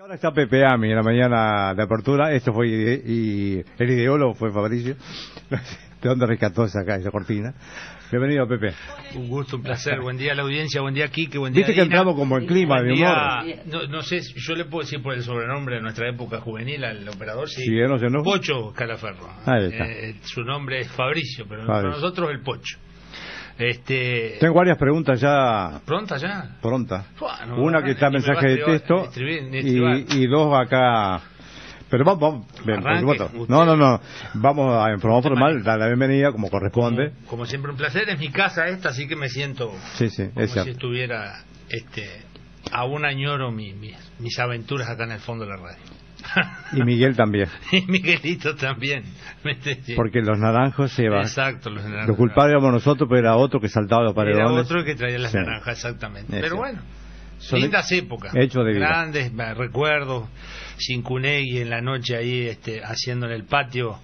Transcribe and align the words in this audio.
ahora 0.00 0.14
está 0.14 0.32
Pepe 0.32 0.64
Ami 0.64 0.90
en 0.90 0.96
la 0.96 1.02
mañana 1.02 1.74
de 1.74 1.82
apertura. 1.82 2.32
Esto 2.32 2.52
fue, 2.52 2.68
ide- 2.68 3.02
y 3.06 3.64
el 3.78 3.90
ideólogo 3.90 4.34
fue 4.34 4.52
Fabricio. 4.52 4.96
¿De 5.50 6.08
dónde 6.08 6.26
rescató 6.26 6.64
esa, 6.64 6.80
esa 6.96 7.10
cortina? 7.10 7.52
Bienvenido, 8.10 8.48
Pepe. 8.48 8.72
Un 9.14 9.28
gusto, 9.28 9.56
un 9.56 9.62
placer. 9.62 10.00
Buen 10.00 10.16
día 10.16 10.32
a 10.32 10.34
la 10.34 10.42
audiencia, 10.42 10.80
buen 10.80 10.94
día 10.94 11.08
Quique, 11.08 11.36
buen 11.38 11.52
día 11.52 11.60
Viste 11.66 11.74
que 11.74 11.82
entramos 11.84 12.14
como 12.16 12.38
en 12.38 12.46
clima 12.46 12.80
humor. 12.80 12.94
día- 12.94 13.42
No, 13.66 13.86
no 13.86 14.02
sé, 14.02 14.20
yo 14.34 14.54
le 14.54 14.64
puedo 14.64 14.82
decir 14.84 15.02
por 15.02 15.12
el 15.14 15.22
sobrenombre 15.22 15.76
de 15.76 15.82
nuestra 15.82 16.08
época 16.08 16.40
juvenil 16.40 16.82
al 16.84 17.06
operador, 17.08 17.48
sí. 17.50 17.62
Si 17.62 17.78
él 17.78 17.88
no 17.88 17.98
se. 17.98 18.06
Pocho 18.24 18.72
Calaferro. 18.74 19.28
Ahí 19.44 19.66
está. 19.66 19.84
Eh, 19.86 20.14
su 20.22 20.42
nombre 20.42 20.80
es 20.80 20.88
Fabricio, 20.88 21.44
pero 21.46 21.66
Fabricio. 21.66 21.90
para 21.90 22.00
nosotros 22.02 22.30
el 22.30 22.40
Pocho. 22.40 22.78
Este, 23.60 24.38
Tengo 24.40 24.54
varias 24.54 24.78
preguntas 24.78 25.20
ya 25.20 25.80
¿Pronta 25.84 26.16
ya? 26.16 26.56
no, 27.46 27.62
Una 27.62 27.80
no, 27.80 27.84
que 27.84 27.90
está 27.92 28.08
mensaje 28.10 28.46
de 28.48 28.54
estribar- 28.64 28.78
texto 28.78 29.10
ni 29.50 29.58
estribar. 29.58 29.96
y, 29.98 30.06
y 30.24 30.26
dos 30.26 30.54
acá. 30.58 31.20
Pero 31.90 32.04
vamos, 32.04 32.20
vamos. 32.22 33.48
No, 33.48 33.64
no, 33.66 33.76
no. 33.76 34.00
Vamos 34.34 34.74
a 34.82 34.90
en 34.92 35.00
forma 35.00 35.20
formal, 35.22 35.62
dar 35.62 35.78
la 35.78 35.88
bienvenida 35.88 36.30
como 36.32 36.48
corresponde. 36.48 37.10
Como, 37.10 37.26
como 37.26 37.46
siempre 37.46 37.70
un 37.72 37.76
placer, 37.76 38.08
es 38.08 38.18
mi 38.18 38.30
casa 38.30 38.68
esta, 38.68 38.90
así 38.90 39.06
que 39.08 39.16
me 39.16 39.28
siento 39.28 39.72
Sí, 39.96 40.08
sí, 40.08 40.28
como 40.28 40.40
es 40.40 40.50
si 40.50 40.54
cierto. 40.54 40.70
estuviera, 40.70 41.42
este, 41.68 42.22
aún 42.72 43.04
añoro 43.04 43.50
mi- 43.50 43.72
mi- 43.74 43.94
mis 44.20 44.38
aventuras 44.38 44.88
acá 44.88 45.04
en 45.04 45.12
el 45.12 45.20
fondo 45.20 45.44
de 45.44 45.50
la 45.50 45.56
radio. 45.56 45.82
Y 46.72 46.82
Miguel 46.82 47.16
también. 47.16 47.48
Y 47.72 47.82
Miguelito 47.86 48.54
también. 48.56 49.04
Porque 49.96 50.20
los 50.20 50.38
naranjos 50.38 50.92
se 50.92 51.08
van. 51.08 51.22
Exacto, 51.22 51.70
los 51.70 51.82
naranjas. 51.82 52.08
Los 52.08 52.16
culpables 52.16 52.52
éramos 52.52 52.72
nosotros, 52.72 53.08
pero 53.08 53.20
era 53.20 53.36
otro 53.36 53.60
que 53.60 53.68
saltaba 53.68 54.02
los 54.02 54.12
Era 54.12 54.16
paredones. 54.16 54.64
otro 54.66 54.84
que 54.84 54.94
traía 54.94 55.18
las 55.18 55.32
Sí. 55.32 55.38
naranjas, 55.38 55.76
exactamente. 55.76 56.26
Es 56.36 56.42
Pero 56.42 56.56
cierto. 56.56 56.56
bueno, 56.58 56.80
Son 57.38 57.60
lindas 57.60 57.90
épocas. 57.92 58.34
hechos 58.36 58.64
de 58.66 58.72
vida. 58.74 58.86
Grandes 58.88 59.32
eh, 59.32 59.54
recuerdos. 59.54 60.28
Sin 60.76 61.02
Cunegui 61.02 61.58
en 61.60 61.70
la 61.70 61.80
noche 61.80 62.16
ahí 62.16 62.46
este, 62.48 62.82
haciendo 62.84 63.26
en 63.26 63.32
el 63.32 63.44
patio. 63.44 63.98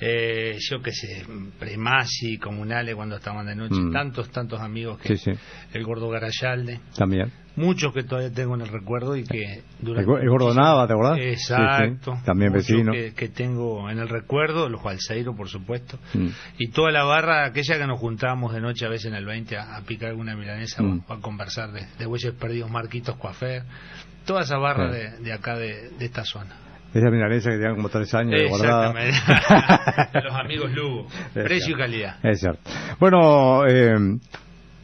Eh, 0.00 0.56
yo 0.70 0.82
qué 0.82 0.92
sé, 0.92 1.24
Premasi, 1.58 2.36
Comunales 2.38 2.94
cuando 2.94 3.16
estaban 3.16 3.46
de 3.46 3.54
noche, 3.54 3.76
Mm. 3.80 3.92
tantos, 3.92 4.28
tantos 4.30 4.60
amigos 4.60 4.98
que 4.98 5.16
Sí, 5.16 5.32
sí, 5.32 5.38
el 5.72 5.84
gordo 5.84 6.08
Garayalde, 6.10 6.80
también. 6.96 7.30
muchos 7.56 7.94
que 7.94 8.02
todavía 8.02 8.32
tengo 8.32 8.54
en 8.56 8.62
el 8.62 8.68
recuerdo 8.68 9.16
y 9.16 9.22
que 9.24 9.62
durante 9.78 10.00
El, 10.00 10.06
go- 10.06 10.18
el 10.18 10.28
Gordo 10.28 10.52
Nava, 10.52 10.86
¿te 10.88 10.92
acordás? 10.94 11.18
Exacto. 11.20 12.16
Sí. 12.16 12.22
También 12.24 12.52
vecino. 12.52 12.92
Que, 12.92 13.14
que 13.14 13.28
tengo 13.28 13.88
en 13.88 13.98
el 14.00 14.08
recuerdo, 14.08 14.68
los 14.68 14.82
Balseiro, 14.82 15.34
por 15.36 15.48
supuesto. 15.48 15.98
Mm. 16.12 16.26
Y 16.58 16.68
toda 16.70 16.90
la 16.90 17.04
barra, 17.04 17.44
aquella 17.44 17.78
que 17.78 17.86
nos 17.86 18.00
juntábamos 18.00 18.52
de 18.52 18.60
noche 18.60 18.84
a 18.86 18.88
veces 18.88 19.06
en 19.06 19.14
el 19.14 19.24
20 19.24 19.56
a, 19.56 19.76
a 19.76 19.82
picar 19.82 20.10
alguna 20.10 20.34
milanesa 20.34 20.82
Mm. 20.82 21.04
o 21.06 21.12
a 21.12 21.20
conversar 21.20 21.70
de, 21.72 21.86
de 21.98 22.06
Bueyes 22.06 22.34
Perdidos, 22.34 22.68
Marquitos 22.70 23.16
Coafer. 23.16 23.62
Toda 24.26 24.40
esa 24.42 24.56
barra 24.58 24.90
de, 24.90 25.18
de 25.18 25.32
acá, 25.32 25.54
de, 25.56 25.90
de 25.90 26.04
esta 26.04 26.24
zona. 26.24 26.56
Esa 26.94 27.10
milanesa 27.10 27.50
que 27.50 27.56
tenían 27.56 27.74
como 27.76 27.88
tres 27.88 28.14
años 28.14 28.40
de 28.40 28.48
guardada. 28.48 28.94
Los 30.24 30.34
amigos 30.34 30.70
Lugo. 30.72 31.06
Precio 31.32 31.74
y 31.74 31.78
calidad. 31.78 32.24
Es 32.24 32.40
cierto. 32.40 32.60
Bueno, 33.00 33.66
eh, 33.66 33.94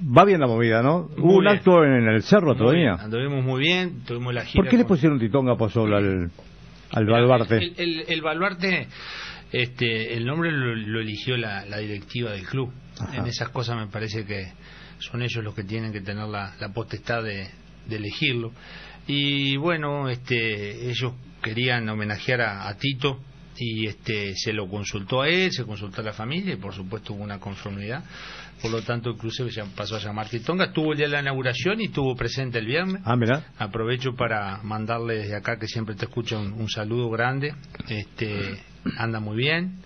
va 0.03 0.25
bien 0.25 0.41
la 0.41 0.49
movida, 0.49 0.83
¿no? 0.83 1.09
Hubo 1.19 1.37
un 1.37 1.47
acto 1.47 1.85
en 1.85 2.09
el 2.09 2.23
cerro 2.23 2.49
Muy 2.49 2.57
todavía. 2.57 2.95
bien, 2.95 3.01
Anduvimos 3.01 3.45
muy 3.45 3.61
bien, 3.61 4.01
tuvimos 4.05 4.35
la 4.35 4.45
gira. 4.45 4.61
¿Por 4.63 4.69
qué 4.69 4.77
le 4.77 4.83
con- 4.83 4.89
pusieron 4.97 5.19
Titonga 5.21 5.55
Pozola 5.57 5.99
al, 5.99 6.31
al 6.91 7.05
Mira, 7.05 7.21
baluarte? 7.21 7.57
El, 7.59 7.75
el- 7.77 8.05
el 8.09 8.23
baluarte, 8.23 8.89
este, 9.53 10.15
el 10.15 10.27
nombre 10.27 10.51
lo, 10.51 10.75
lo 10.75 11.01
eligió 11.01 11.37
la, 11.37 11.65
la 11.67 11.79
directiva 11.79 12.33
del 12.33 12.45
club. 12.47 12.73
Ajá. 12.99 13.19
En 13.19 13.27
esas 13.29 13.51
cosas 13.51 13.77
me 13.77 13.87
parece 13.87 14.25
que 14.27 14.53
son 14.99 15.23
ellos 15.23 15.45
los 15.45 15.55
que 15.55 15.63
tienen 15.63 15.93
que 15.93 16.01
tener 16.01 16.27
la, 16.27 16.55
la 16.61 16.69
potestad 16.73 17.23
de, 17.23 17.47
de 17.87 17.97
elegirlo. 17.97 18.51
Y 19.07 19.57
bueno, 19.57 20.09
este, 20.09 20.91
ellos 20.91 21.13
querían 21.43 21.89
homenajear 21.89 22.41
a, 22.41 22.69
a 22.69 22.77
Tito 22.77 23.21
y 23.57 23.87
este, 23.87 24.35
se 24.37 24.53
lo 24.53 24.69
consultó 24.69 25.23
a 25.23 25.29
él, 25.29 25.53
se 25.53 25.65
consultó 25.65 26.01
a 26.01 26.05
la 26.05 26.13
familia 26.13 26.55
y 26.55 26.57
por 26.57 26.75
supuesto 26.75 27.13
hubo 27.13 27.23
una 27.23 27.39
conformidad. 27.39 28.03
Por 28.63 28.71
lo 28.71 28.83
tanto, 28.83 29.11
el 29.11 29.33
se 29.33 29.49
ya 29.51 29.65
pasó 29.75 29.97
a 29.97 30.01
llamar 30.01 30.29
Titonga. 30.29 30.67
Estuvo 30.67 30.95
de 30.95 31.09
la 31.09 31.21
inauguración 31.21 31.81
y 31.81 31.87
estuvo 31.87 32.15
presente 32.15 32.59
el 32.59 32.67
viernes. 32.67 33.01
Ah, 33.05 33.17
mira. 33.17 33.53
Aprovecho 33.59 34.15
para 34.15 34.63
mandarle 34.63 35.15
desde 35.17 35.37
acá, 35.37 35.59
que 35.59 35.67
siempre 35.67 35.95
te 35.95 36.05
escucha, 36.05 36.39
un, 36.39 36.53
un 36.53 36.69
saludo 36.69 37.09
grande. 37.09 37.55
Este, 37.89 38.59
anda 38.99 39.21
muy 39.21 39.37
bien 39.37 39.81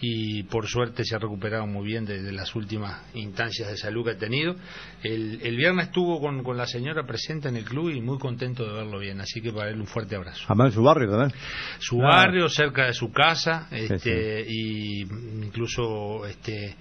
y 0.00 0.44
por 0.44 0.66
suerte 0.66 1.04
se 1.04 1.16
ha 1.16 1.18
recuperado 1.18 1.66
muy 1.66 1.86
bien 1.86 2.04
desde 2.04 2.32
las 2.32 2.54
últimas 2.54 3.02
instancias 3.14 3.68
de 3.68 3.76
salud 3.76 4.04
que 4.04 4.12
ha 4.12 4.18
tenido. 4.18 4.54
El, 5.02 5.40
el 5.42 5.56
viernes 5.56 5.86
estuvo 5.86 6.20
con, 6.20 6.42
con 6.42 6.56
la 6.56 6.66
señora 6.66 7.04
presente 7.04 7.48
en 7.48 7.56
el 7.56 7.64
club 7.64 7.90
y 7.90 8.00
muy 8.00 8.18
contento 8.18 8.64
de 8.64 8.72
verlo 8.72 8.98
bien, 8.98 9.20
así 9.20 9.40
que 9.40 9.52
para 9.52 9.70
él 9.70 9.80
un 9.80 9.86
fuerte 9.86 10.16
abrazo. 10.16 10.44
Además 10.46 10.68
en 10.68 10.72
su 10.74 10.82
barrio 10.82 11.10
también. 11.10 11.32
Su 11.78 11.98
barrio, 11.98 12.48
cerca 12.48 12.86
de 12.86 12.92
su 12.92 13.10
casa, 13.10 13.68
este, 13.70 14.44
y 14.48 15.02
incluso 15.02 16.26
este, 16.26 16.76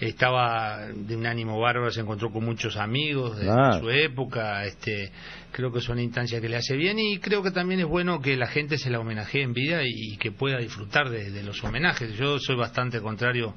estaba 0.00 0.86
de 0.94 1.16
un 1.16 1.26
ánimo 1.26 1.60
bárbaro, 1.60 1.90
se 1.90 2.00
encontró 2.00 2.30
con 2.30 2.44
muchos 2.44 2.76
amigos 2.76 3.38
de, 3.38 3.46
su 3.78 3.90
época, 3.90 4.64
este, 4.64 5.12
creo 5.52 5.72
que 5.72 5.80
son 5.80 5.98
instancias 5.98 6.40
que 6.40 6.48
le 6.48 6.56
hace 6.56 6.76
bien 6.76 6.98
y 6.98 7.18
creo 7.18 7.42
que 7.42 7.50
también 7.50 7.80
es 7.80 7.86
bueno 7.86 8.20
que 8.20 8.36
la 8.36 8.46
gente 8.46 8.78
se 8.78 8.90
la 8.90 9.00
homenajee 9.00 9.42
en 9.42 9.52
vida 9.52 9.82
y, 9.84 10.14
y 10.14 10.16
que 10.16 10.32
pueda 10.32 10.58
disfrutar 10.58 11.10
de, 11.10 11.30
de 11.30 11.42
los 11.42 11.62
homenajes. 11.62 12.14
Yo 12.16 12.38
soy 12.38 12.56
bastante 12.56 13.00
contrario 13.00 13.54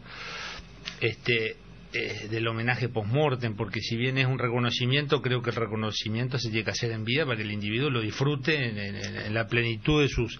este 1.00 1.58
eh, 1.94 2.28
del 2.30 2.48
homenaje 2.48 2.90
post-mortem, 2.90 3.56
porque 3.56 3.80
si 3.82 3.96
bien 3.96 4.18
es 4.18 4.26
un 4.28 4.40
reconocimiento, 4.40 5.22
creo 5.22 5.42
que 5.42 5.52
el 5.52 5.56
reconocimiento 5.56 6.38
se 6.40 6.50
tiene 6.50 6.64
que 6.66 6.72
hacer 6.72 6.92
en 6.92 7.04
vida 7.06 7.24
para 7.26 7.38
que 7.38 7.44
el 7.44 7.52
individuo 7.52 7.90
lo 7.90 8.02
disfrute 8.02 8.56
en, 8.70 8.78
en- 8.78 8.96
en 9.18 9.34
la 9.34 9.46
plenitud 9.48 10.02
de 10.02 10.08
sus 10.08 10.40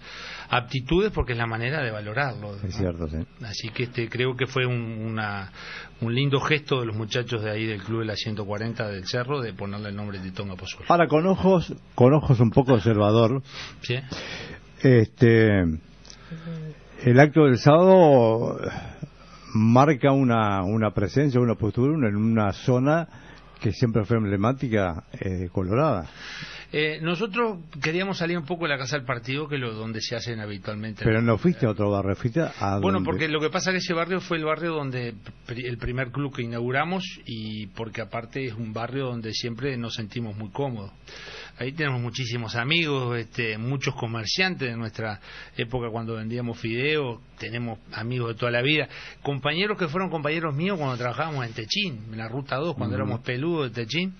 aptitudes, 0.50 1.12
porque 1.12 1.32
es 1.32 1.38
la 1.38 1.46
manera 1.46 1.82
de 1.82 1.90
valorarlo. 1.90 2.56
Es 2.62 2.74
cierto, 2.74 3.08
sí. 3.08 3.18
Así 3.42 3.68
que 3.70 3.84
este, 3.84 4.08
creo 4.08 4.36
que 4.36 4.46
fue 4.46 4.66
un, 4.66 4.74
una- 5.06 5.52
un 6.00 6.14
lindo 6.14 6.40
gesto 6.40 6.80
de 6.80 6.86
los 6.86 6.96
muchachos 6.96 7.42
de 7.42 7.50
ahí 7.50 7.66
del 7.66 7.82
Club 7.82 8.00
de 8.00 8.06
la 8.06 8.16
140 8.16 8.88
del 8.88 9.06
Cerro 9.06 9.40
de 9.40 9.52
ponerle 9.54 9.88
el 9.90 9.96
nombre 9.96 10.18
de 10.18 10.30
Tonga 10.32 10.56
Pozuelo. 10.56 10.86
Ahora, 10.88 11.06
con 11.08 11.26
ojos, 11.26 11.72
con 11.94 12.12
ojos 12.12 12.40
un 12.40 12.50
poco 12.50 12.74
observador, 12.74 13.42
¿Sí? 13.82 13.96
este, 14.82 15.60
el 17.04 17.20
acto 17.20 17.44
del 17.44 17.58
sábado 17.58 18.58
marca 19.54 20.10
una, 20.12 20.62
una 20.64 20.92
presencia, 20.92 21.40
una 21.40 21.54
postura 21.54 21.94
en 22.08 22.16
una 22.16 22.52
zona 22.52 23.08
que 23.60 23.72
siempre 23.72 24.04
fue 24.04 24.16
emblemática 24.18 25.04
eh, 25.12 25.30
de 25.30 25.48
Colorada. 25.48 26.06
Eh, 26.76 26.98
nosotros 27.00 27.60
queríamos 27.80 28.18
salir 28.18 28.36
un 28.36 28.44
poco 28.44 28.64
de 28.64 28.70
la 28.70 28.78
casa 28.78 28.96
del 28.96 29.06
partido, 29.06 29.46
que 29.46 29.54
es 29.54 29.60
donde 29.62 30.00
se 30.00 30.16
hacen 30.16 30.40
habitualmente. 30.40 31.04
Pero 31.04 31.22
no 31.22 31.38
fuiste 31.38 31.66
a 31.66 31.70
otro 31.70 31.88
barrio, 31.88 32.16
fuiste 32.16 32.40
a 32.40 32.80
Bueno, 32.80 33.04
porque 33.04 33.28
lo 33.28 33.38
que 33.38 33.48
pasa 33.48 33.70
es 33.70 33.74
que 33.74 33.78
ese 33.78 33.94
barrio 33.94 34.20
fue 34.20 34.38
el 34.38 34.44
barrio 34.44 34.72
donde 34.72 35.14
el 35.46 35.78
primer 35.78 36.10
club 36.10 36.34
que 36.34 36.42
inauguramos 36.42 37.04
y 37.26 37.68
porque 37.68 38.00
aparte 38.00 38.44
es 38.44 38.54
un 38.54 38.72
barrio 38.72 39.06
donde 39.06 39.32
siempre 39.32 39.76
nos 39.76 39.94
sentimos 39.94 40.36
muy 40.36 40.50
cómodos. 40.50 40.90
Ahí 41.56 41.70
tenemos 41.70 42.00
muchísimos 42.00 42.56
amigos, 42.56 43.16
este, 43.16 43.56
muchos 43.56 43.94
comerciantes 43.94 44.68
de 44.68 44.76
nuestra 44.76 45.20
época 45.56 45.88
cuando 45.92 46.16
vendíamos 46.16 46.58
fideos, 46.58 47.20
tenemos 47.38 47.78
amigos 47.92 48.30
de 48.30 48.34
toda 48.34 48.50
la 48.50 48.62
vida, 48.62 48.88
compañeros 49.22 49.78
que 49.78 49.86
fueron 49.86 50.10
compañeros 50.10 50.52
míos 50.52 50.76
cuando 50.76 50.96
trabajábamos 50.96 51.46
en 51.46 51.52
Techín, 51.52 52.06
en 52.10 52.18
la 52.18 52.26
Ruta 52.26 52.56
2, 52.56 52.74
cuando 52.74 52.96
éramos 52.96 53.20
peludos 53.20 53.72
de 53.72 53.84
Techín. 53.84 54.14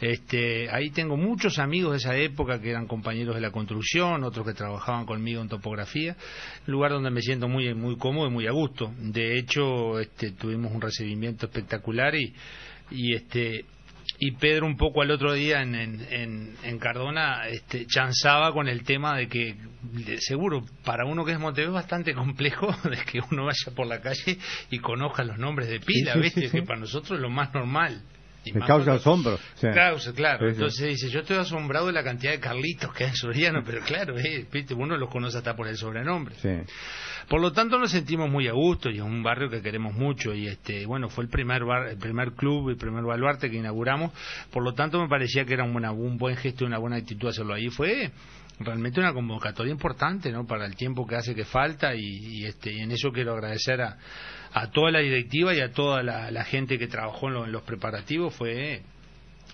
Este, 0.00 0.68
ahí 0.70 0.90
tengo 0.90 1.16
muchos 1.16 1.58
amigos 1.58 1.92
de 1.92 1.98
esa 1.98 2.16
época 2.16 2.60
que 2.60 2.70
eran 2.70 2.86
compañeros 2.86 3.34
de 3.34 3.40
la 3.40 3.50
construcción, 3.50 4.24
otros 4.24 4.46
que 4.46 4.52
trabajaban 4.52 5.06
conmigo 5.06 5.40
en 5.40 5.48
topografía, 5.48 6.16
lugar 6.66 6.90
donde 6.92 7.10
me 7.10 7.22
siento 7.22 7.48
muy 7.48 7.72
muy 7.74 7.96
cómodo 7.96 8.28
y 8.28 8.30
muy 8.30 8.46
a 8.46 8.52
gusto. 8.52 8.92
De 8.98 9.38
hecho, 9.38 9.98
este, 9.98 10.32
tuvimos 10.32 10.72
un 10.72 10.80
recibimiento 10.82 11.46
espectacular 11.46 12.14
y, 12.14 12.34
y 12.90 13.14
este 13.14 13.64
y 14.18 14.32
Pedro 14.32 14.66
un 14.66 14.76
poco 14.76 15.02
al 15.02 15.10
otro 15.10 15.32
día 15.34 15.62
en, 15.62 15.74
en, 15.74 16.00
en, 16.10 16.54
en 16.62 16.78
Cardona 16.78 17.48
este, 17.48 17.86
chanzaba 17.86 18.52
con 18.52 18.68
el 18.68 18.82
tema 18.84 19.16
de 19.16 19.28
que 19.28 19.56
de- 19.82 20.18
seguro 20.20 20.64
para 20.84 21.04
uno 21.04 21.24
que 21.24 21.32
es 21.32 21.38
Montevideo 21.40 21.70
es 21.72 21.74
bastante 21.74 22.14
complejo 22.14 22.68
de 22.88 22.96
que 23.10 23.20
uno 23.30 23.46
vaya 23.46 23.74
por 23.74 23.86
la 23.86 24.00
calle 24.00 24.38
y 24.70 24.78
conozca 24.78 25.24
los 25.24 25.38
nombres 25.38 25.68
de 25.68 25.80
pila, 25.80 26.14
sí, 26.14 26.20
¿viste? 26.20 26.40
sí, 26.42 26.46
sí. 26.48 26.52
que 26.60 26.62
para 26.62 26.80
nosotros 26.80 27.12
es 27.18 27.20
lo 27.20 27.30
más 27.30 27.52
normal. 27.52 28.02
Me 28.52 28.60
causa 28.60 28.94
asombro. 28.94 29.38
Causa, 29.60 30.12
claro. 30.12 30.48
Entonces 30.48 30.88
dice, 30.88 31.10
yo 31.10 31.20
estoy 31.20 31.36
asombrado 31.38 31.86
de 31.86 31.92
la 31.92 32.02
cantidad 32.02 32.32
de 32.32 32.40
Carlitos 32.40 32.92
que 32.92 33.04
hay 33.04 33.10
en 33.10 33.16
Soriano, 33.16 33.62
pero 33.64 33.80
claro, 33.82 34.18
eh, 34.18 34.46
uno 34.76 34.96
los 34.96 35.10
conoce 35.10 35.38
hasta 35.38 35.54
por 35.56 35.68
el 35.68 35.76
sobrenombre. 35.76 36.36
Por 37.28 37.40
lo 37.40 37.52
tanto 37.52 37.78
nos 37.78 37.90
sentimos 37.90 38.30
muy 38.30 38.46
a 38.46 38.52
gusto 38.52 38.88
y 38.88 38.98
es 38.98 39.02
un 39.02 39.22
barrio 39.22 39.50
que 39.50 39.60
queremos 39.60 39.94
mucho 39.94 40.32
y 40.32 40.46
este 40.46 40.86
bueno 40.86 41.08
fue 41.08 41.24
el 41.24 41.30
primer 41.30 41.64
bar, 41.64 41.88
el 41.88 41.98
primer 41.98 42.32
club, 42.32 42.70
el 42.70 42.76
primer 42.76 43.02
baluarte 43.02 43.50
que 43.50 43.56
inauguramos, 43.56 44.12
por 44.52 44.62
lo 44.62 44.74
tanto 44.74 45.00
me 45.00 45.08
parecía 45.08 45.44
que 45.44 45.54
era 45.54 45.64
un, 45.64 45.84
un 45.84 46.16
buen 46.18 46.36
gesto 46.36 46.62
y 46.62 46.68
una 46.68 46.78
buena 46.78 46.96
actitud 46.96 47.28
hacerlo 47.28 47.54
ahí. 47.54 47.68
Fue 47.68 48.12
realmente 48.60 49.00
una 49.00 49.12
convocatoria 49.12 49.72
importante 49.72 50.30
no 50.30 50.46
para 50.46 50.66
el 50.66 50.76
tiempo 50.76 51.06
que 51.06 51.16
hace 51.16 51.34
que 51.34 51.44
falta 51.44 51.94
y, 51.94 52.44
este 52.44 52.72
y 52.72 52.80
en 52.80 52.92
eso 52.92 53.10
quiero 53.10 53.32
agradecer 53.32 53.80
a, 53.80 53.98
a 54.58 54.70
toda 54.70 54.90
la 54.90 55.00
directiva 55.00 55.54
y 55.54 55.60
a 55.60 55.70
toda 55.70 56.02
la, 56.02 56.44
gente 56.44 56.78
que 56.78 56.86
trabajó 56.88 57.28
en, 57.28 57.36
en 57.44 57.52
los 57.52 57.62
preparativos 57.62 58.34
fue 58.34 58.82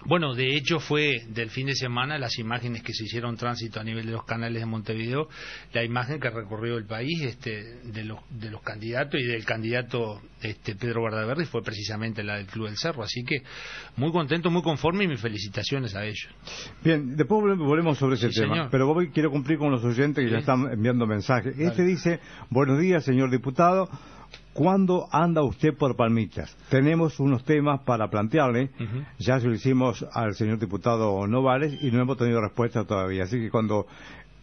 bueno, 0.04 0.34
de 0.34 0.56
hecho 0.56 0.81
fue 0.81 1.22
del 1.28 1.50
fin 1.50 1.66
de 1.66 1.75
semana 1.75 2.19
las 2.19 2.38
imágenes 2.38 2.82
que 2.82 2.93
se 2.93 3.04
hicieron 3.04 3.37
tránsito 3.37 3.78
a 3.78 3.84
nivel 3.84 4.06
de 4.06 4.12
los 4.12 4.25
canales 4.25 4.60
de 4.60 4.66
Montevideo, 4.66 5.28
la 5.72 5.84
imagen 5.84 6.19
que 6.19 6.28
recorrió 6.28 6.76
el 6.76 6.87
país 6.87 7.22
este, 7.22 7.78
de, 7.84 8.04
los, 8.04 8.19
de 8.31 8.50
los 8.50 8.62
candidatos 8.62 9.20
y 9.20 9.25
del 9.25 9.44
candidato 9.44 10.20
este, 10.40 10.75
Pedro 10.75 11.02
Guardaverdi 11.02 11.44
fue 11.44 11.62
precisamente 11.62 12.25
la 12.25 12.37
del 12.37 12.46
Club 12.46 12.66
del 12.66 12.76
Cerro. 12.76 13.04
Así 13.04 13.22
que 13.22 13.43
muy 13.96 14.10
contento, 14.10 14.50
muy 14.50 14.62
conforme 14.62 15.04
y 15.04 15.08
mis 15.08 15.20
felicitaciones 15.20 15.94
a 15.94 16.04
ellos. 16.04 16.28
Bien, 16.82 17.16
después 17.16 17.56
volvemos 17.58 17.96
sobre 17.99 18.16
ese 18.16 18.31
tema, 18.31 18.69
pero 18.70 18.90
hoy 18.90 19.10
quiero 19.10 19.31
cumplir 19.31 19.58
con 19.58 19.70
los 19.70 19.84
oyentes 19.84 20.25
que 20.25 20.31
ya 20.31 20.38
están 20.38 20.69
enviando 20.72 21.06
mensajes. 21.06 21.56
Este 21.58 21.84
dice, 21.84 22.19
buenos 22.50 22.81
días, 22.81 23.04
señor 23.04 23.31
diputado. 23.31 23.88
¿Cuándo 24.54 25.08
anda 25.10 25.43
usted 25.43 25.75
por 25.75 25.96
Palmitas? 25.96 26.54
Tenemos 26.69 27.19
unos 27.20 27.44
temas 27.44 27.81
para 27.84 28.08
plantearle. 28.08 28.70
Ya 29.19 29.40
se 29.40 29.46
lo 29.46 29.54
hicimos 29.54 30.06
al 30.12 30.34
señor 30.34 30.58
diputado 30.58 31.26
Novales 31.26 31.82
y 31.82 31.90
no 31.90 32.02
hemos 32.02 32.19
tenido 32.19 32.40
respuesta 32.40 32.84
todavía. 32.84 33.25
Así 33.25 33.38
que 33.38 33.50
cuando 33.50 33.87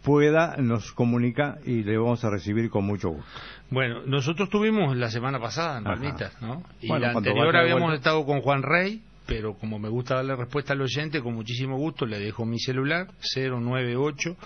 pueda 0.02 0.56
nos 0.56 0.92
comunica 0.92 1.58
y 1.64 1.82
le 1.82 1.96
vamos 1.98 2.24
a 2.24 2.30
recibir 2.30 2.70
con 2.70 2.84
mucho 2.84 3.10
gusto. 3.10 3.30
Bueno, 3.70 4.02
nosotros 4.06 4.48
tuvimos 4.48 4.96
la 4.96 5.10
semana 5.10 5.38
pasada 5.38 5.78
en 5.78 5.84
Palmitas, 5.84 6.40
¿no? 6.40 6.62
Y 6.80 6.88
la 6.88 7.10
anterior 7.10 7.56
habíamos 7.56 7.94
estado 7.94 8.24
con 8.24 8.40
Juan 8.40 8.62
Rey, 8.62 9.02
pero 9.26 9.54
como 9.54 9.78
me 9.78 9.88
gusta 9.88 10.16
darle 10.16 10.34
respuesta 10.34 10.72
al 10.72 10.80
oyente, 10.80 11.20
con 11.20 11.34
muchísimo 11.34 11.76
gusto 11.76 12.06
le 12.06 12.18
dejo 12.18 12.44
mi 12.44 12.58
celular 12.58 13.08
098 13.36 14.36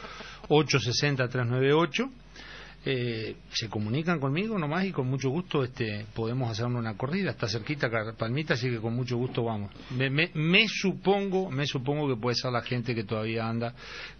860 0.49 1.29
398 1.29 2.11
eh, 2.87 3.37
se 3.51 3.69
comunican 3.69 4.21
conmigo 4.21 4.59
nomás 4.59 4.85
y 4.85 4.93
con 4.93 5.07
mucho 5.09 5.31
gusto 5.31 5.65
este 5.65 6.07
podemos 6.15 6.51
hacer 6.51 6.67
una 6.67 6.97
corrida. 6.97 7.31
Está 7.31 7.49
cerquita 7.49 7.91
Palmita 8.17 8.55
así 8.55 8.69
que 8.69 8.79
con 8.79 8.95
mucho 8.95 9.17
gusto 9.17 9.45
vamos. 9.45 9.71
Me, 9.91 10.67
supongo 10.69 11.51
me 11.51 11.67
supongo 11.67 12.09
que 12.09 12.21
puede 12.21 12.37
ser 12.37 12.53
la 12.53 12.63
gente 12.63 12.95
que 12.95 13.05
todavía 13.05 13.49
anda 13.49 13.75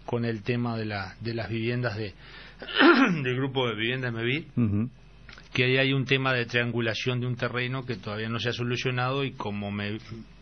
con 0.05 0.25
el 0.25 0.41
tema 0.41 0.77
de 0.77 0.85
la, 0.85 1.15
de 1.21 1.33
las 1.33 1.49
viviendas 1.49 1.95
de 1.95 2.13
del 3.23 3.35
grupo 3.35 3.67
de 3.67 3.75
viviendas 3.75 4.13
Mevir 4.13 4.47
que 5.53 5.63
ahí 5.63 5.77
hay 5.77 5.93
un 5.93 6.05
tema 6.05 6.33
de 6.33 6.45
triangulación 6.45 7.21
de 7.21 7.27
un 7.27 7.35
terreno 7.37 7.85
que 7.85 7.95
todavía 7.95 8.27
no 8.27 8.39
se 8.39 8.49
ha 8.49 8.53
solucionado 8.53 9.23
y 9.23 9.31
como 9.31 9.71
me 9.71 9.99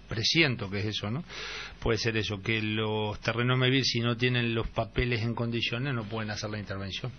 presiento 0.10 0.70
que 0.70 0.80
es 0.80 0.86
eso, 0.86 1.12
¿no? 1.12 1.24
Puede 1.84 1.98
ser 1.98 2.16
eso, 2.16 2.42
que 2.42 2.62
los 2.62 3.20
terrenos 3.20 3.58
Mevir, 3.58 3.84
si 3.84 4.00
no 4.00 4.16
tienen 4.16 4.56
los 4.56 4.70
papeles 4.70 5.22
en 5.22 5.36
condiciones, 5.36 5.94
no 5.94 6.06
pueden 6.06 6.32
hacer 6.32 6.50
la 6.50 6.58
intervención. 6.58 7.12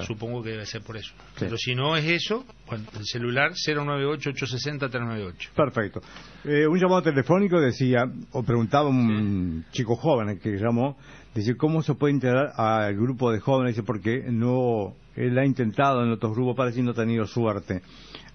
Supongo 0.00 0.42
que 0.42 0.50
debe 0.50 0.66
ser 0.66 0.82
por 0.82 0.96
eso. 0.96 1.14
Pero 1.38 1.56
si 1.56 1.76
no 1.76 1.96
es 1.96 2.04
eso, 2.04 2.44
bueno, 2.66 2.84
el 2.98 3.06
celular 3.06 3.52
098-860-398. 3.52 5.50
Perfecto. 5.54 6.00
Eh, 6.44 6.66
un 6.66 6.80
llamado 6.80 7.02
telefónico 7.02 7.60
decía, 7.60 8.10
o 8.32 8.42
preguntaba 8.42 8.88
un 8.88 9.64
chico 9.70 9.94
joven 9.94 10.40
que 10.40 10.50
llamó, 10.56 10.98
dice, 11.32 11.56
¿cómo 11.56 11.82
se 11.82 11.94
puede 11.94 12.14
integrar 12.14 12.54
al 12.56 12.96
grupo 12.96 13.30
de 13.30 13.38
jóvenes? 13.38 13.76
Dice, 13.76 13.86
porque 13.86 14.24
no, 14.28 14.96
él 15.14 15.38
ha 15.38 15.46
intentado 15.46 16.02
en 16.02 16.10
otros 16.10 16.32
grupos, 16.34 16.56
parece 16.56 16.78
que 16.78 16.82
no 16.82 16.90
ha 16.90 16.94
tenido 16.94 17.24
suerte. 17.24 17.82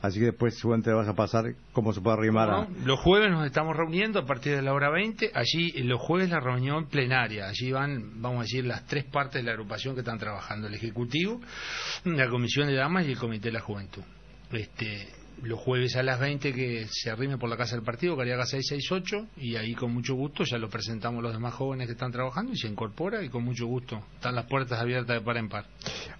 Así 0.03 0.19
que 0.19 0.25
después 0.25 0.57
seguramente 0.57 0.91
vas 0.91 1.07
a 1.07 1.15
pasar 1.15 1.45
cómo 1.71 1.93
se 1.93 2.01
puede 2.01 2.17
arrimar 2.17 2.49
a... 2.49 2.67
Los 2.83 2.99
jueves 2.99 3.31
nos 3.31 3.45
estamos 3.45 3.73
reuniendo 3.73 4.19
a 4.19 4.25
partir 4.25 4.53
de 4.53 4.61
la 4.61 4.73
hora 4.73 4.89
20. 4.89 5.31
Allí, 5.33 5.71
los 5.81 5.99
jueves, 5.99 6.29
la 6.29 6.39
reunión 6.39 6.87
plenaria. 6.87 7.47
Allí 7.47 7.71
van, 7.71 8.21
vamos 8.21 8.39
a 8.39 8.41
decir, 8.43 8.65
las 8.65 8.85
tres 8.85 9.05
partes 9.05 9.41
de 9.41 9.43
la 9.43 9.51
agrupación 9.51 9.95
que 9.95 10.01
están 10.01 10.19
trabajando. 10.19 10.67
El 10.67 10.75
Ejecutivo, 10.75 11.41
la 12.05 12.29
Comisión 12.29 12.67
de 12.67 12.75
Damas 12.75 13.05
y 13.07 13.11
el 13.11 13.17
Comité 13.17 13.49
de 13.49 13.53
la 13.53 13.61
Juventud. 13.61 14.03
Este, 14.51 15.07
los 15.41 15.59
jueves 15.59 15.95
a 15.95 16.03
las 16.03 16.19
20 16.19 16.53
que 16.53 16.87
se 16.89 17.09
arrime 17.09 17.37
por 17.37 17.49
la 17.49 17.57
casa 17.57 17.75
del 17.75 17.83
partido, 17.83 18.15
Cariaga 18.15 18.45
668, 18.45 19.27
y 19.37 19.55
ahí 19.55 19.73
con 19.73 19.93
mucho 19.93 20.15
gusto 20.15 20.43
ya 20.43 20.57
lo 20.57 20.69
presentamos 20.69 21.19
a 21.19 21.23
los 21.23 21.33
demás 21.33 21.53
jóvenes 21.53 21.87
que 21.87 21.93
están 21.93 22.11
trabajando 22.11 22.53
y 22.53 22.57
se 22.57 22.67
incorpora 22.67 23.23
y 23.23 23.29
con 23.29 23.43
mucho 23.43 23.65
gusto. 23.65 24.03
Están 24.15 24.35
las 24.35 24.45
puertas 24.45 24.79
abiertas 24.79 25.17
de 25.17 25.21
par 25.21 25.37
en 25.37 25.49
par. 25.49 25.65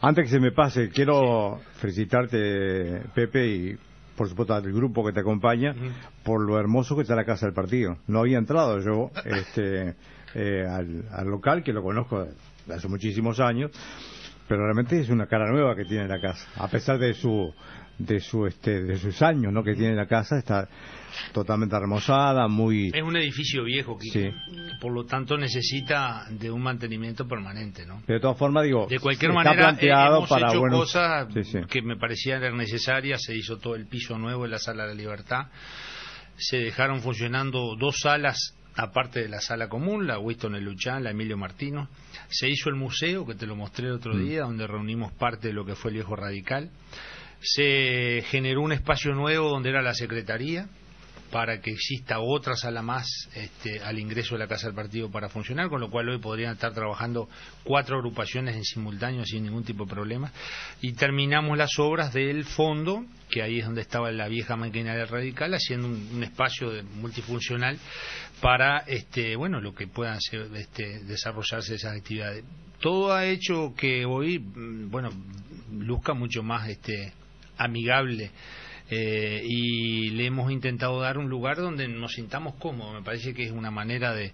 Antes 0.02 0.26
que 0.26 0.32
se 0.32 0.40
me 0.40 0.52
pase, 0.52 0.90
quiero 0.90 1.62
felicitarte, 1.76 3.04
Pepe, 3.14 3.48
y 3.48 3.78
por 4.16 4.30
supuesto 4.30 4.54
al 4.54 4.72
grupo 4.72 5.06
que 5.06 5.12
te 5.12 5.22
acompaña, 5.22 5.76
por 6.24 6.42
lo 6.42 6.60
hermoso 6.60 6.96
que 6.96 7.02
está 7.04 7.16
la 7.16 7.26
casa 7.26 7.46
del 7.46 7.56
partido. 7.56 7.98
No 8.08 8.20
había 8.20 8.38
entrado 8.38 8.80
yo 8.80 9.12
este, 9.26 9.96
eh, 10.36 10.66
al, 10.70 11.06
al 11.12 11.28
local, 11.28 11.64
que 11.64 11.74
lo 11.74 11.84
conozco 11.84 12.28
hace 12.70 12.88
muchísimos 12.88 13.40
años, 13.40 13.72
pero 14.48 14.64
realmente 14.64 15.00
es 15.00 15.10
una 15.10 15.28
cara 15.28 15.52
nueva 15.52 15.76
que 15.76 15.86
tiene 15.86 16.08
la 16.08 16.20
casa, 16.20 16.48
a 16.58 16.68
pesar 16.68 17.00
de 17.00 17.14
su 17.14 17.54
de 17.98 18.20
su 18.20 18.48
este 18.48 18.84
de 18.84 18.98
sus 18.98 19.22
años 19.22 19.54
no 19.54 19.64
que 19.64 19.76
tiene 19.76 19.96
la 19.96 20.08
casa 20.08 20.40
está 20.40 20.68
totalmente 21.32 21.78
remozada 21.80 22.48
muy 22.48 22.92
es 22.94 23.04
un 23.04 23.18
edificio 23.18 23.64
viejo 23.64 23.98
que 23.98 24.34
por 24.80 24.92
lo 24.92 25.06
tanto 25.06 25.38
necesita 25.38 26.26
de 26.30 26.52
un 26.52 26.62
mantenimiento 26.62 27.28
permanente 27.28 27.86
no 27.86 28.02
de 28.08 28.20
todas 28.20 28.38
formas 28.38 28.64
digo 28.64 28.88
de 28.90 29.00
cualquier 29.00 29.34
manera 29.34 29.56
planteado 29.56 30.18
hemos 30.18 30.30
para 30.30 30.50
hecho 30.50 30.62
cosas 30.62 31.28
que 31.68 31.82
me 31.82 31.98
parecían 31.98 32.42
necesarias. 32.52 33.22
Se 33.24 33.36
hizo 33.36 33.58
todo 33.58 33.76
el 33.76 33.88
piso 33.88 34.18
nuevo 34.18 34.46
en 34.46 34.52
la 34.52 34.60
sala 34.60 34.84
de 34.84 34.90
la 34.90 34.96
libertad. 34.96 35.48
Se 36.36 36.58
dejaron 36.58 37.02
funcionando 37.02 37.76
dos 37.78 38.00
salas 38.02 38.56
aparte 38.76 39.22
de 39.22 39.30
la 39.30 39.40
sala 39.40 39.70
común, 39.70 40.08
la 40.08 40.18
Winston 40.18 40.56
El 40.56 40.64
Luchán, 40.64 41.04
la 41.04 41.12
Emilio 41.12 41.38
Martino, 41.38 41.90
se 42.30 42.50
hizo 42.50 42.70
el 42.70 42.76
museo, 42.76 43.24
que 43.24 43.36
te 43.36 43.46
lo 43.46 43.56
mostré 43.56 43.86
el 43.86 43.94
otro 43.94 44.16
mm. 44.16 44.26
día, 44.26 44.42
donde 44.42 44.66
reunimos 44.66 45.12
parte 45.14 45.50
de 45.50 45.54
lo 45.54 45.64
que 45.64 45.76
fue 45.76 45.92
el 45.92 45.96
viejo 45.98 46.16
radical. 46.16 46.72
Se 47.40 48.24
generó 48.30 48.62
un 48.62 48.72
espacio 48.72 49.14
nuevo 49.14 49.50
donde 49.50 49.70
era 49.70 49.84
la 49.84 49.94
secretaría 49.94 50.70
para 51.34 51.60
que 51.60 51.72
exista 51.72 52.20
otra 52.20 52.56
sala 52.56 52.84
más 52.84 53.08
este, 53.34 53.80
al 53.80 53.98
ingreso 53.98 54.36
de 54.36 54.40
la 54.40 54.48
Casa 54.48 54.68
del 54.68 54.76
Partido 54.76 55.10
para 55.10 55.30
funcionar, 55.30 55.68
con 55.68 55.82
lo 55.82 55.90
cual 55.90 56.08
hoy 56.10 56.20
podrían 56.20 56.54
estar 56.54 56.76
trabajando 56.76 57.28
cuatro 57.64 57.98
agrupaciones 57.98 58.56
en 58.56 58.64
simultáneo 58.64 59.26
sin 59.26 59.42
ningún 59.42 59.64
tipo 59.64 59.86
de 59.86 59.90
problema. 59.90 60.32
Y 60.80 60.94
terminamos 60.94 61.58
las 61.58 61.72
obras 61.80 62.14
del 62.14 62.46
fondo, 62.46 63.04
que 63.32 63.42
ahí 63.42 63.58
es 63.58 63.66
donde 63.66 63.82
estaba 63.82 64.12
la 64.12 64.28
vieja 64.28 64.56
maquinaria 64.56 65.06
radical, 65.06 65.56
haciendo 65.56 65.88
un, 65.88 66.22
espacio 66.22 66.70
multifuncional 67.02 67.80
para 68.40 68.84
este, 68.86 69.36
bueno, 69.36 69.60
lo 69.60 69.74
que 69.74 69.88
puedan 69.88 70.22
ser, 70.22 70.52
este, 70.56 71.00
desarrollarse 71.00 71.74
esas 71.74 71.98
actividades. 71.98 72.46
Todo 72.80 73.12
ha 73.12 73.26
hecho 73.26 73.74
que 73.76 74.06
hoy, 74.06 74.38
mm, 74.38 74.92
bueno, 74.92 75.10
luzca 75.72 76.14
mucho 76.14 76.44
más 76.44 76.70
este, 76.70 77.12
amigable 77.58 78.30
eh, 78.90 79.42
y 79.44 80.10
le 80.12 80.26
hemos 80.26 80.52
intentado 80.52 81.00
dar 81.00 81.18
un 81.18 81.30
lugar 81.30 81.58
donde 81.58 81.88
nos 81.88 82.14
sintamos 82.14 82.56
cómodos. 82.56 82.94
Me 82.96 83.02
parece 83.02 83.34
que 83.34 83.44
es 83.44 83.52
una 83.52 83.72
manera 83.72 84.14
de, 84.14 84.34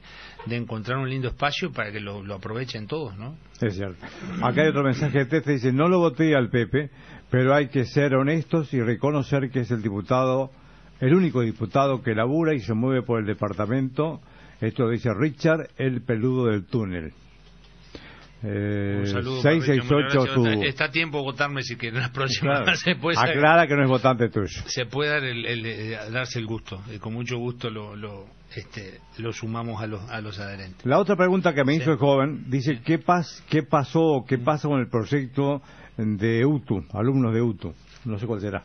encontrar 0.49 0.97
un 0.97 1.09
lindo 1.09 1.27
espacio 1.27 1.71
para 1.71 1.91
que 1.91 1.99
lo, 1.99 2.21
aprovechen 2.33 2.87
todos, 2.87 3.17
¿no? 3.17 3.37
Es 3.61 3.75
cierto. 3.75 4.05
Acá 4.41 4.61
hay 4.61 4.69
otro 4.69 4.83
mensaje 4.83 5.25
de 5.25 5.41
dice, 5.41 5.71
no 5.71 5.87
lo 5.87 5.99
voté 5.99 6.35
al 6.35 6.49
Pepe, 6.49 6.89
pero 7.29 7.53
hay 7.53 7.67
que 7.67 7.85
ser 7.85 8.15
honestos 8.15 8.73
y 8.73 8.81
reconocer 8.81 9.51
que 9.51 9.61
es 9.61 9.71
el 9.71 9.81
diputado, 9.81 10.51
el 10.99 11.13
único 11.13 11.41
diputado 11.41 12.01
que 12.01 12.15
labura 12.15 12.53
y 12.53 12.59
se 12.59 12.73
mueve 12.73 13.03
por 13.03 13.19
el 13.19 13.25
departamento. 13.25 14.21
Esto 14.61 14.83
lo 14.83 14.89
dice 14.89 15.09
Richard, 15.13 15.69
el 15.77 16.01
peludo 16.01 16.47
del 16.47 16.65
túnel. 16.65 17.13
Eh, 18.41 19.03
668 19.05 20.63
Está 20.63 20.85
a 20.85 20.91
tiempo 20.91 21.21
votarme 21.21 21.61
si 21.61 21.75
que 21.75 21.89
en 21.89 21.95
las 21.95 22.09
próximas 22.11 22.79
se 22.79 22.95
puede 22.95 23.19
Aclara 23.19 23.67
que 23.67 23.75
no 23.75 23.83
es 23.83 23.89
votante 23.89 24.29
tuyo. 24.29 24.61
Se 24.65 24.85
puede 24.85 25.09
dar 25.09 25.23
el, 25.23 26.13
darse 26.13 26.39
el 26.39 26.45
gusto. 26.45 26.81
Eh, 26.89 26.99
con 26.99 27.13
mucho 27.13 27.37
gusto 27.37 27.69
lo, 27.69 27.97
lo, 27.97 28.27
este, 28.55 29.01
lo 29.17 29.33
sumamos 29.33 29.81
a 29.81 29.87
los, 29.87 30.09
a 30.09 30.21
los 30.21 30.39
adherentes. 30.39 30.85
La 30.85 30.99
otra 30.99 31.17
pregunta 31.17 31.53
que 31.53 31.65
me 31.65 31.75
hizo 31.75 31.91
el 31.91 31.97
joven 31.97 32.45
dice: 32.49 32.79
¿qué, 32.85 32.97
pas, 32.97 33.43
¿qué 33.49 33.63
pasó 33.63 34.23
qué 34.25 34.37
pasa 34.37 34.69
con 34.69 34.79
el 34.79 34.87
proyecto 34.87 35.61
de 35.97 36.45
UTU, 36.45 36.85
alumnos 36.93 37.33
de 37.33 37.41
UTU? 37.41 37.73
No 38.05 38.17
sé 38.17 38.25
cuál 38.25 38.39
será. 38.39 38.63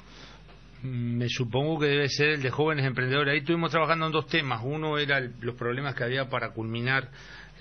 Me 0.85 1.29
supongo 1.31 1.81
que 1.81 1.87
debe 1.87 2.09
ser 2.11 2.29
el 2.29 2.43
de 2.43 2.51
jóvenes 2.51 2.85
emprendedores. 2.85 3.33
Ahí 3.33 3.39
estuvimos 3.39 3.71
trabajando 3.71 4.07
en 4.07 4.13
dos 4.13 4.27
temas. 4.27 4.61
Uno 4.63 4.99
era 4.99 5.19
los 5.41 5.55
problemas 5.57 5.95
que 5.95 6.05
había 6.05 6.29
para 6.29 6.51
culminar 6.51 7.09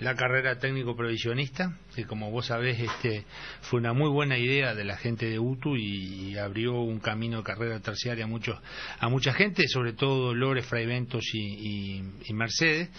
la 0.00 0.14
carrera 0.14 0.58
técnico 0.58 0.96
provisionista, 0.96 1.78
que 1.94 2.04
como 2.04 2.30
vos 2.30 2.46
sabés 2.46 2.80
este, 2.80 3.24
fue 3.62 3.80
una 3.80 3.92
muy 3.92 4.10
buena 4.10 4.38
idea 4.38 4.74
de 4.74 4.84
la 4.84 4.96
gente 4.96 5.26
de 5.26 5.38
UTU 5.38 5.76
y, 5.76 6.36
abrió 6.36 6.80
un 6.80 6.98
camino 6.98 7.38
de 7.38 7.44
carrera 7.44 7.80
terciaria 7.80 8.24
a, 8.24 8.28
muchos, 8.28 8.58
a 8.98 9.08
mucha 9.08 9.32
gente, 9.32 9.68
sobre 9.68 9.92
todo 9.92 10.26
Dolores, 10.26 10.66
Fraiventos 10.66 11.24
y, 11.32 12.02
y, 12.26 12.32
Mercedes. 12.34 12.90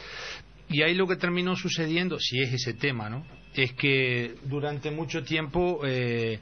Y 0.70 0.82
ahí 0.84 0.96
lo 0.96 1.06
que 1.06 1.18
terminó 1.18 1.56
sucediendo, 1.56 2.18
si 2.20 2.42
es 2.42 2.54
ese 2.54 2.74
tema, 2.74 3.10
¿no? 3.10 3.26
es 3.56 3.74
que 3.74 4.36
durante 4.44 4.92
mucho 4.92 5.24
tiempo 5.24 5.82
eh, 5.86 6.40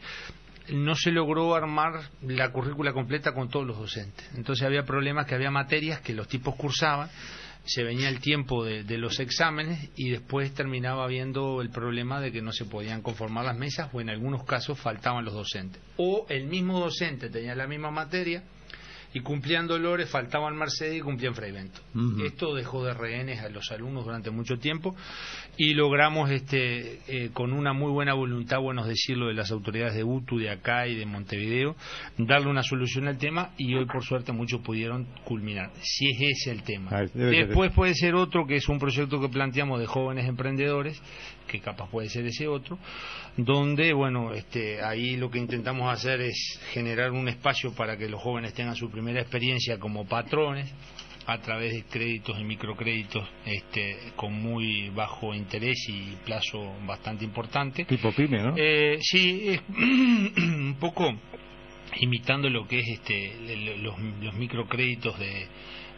no 0.70 0.96
se 0.96 1.12
logró 1.12 1.56
armar 1.56 2.10
la 2.22 2.52
currícula 2.52 2.94
completa 2.94 3.34
con 3.34 3.50
todos 3.50 3.66
los 3.66 3.78
docentes. 3.78 4.28
Entonces 4.36 4.66
había 4.66 4.84
problemas 4.84 5.26
que 5.26 5.36
había 5.36 5.52
materias 5.52 6.02
que 6.02 6.14
los 6.14 6.28
tipos 6.28 6.56
cursaban 6.56 7.10
se 7.66 7.84
venía 7.84 8.10
el 8.10 8.20
tiempo 8.20 8.66
de, 8.66 8.84
los 8.98 9.20
exámenes 9.20 9.90
y 9.96 10.10
después 10.10 10.54
terminaba 10.54 11.06
habiendo 11.06 11.62
el 11.62 11.70
problema 11.70 12.20
de 12.20 12.32
que 12.32 12.42
no 12.42 12.52
se 12.52 12.66
podían 12.66 13.02
conformar 13.02 13.46
las 13.46 13.58
mesas 13.58 13.90
o 13.94 14.02
en 14.02 14.10
algunos 14.10 14.44
casos 14.44 14.80
faltaban 14.80 15.24
los 15.26 15.34
docentes. 15.34 15.82
O 15.98 16.26
el 16.30 16.46
mismo 16.46 16.80
docente 16.80 17.30
tenía 17.30 17.56
la 17.56 17.68
misma 17.68 17.92
materia 17.92 18.44
y 19.14 19.20
cumplían 19.22 19.68
Dolores, 19.68 20.10
faltaban 20.10 20.56
Mercedes 20.56 20.98
y 20.98 21.02
cumplían 21.02 21.36
Freivento. 21.36 21.80
Esto 22.26 22.56
dejó 22.56 22.84
de 22.84 22.94
rehenes 22.94 23.42
a 23.42 23.50
los 23.50 23.72
alumnos 23.72 24.06
durante 24.06 24.32
mucho 24.32 24.58
tiempo 24.58 24.96
y 25.58 25.74
logramos 25.74 26.32
este 26.32 27.00
eh, 27.08 27.30
con 27.32 27.54
una 27.54 27.74
muy 27.74 27.92
buena 27.92 28.14
voluntad, 28.14 28.60
bueno 28.60 28.86
decirlo, 28.86 29.28
de 29.28 29.36
las 29.36 29.52
autoridades 29.52 29.94
de 29.94 30.04
UTU, 30.04 30.40
de 30.40 30.50
acá 30.50 30.88
y 30.88 30.96
de 30.96 31.06
Montevideo, 31.06 31.76
darle 32.18 32.50
una 32.50 32.64
solución 32.64 33.08
al 33.08 33.18
tema 33.18 33.52
y 33.58 33.76
hoy 33.76 33.86
por 33.86 34.04
suerte 34.04 34.32
muchos 34.32 34.62
pudieron 34.62 35.06
culminar, 35.26 35.72
si 35.82 36.10
es 36.10 36.38
ese 36.38 36.52
el 36.52 36.64
tema. 36.64 36.90
Ah, 36.92 37.04
Después 37.14 37.72
puede 37.74 37.94
ser 37.94 38.16
otro 38.16 38.46
que 38.48 38.56
es 38.56 38.68
un 38.68 38.80
proyecto 38.80 39.20
que 39.20 39.30
planteamos 39.30 39.80
de 39.80 39.86
jóvenes 39.86 40.28
emprendedores, 40.28 41.02
que 41.48 41.60
capaz 41.60 41.90
puede 41.90 42.10
ser 42.10 42.26
ese 42.26 42.48
otro, 42.48 42.78
donde, 43.38 43.94
bueno, 43.94 44.34
este, 44.34 44.84
ahí 44.84 45.18
lo 45.18 45.30
que 45.30 45.40
intentamos 45.40 45.92
hacer 45.92 46.22
es 46.22 46.60
generar 46.72 47.12
un 47.12 47.28
espacio 47.28 47.74
para 47.74 47.98
que 47.98 48.10
los 48.10 48.22
jóvenes 48.22 48.54
tengan 48.54 48.76
su 48.76 48.90
primera 48.90 49.22
experiencia 49.22 49.80
como 49.80 50.06
patrones 50.06 50.74
a 51.26 51.38
través 51.40 51.74
de 51.74 51.84
créditos 51.84 52.38
y 52.40 52.44
microcréditos 52.44 53.28
este, 53.46 53.98
con 54.16 54.34
muy 54.34 54.90
bajo 54.90 55.34
interés 55.34 55.78
y 55.88 56.16
plazo 56.26 56.74
bastante 56.86 57.24
importante. 57.24 57.86
Tipo 57.86 58.12
PYME, 58.12 58.44
¿no? 58.44 58.54
Eh, 58.58 58.98
sí, 59.02 59.48
es 59.48 59.62
un 59.70 60.76
poco 60.80 61.14
imitando 62.00 62.50
lo 62.50 62.68
que 62.68 62.80
es 62.80 62.88
este, 62.90 63.78
los, 63.78 63.98
los 64.22 64.34
microcréditos 64.34 65.18
de, 65.18 65.48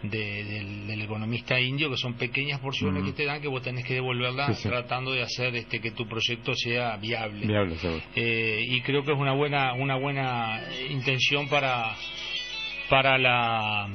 del, 0.09 1.01
economista 1.01 1.59
indio, 1.59 1.89
que 1.89 1.97
son 1.97 2.15
pequeñas 2.15 2.59
porciones 2.59 3.03
que 3.03 3.11
te 3.11 3.25
dan 3.25 3.41
que 3.41 3.47
vos 3.47 3.61
tenés 3.61 3.85
que 3.85 3.93
devolverlas 3.93 4.61
tratando 4.63 5.11
de 5.11 5.21
hacer 5.21 5.55
este 5.55 5.79
que 5.79 5.91
tu 5.91 6.07
proyecto 6.07 6.53
sea 6.55 6.97
viable. 6.97 7.45
eh, 8.15 8.63
y 8.67 8.81
creo 8.81 9.03
que 9.03 9.11
es 9.11 9.19
una 9.19 9.33
buena 9.33 9.73
una 9.73 9.95
buena 9.97 10.61
intención 10.89 11.47
para 11.47 11.95
para 12.89 13.17
la 13.17 13.87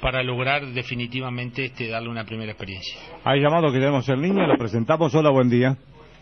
para 0.00 0.22
lograr 0.22 0.66
definitivamente 0.66 1.64
este 1.64 1.88
darle 1.88 2.10
una 2.10 2.24
primera 2.24 2.52
experiencia. 2.52 3.00
Hay 3.24 3.40
llamado 3.40 3.72
que 3.72 3.78
tenemos 3.78 4.06
en 4.10 4.20
línea, 4.20 4.46
lo 4.46 4.58
presentamos. 4.58 5.14
Hola, 5.14 5.30
buen 5.30 5.48
día. 5.48 5.78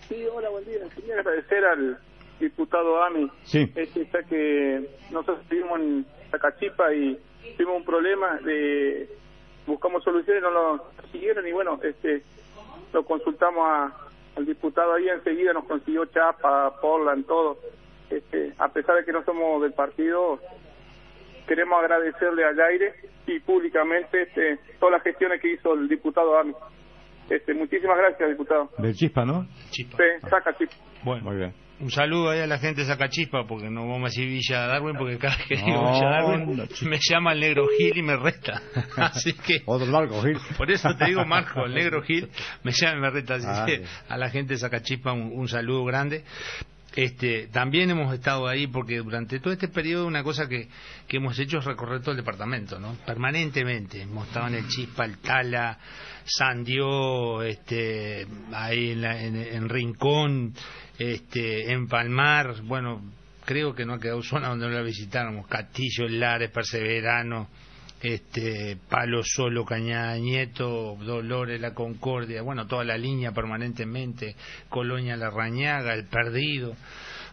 Sí, 0.08 0.24
hola, 0.32 0.50
buen 0.50 0.64
día. 0.64 0.78
Quería 0.94 1.16
agradecer 1.16 1.64
al 1.64 1.98
diputado 2.38 3.02
Ami. 3.02 3.28
Sí. 3.42 3.68
Este, 3.74 4.08
que 4.28 4.88
nosotros 5.10 5.40
estuvimos 5.42 5.80
en 5.80 6.06
Zacachipa 6.30 6.94
y 6.94 7.18
tuvimos 7.56 7.76
un 7.76 7.84
problema 7.84 8.38
de 8.38 9.08
buscamos 9.66 10.02
soluciones, 10.02 10.42
no 10.42 10.50
lo 10.50 10.84
siguieron 11.10 11.46
y 11.46 11.52
bueno, 11.52 11.78
este 11.82 12.22
lo 12.92 13.04
consultamos 13.04 13.92
al 14.36 14.46
diputado 14.46 14.94
ahí 14.94 15.08
enseguida 15.08 15.52
nos 15.52 15.64
consiguió 15.64 16.04
Chapa, 16.06 16.78
Portland, 16.80 17.26
todo. 17.26 17.58
Este, 18.10 18.52
a 18.58 18.68
pesar 18.68 18.96
de 18.96 19.04
que 19.04 19.12
no 19.12 19.24
somos 19.24 19.62
del 19.62 19.72
partido, 19.72 20.38
queremos 21.46 21.78
agradecerle 21.80 22.44
al 22.44 22.60
aire 22.60 22.94
y 23.26 23.40
públicamente 23.40 24.22
este, 24.22 24.58
todas 24.78 24.94
las 24.94 25.02
gestiones 25.02 25.40
que 25.40 25.52
hizo 25.52 25.74
el 25.74 25.88
diputado 25.88 26.38
Ami. 26.38 26.54
Este, 27.30 27.54
muchísimas 27.54 27.96
gracias, 27.96 28.28
diputado. 28.28 28.68
De 28.78 28.92
Chispa, 28.92 29.24
¿no? 29.24 29.46
Chispa. 29.70 29.96
Sí, 29.96 30.28
saca 30.28 30.54
Chispa. 30.56 30.76
Bueno, 31.04 31.24
muy 31.24 31.36
bien. 31.36 31.54
Un 31.82 31.90
saludo 31.90 32.30
ahí 32.30 32.38
a 32.38 32.46
la 32.46 32.60
gente 32.60 32.82
de 32.82 32.86
Zacachispa, 32.86 33.44
porque 33.44 33.68
no 33.68 33.88
vamos 33.88 34.02
a 34.02 34.04
decir 34.04 34.28
Villa 34.28 34.68
Darwin, 34.68 34.94
porque 34.96 35.18
cada 35.18 35.36
vez 35.36 35.46
que 35.48 35.56
digo 35.56 35.92
Villa 35.92 36.10
Darwin 36.10 36.68
me 36.82 36.98
llama 37.00 37.32
el 37.32 37.40
negro 37.40 37.66
Gil 37.76 37.98
y 37.98 38.02
me 38.02 38.14
resta. 38.14 38.62
Así 38.96 39.32
que. 39.32 39.64
Marco 39.66 40.22
Gil. 40.22 40.38
Por 40.56 40.70
eso 40.70 40.94
te 40.96 41.06
digo 41.06 41.24
Marco, 41.24 41.66
el 41.66 41.74
negro 41.74 42.00
Gil 42.02 42.30
me 42.62 42.70
llama 42.70 42.98
y 42.98 43.00
me 43.00 43.10
resta. 43.10 43.34
Así 43.34 43.46
ah, 43.48 43.64
que 43.66 43.82
a 44.08 44.16
la 44.16 44.30
gente 44.30 44.54
de 44.54 44.60
Zacachispa 44.60 45.12
un, 45.12 45.48
saludo 45.48 45.84
grande. 45.84 46.22
Este, 46.94 47.48
también 47.48 47.90
hemos 47.90 48.12
estado 48.12 48.46
ahí 48.46 48.66
porque 48.66 48.98
durante 48.98 49.40
todo 49.40 49.52
este 49.52 49.68
periodo 49.68 50.06
una 50.06 50.22
cosa 50.22 50.46
que, 50.46 50.68
que 51.08 51.16
hemos 51.16 51.38
hecho 51.38 51.58
es 51.58 51.64
recorrer 51.64 52.00
todo 52.00 52.10
el 52.10 52.18
departamento, 52.18 52.78
¿no? 52.78 52.96
Permanentemente. 53.06 54.02
Hemos 54.02 54.28
estado 54.28 54.48
en 54.48 54.56
el 54.56 54.68
Chispa, 54.68 55.06
el 55.06 55.18
Tala, 55.18 55.78
Sandió, 56.24 57.42
este, 57.42 58.26
ahí 58.52 58.90
en, 58.90 59.04
en 59.04 59.68
Rincón, 59.68 60.54
este, 60.98 61.72
en 61.72 61.88
Palmar, 61.88 62.62
bueno, 62.62 63.02
creo 63.44 63.74
que 63.74 63.84
no 63.84 63.94
ha 63.94 63.98
quedado 63.98 64.22
zona 64.22 64.48
donde 64.48 64.68
no 64.68 64.72
la 64.72 64.82
visitáramos, 64.82 65.46
Castillo, 65.46 66.08
Lares, 66.08 66.50
Perseverano, 66.50 67.48
este, 68.02 68.76
Palo 68.88 69.22
Solo, 69.24 69.64
Cañada 69.64 70.16
Nieto, 70.18 70.96
Dolores, 71.00 71.60
La 71.60 71.72
Concordia, 71.74 72.42
bueno, 72.42 72.66
toda 72.66 72.84
la 72.84 72.98
línea 72.98 73.32
permanentemente, 73.32 74.34
Colonia 74.68 75.16
La 75.16 75.30
Rañaga, 75.30 75.94
El 75.94 76.06
Perdido. 76.06 76.74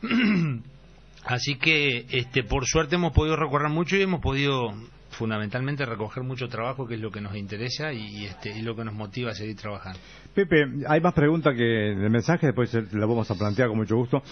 Así 1.25 1.55
que, 1.55 2.05
este, 2.11 2.43
por 2.43 2.65
suerte 2.65 2.95
hemos 2.95 3.13
podido 3.13 3.35
recorrer 3.35 3.69
mucho 3.69 3.97
y 3.97 4.01
hemos 4.01 4.21
podido 4.21 4.73
fundamentalmente 5.19 5.85
recoger 5.85 6.23
mucho 6.23 6.47
trabajo, 6.47 6.87
que 6.87 6.95
es 6.95 7.01
lo 7.01 7.11
que 7.11 7.19
nos 7.19 7.35
interesa 7.35 7.91
y, 7.91 8.25
este, 8.25 8.57
y 8.57 8.61
lo 8.61 8.73
que 8.73 8.85
nos 8.85 8.93
motiva 8.93 9.31
a 9.31 9.35
seguir 9.35 9.57
trabajando. 9.57 9.99
Pepe, 10.33 10.65
hay 10.87 11.01
más 11.01 11.13
preguntas 11.13 11.53
que 11.57 11.91
el 11.91 12.09
mensaje, 12.09 12.47
después 12.47 12.73
la 12.93 13.05
vamos 13.05 13.29
a 13.29 13.35
plantear 13.35 13.67
con 13.67 13.77
mucho 13.77 13.97
gusto, 13.97 14.23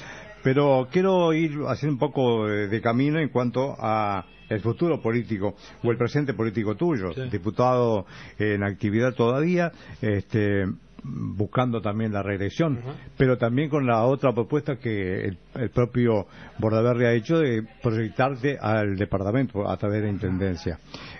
pero 0.43 0.87
quiero 0.89 1.33
ir 1.33 1.59
haciendo 1.67 1.95
un 1.95 1.99
poco 1.99 2.47
de, 2.47 2.81
camino 2.81 3.19
en 3.19 3.27
cuanto 3.27 3.75
a 3.77 4.25
el 4.47 4.61
futuro 4.61 5.01
político 5.01 5.55
o 5.83 5.91
el 5.91 5.97
presente 5.97 6.33
político 6.33 6.75
tuyo, 6.75 7.09
diputado 7.29 8.05
en 8.39 8.63
actividad 8.63 9.13
todavía, 9.13 9.73
este, 10.01 10.67
buscando 11.03 11.81
también 11.81 12.11
la 12.11 12.23
reelección, 12.23 12.79
pero 13.17 13.37
también 13.37 13.69
con 13.69 13.85
la 13.85 14.03
otra 14.03 14.33
propuesta 14.33 14.77
que 14.77 15.25
el, 15.25 15.69
propio 15.69 16.27
Bordaberry 16.57 17.05
ha 17.05 17.13
hecho 17.13 17.39
de 17.39 17.63
proyectarte 17.81 18.57
al 18.59 18.95
departamento 18.95 19.69
a 19.69 19.77
través 19.77 20.03
de 20.03 20.09
intendencia. 20.09 20.79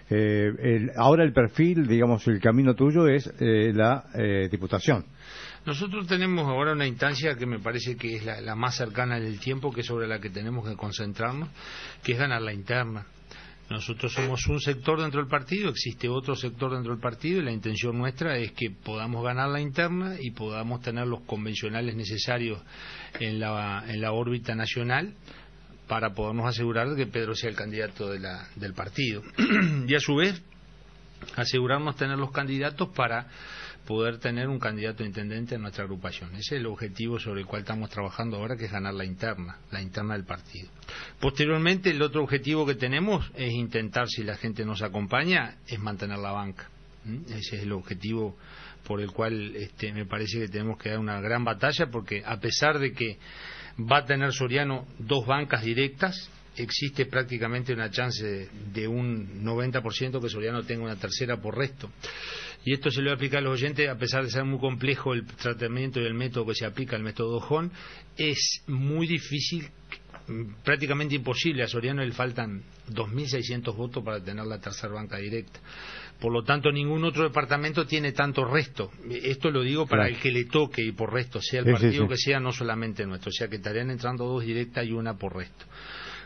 Eh, 0.09 0.87
ahora 0.95 1.23
el 1.23 1.33
perfil, 1.33 1.87
digamos, 1.87 2.27
el 2.27 2.39
camino 2.39 2.75
tuyo 2.75 3.07
es 3.07 3.31
eh, 3.39 3.71
la 3.73 4.05
eh, 4.15 4.47
diputación. 4.49 5.05
Nosotros 5.65 6.07
tenemos 6.07 6.47
ahora 6.47 6.71
una 6.71 6.87
instancia 6.87 7.35
que 7.35 7.45
me 7.45 7.59
parece 7.59 7.97
que 7.97 8.15
es 8.15 8.25
la, 8.25 8.39
la 8.39 8.55
más 8.55 8.75
cercana 8.75 9.19
del 9.19 9.39
tiempo, 9.39 9.71
que 9.71 9.81
es 9.81 9.87
sobre 9.87 10.07
la 10.07 10.19
que 10.19 10.29
tenemos 10.29 10.67
que 10.67 10.77
concentrarnos, 10.77 11.49
que 12.03 12.13
es 12.13 12.17
ganar 12.17 12.41
la 12.41 12.53
interna. 12.53 13.05
Nosotros 13.69 14.13
somos 14.13 14.47
un 14.47 14.61
sector 14.61 15.01
dentro 15.01 15.19
del 15.19 15.29
partido, 15.29 15.69
existe 15.69 16.07
otro 16.07 16.35
sector 16.35 16.73
dentro 16.73 16.93
del 16.93 17.01
partido 17.01 17.41
y 17.41 17.43
la 17.43 17.51
intención 17.51 17.97
nuestra 17.97 18.37
es 18.37 18.53
que 18.53 18.69
podamos 18.71 19.23
ganar 19.23 19.49
la 19.49 19.59
interna 19.59 20.15
y 20.19 20.31
podamos 20.31 20.81
tener 20.81 21.05
los 21.05 21.21
convencionales 21.21 21.95
necesarios 21.95 22.61
en 23.19 23.39
la, 23.39 23.83
en 23.87 23.99
la 23.99 24.13
órbita 24.13 24.55
nacional 24.55 25.13
para 25.87 26.13
podernos 26.13 26.45
asegurar 26.45 26.89
de 26.89 26.95
que 26.95 27.11
Pedro 27.11 27.35
sea 27.35 27.49
el 27.49 27.55
candidato 27.55 28.09
de 28.09 28.19
la, 28.19 28.47
del 28.55 28.73
partido. 28.73 29.21
y 29.87 29.95
a 29.95 29.99
su 29.99 30.15
vez, 30.15 30.41
asegurarnos 31.35 31.95
tener 31.97 32.17
los 32.17 32.31
candidatos 32.31 32.89
para 32.89 33.27
poder 33.87 34.19
tener 34.19 34.49
un 34.49 34.59
candidato 34.59 35.03
intendente 35.05 35.55
en 35.55 35.61
nuestra 35.61 35.85
agrupación. 35.85 36.31
Ese 36.31 36.55
es 36.55 36.59
el 36.59 36.65
objetivo 36.65 37.19
sobre 37.19 37.41
el 37.41 37.47
cual 37.47 37.61
estamos 37.61 37.89
trabajando 37.89 38.35
ahora, 38.35 38.57
que 38.57 38.65
es 38.65 38.71
ganar 38.71 38.93
la 38.93 39.05
interna, 39.05 39.59
la 39.71 39.81
interna 39.81 40.13
del 40.13 40.25
partido. 40.25 40.69
Posteriormente, 41.19 41.89
el 41.89 42.01
otro 42.01 42.23
objetivo 42.23 42.65
que 42.65 42.75
tenemos 42.75 43.29
es 43.35 43.51
intentar, 43.51 44.07
si 44.07 44.23
la 44.23 44.37
gente 44.37 44.65
nos 44.65 44.83
acompaña, 44.83 45.57
es 45.67 45.79
mantener 45.79 46.19
la 46.19 46.31
banca. 46.31 46.69
Ese 47.29 47.55
es 47.55 47.63
el 47.63 47.71
objetivo 47.71 48.37
por 48.85 49.01
el 49.01 49.11
cual 49.11 49.55
este, 49.55 49.91
me 49.93 50.05
parece 50.05 50.39
que 50.39 50.47
tenemos 50.47 50.77
que 50.77 50.89
dar 50.89 50.99
una 50.99 51.19
gran 51.19 51.43
batalla, 51.43 51.87
porque 51.87 52.21
a 52.25 52.39
pesar 52.39 52.79
de 52.79 52.93
que 52.93 53.17
va 53.79 53.99
a 53.99 54.05
tener 54.05 54.31
Soriano 54.33 54.85
dos 54.99 55.25
bancas 55.25 55.63
directas, 55.63 56.29
existe 56.55 57.05
prácticamente 57.05 57.73
una 57.73 57.89
chance 57.89 58.49
de, 58.73 58.87
un 58.87 59.43
90% 59.43 60.21
que 60.21 60.29
Soriano 60.29 60.63
tenga 60.63 60.83
una 60.83 60.95
tercera 60.95 61.37
por 61.37 61.57
resto. 61.57 61.89
Y 62.65 62.73
esto 62.73 62.89
se 62.91 62.99
lo 62.99 63.05
voy 63.05 63.11
a 63.11 63.15
aplicar 63.15 63.39
a 63.39 63.43
los 63.43 63.53
oyentes, 63.53 63.87
a 63.87 63.97
pesar 63.97 64.23
de 64.23 64.31
ser 64.31 64.43
muy 64.43 64.59
complejo 64.59 65.13
el 65.13 65.25
tratamiento 65.25 66.01
y 66.01 66.05
el 66.05 66.13
método 66.13 66.47
que 66.47 66.55
se 66.55 66.65
aplica, 66.65 66.95
el 66.95 67.03
método 67.03 67.37
Hon, 67.37 67.71
es 68.17 68.63
muy 68.67 69.07
difícil, 69.07 69.69
prácticamente 70.63 71.15
imposible. 71.15 71.63
A 71.63 71.67
Soriano 71.67 72.03
le 72.03 72.11
faltan 72.11 72.61
2.600 72.89 73.75
votos 73.75 74.03
para 74.03 74.23
tener 74.23 74.45
la 74.45 74.59
tercera 74.59 74.93
banca 74.93 75.17
directa. 75.17 75.59
Por 76.19 76.33
lo 76.33 76.43
tanto, 76.43 76.71
ningún 76.71 77.03
otro 77.03 77.23
departamento 77.23 77.85
tiene 77.85 78.11
tanto 78.11 78.43
resto. 78.45 78.91
Esto 79.09 79.51
lo 79.51 79.61
digo 79.61 79.85
para 79.85 80.07
el 80.07 80.17
que 80.17 80.31
le 80.31 80.45
toque 80.45 80.81
y 80.81 80.91
por 80.91 81.13
resto, 81.13 81.39
sea 81.41 81.61
el 81.61 81.71
partido 81.71 82.07
que 82.07 82.17
sea, 82.17 82.39
no 82.39 82.51
solamente 82.51 83.05
nuestro. 83.05 83.29
O 83.29 83.33
sea, 83.33 83.47
que 83.47 83.57
estarían 83.57 83.89
entrando 83.91 84.25
dos 84.25 84.43
directas 84.43 84.85
y 84.85 84.93
una 84.93 85.17
por 85.17 85.35
resto. 85.35 85.65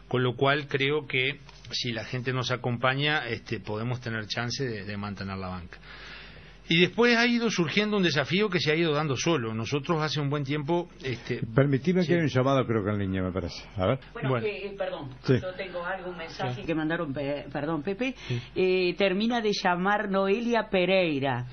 Con 0.08 0.24
lo 0.24 0.36
cual, 0.36 0.67
creo 0.67 1.08
que 1.08 1.39
si 1.72 1.91
la 1.91 2.03
gente 2.05 2.34
nos 2.34 2.51
acompaña, 2.51 3.27
este, 3.27 3.60
podemos 3.60 4.01
tener 4.01 4.27
chance 4.27 4.63
de 4.63 4.98
mantener 4.98 5.38
la 5.38 5.48
banca. 5.48 5.77
Y 6.70 6.80
después 6.80 7.18
ha 7.18 7.25
ido 7.25 7.50
surgiendo 7.50 7.98
un 7.98 8.03
desafío 8.03 8.50
que 8.50 8.60
se 8.60 8.72
ha 8.72 8.75
ido 8.75 8.94
dando 8.94 9.18
solo. 9.18 9.53
Nosotros 9.53 10.01
hace 10.01 10.22
un 10.22 10.30
buen 10.30 10.44
tiempo... 10.44 10.88
Este, 11.03 11.41
Permitime 11.53 12.06
que 12.06 12.13
haya 12.13 12.24
un 12.24 12.30
llamado, 12.30 12.65
creo 12.65 12.84
que 12.84 12.91
en 12.91 13.00
línea, 13.00 13.22
me 13.22 13.32
parece. 13.32 13.63
A 13.75 13.86
ver. 13.88 14.00
Bueno, 14.13 14.38
eh, 14.38 14.68
eh, 14.68 14.75
perdón, 14.77 15.10
yo 15.27 15.53
tengo 15.56 15.84
algo, 15.84 16.12
un 16.12 16.18
mensaje 16.18 16.63
que 16.63 16.74
mandaron, 16.74 17.13
perdón, 17.13 17.84
Pepe. 17.84 18.15
Eh, 18.56 18.96
termina 18.98 19.41
de 19.41 19.51
llamar 19.51 20.10
Noelia 20.10 20.70
Pereira. 20.70 21.48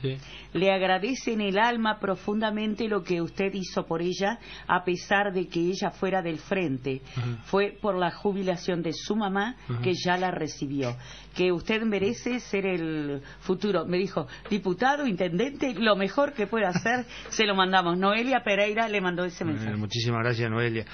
Le 0.52 0.72
agradece 0.72 1.32
en 1.32 1.40
el 1.40 1.58
alma 1.58 1.98
profundamente 1.98 2.88
lo 2.88 3.02
que 3.02 3.20
usted 3.20 3.52
hizo 3.54 3.86
por 3.86 4.02
ella, 4.02 4.38
a 4.66 4.84
pesar 4.84 5.32
de 5.32 5.48
que 5.48 5.60
ella 5.60 5.90
fuera 5.90 6.22
del 6.22 6.38
frente. 6.38 7.02
Fue 7.44 7.76
por 7.80 7.96
la 7.96 8.10
jubilación 8.10 8.82
de 8.82 8.92
su 8.92 9.16
mamá 9.16 9.56
que 9.82 9.94
ya 9.94 10.16
la 10.16 10.30
recibió. 10.30 10.96
Que 11.38 11.52
usted 11.52 11.82
merece 11.82 12.40
ser 12.40 12.66
el 12.66 13.22
futuro. 13.42 13.84
Me 13.86 13.96
dijo, 13.96 14.26
diputado 14.50 15.06
intendente, 15.06 15.72
lo 15.72 15.94
mejor 15.94 16.32
que 16.32 16.48
puede 16.48 16.66
hacer, 16.66 17.04
se 17.28 17.44
lo 17.44 17.54
mandamos. 17.54 17.96
Noelia 17.96 18.42
Pereira 18.42 18.88
le 18.88 19.00
mandó 19.00 19.24
ese 19.24 19.44
mensaje. 19.44 19.76
muchísimas 19.76 20.24
gracias, 20.24 20.50
Noelia. 20.50 20.84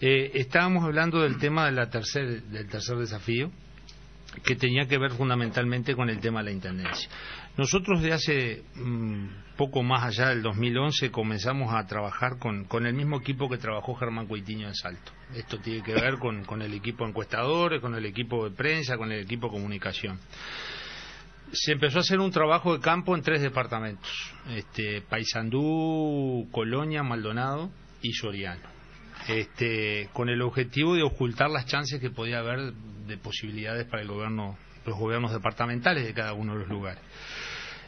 Eh, 0.00 0.32
estábamos 0.34 0.82
hablando 0.82 1.20
del 1.20 1.38
tema 1.38 1.66
de 1.66 1.72
la 1.72 1.88
tercer, 1.88 2.42
del 2.42 2.68
tercer 2.68 2.96
desafío, 2.96 3.52
que 4.44 4.56
tenía 4.56 4.88
que 4.88 4.98
ver 4.98 5.12
fundamentalmente 5.12 5.94
con 5.94 6.10
el 6.10 6.18
tema 6.18 6.40
de 6.40 6.46
la 6.46 6.50
intendencia. 6.50 7.08
Nosotros 7.56 8.00
de 8.02 8.12
hace 8.12 8.62
mm, 8.74 9.56
poco 9.56 9.82
más 9.82 10.04
allá 10.04 10.30
del 10.30 10.42
2011 10.42 11.10
comenzamos 11.10 11.74
a 11.74 11.86
trabajar 11.86 12.38
con, 12.38 12.64
con, 12.64 12.86
el 12.86 12.94
mismo 12.94 13.18
equipo 13.18 13.48
que 13.48 13.58
trabajó 13.58 13.94
Germán 13.94 14.26
Cuitiño 14.26 14.68
en 14.68 14.74
Salto. 14.74 15.12
Esto 15.34 15.58
tiene 15.58 15.82
que 15.82 15.94
ver 15.94 16.18
con, 16.18 16.44
con 16.44 16.62
el 16.62 16.72
equipo 16.72 17.06
encuestadores, 17.06 17.80
con 17.80 17.94
el 17.94 18.06
equipo 18.06 18.48
de 18.48 18.56
prensa, 18.56 18.96
con 18.96 19.12
el 19.12 19.20
equipo 19.20 19.48
de 19.48 19.52
comunicación 19.52 20.18
se 21.52 21.72
empezó 21.72 21.98
a 21.98 22.00
hacer 22.00 22.18
un 22.18 22.30
trabajo 22.30 22.72
de 22.72 22.80
campo 22.80 23.14
en 23.14 23.22
tres 23.22 23.42
departamentos, 23.42 24.10
este, 24.50 25.02
Paysandú, 25.02 26.48
Colonia, 26.50 27.02
Maldonado 27.02 27.70
y 28.00 28.12
Soriano, 28.12 28.62
este, 29.28 30.08
con 30.12 30.28
el 30.28 30.40
objetivo 30.40 30.94
de 30.94 31.02
ocultar 31.02 31.50
las 31.50 31.66
chances 31.66 32.00
que 32.00 32.10
podía 32.10 32.38
haber 32.38 32.72
de 32.72 33.18
posibilidades 33.18 33.86
para 33.86 34.02
el 34.02 34.08
gobierno, 34.08 34.56
los 34.86 34.98
gobiernos 34.98 35.32
departamentales 35.32 36.04
de 36.06 36.14
cada 36.14 36.32
uno 36.32 36.54
de 36.54 36.60
los 36.60 36.68
lugares. 36.68 37.02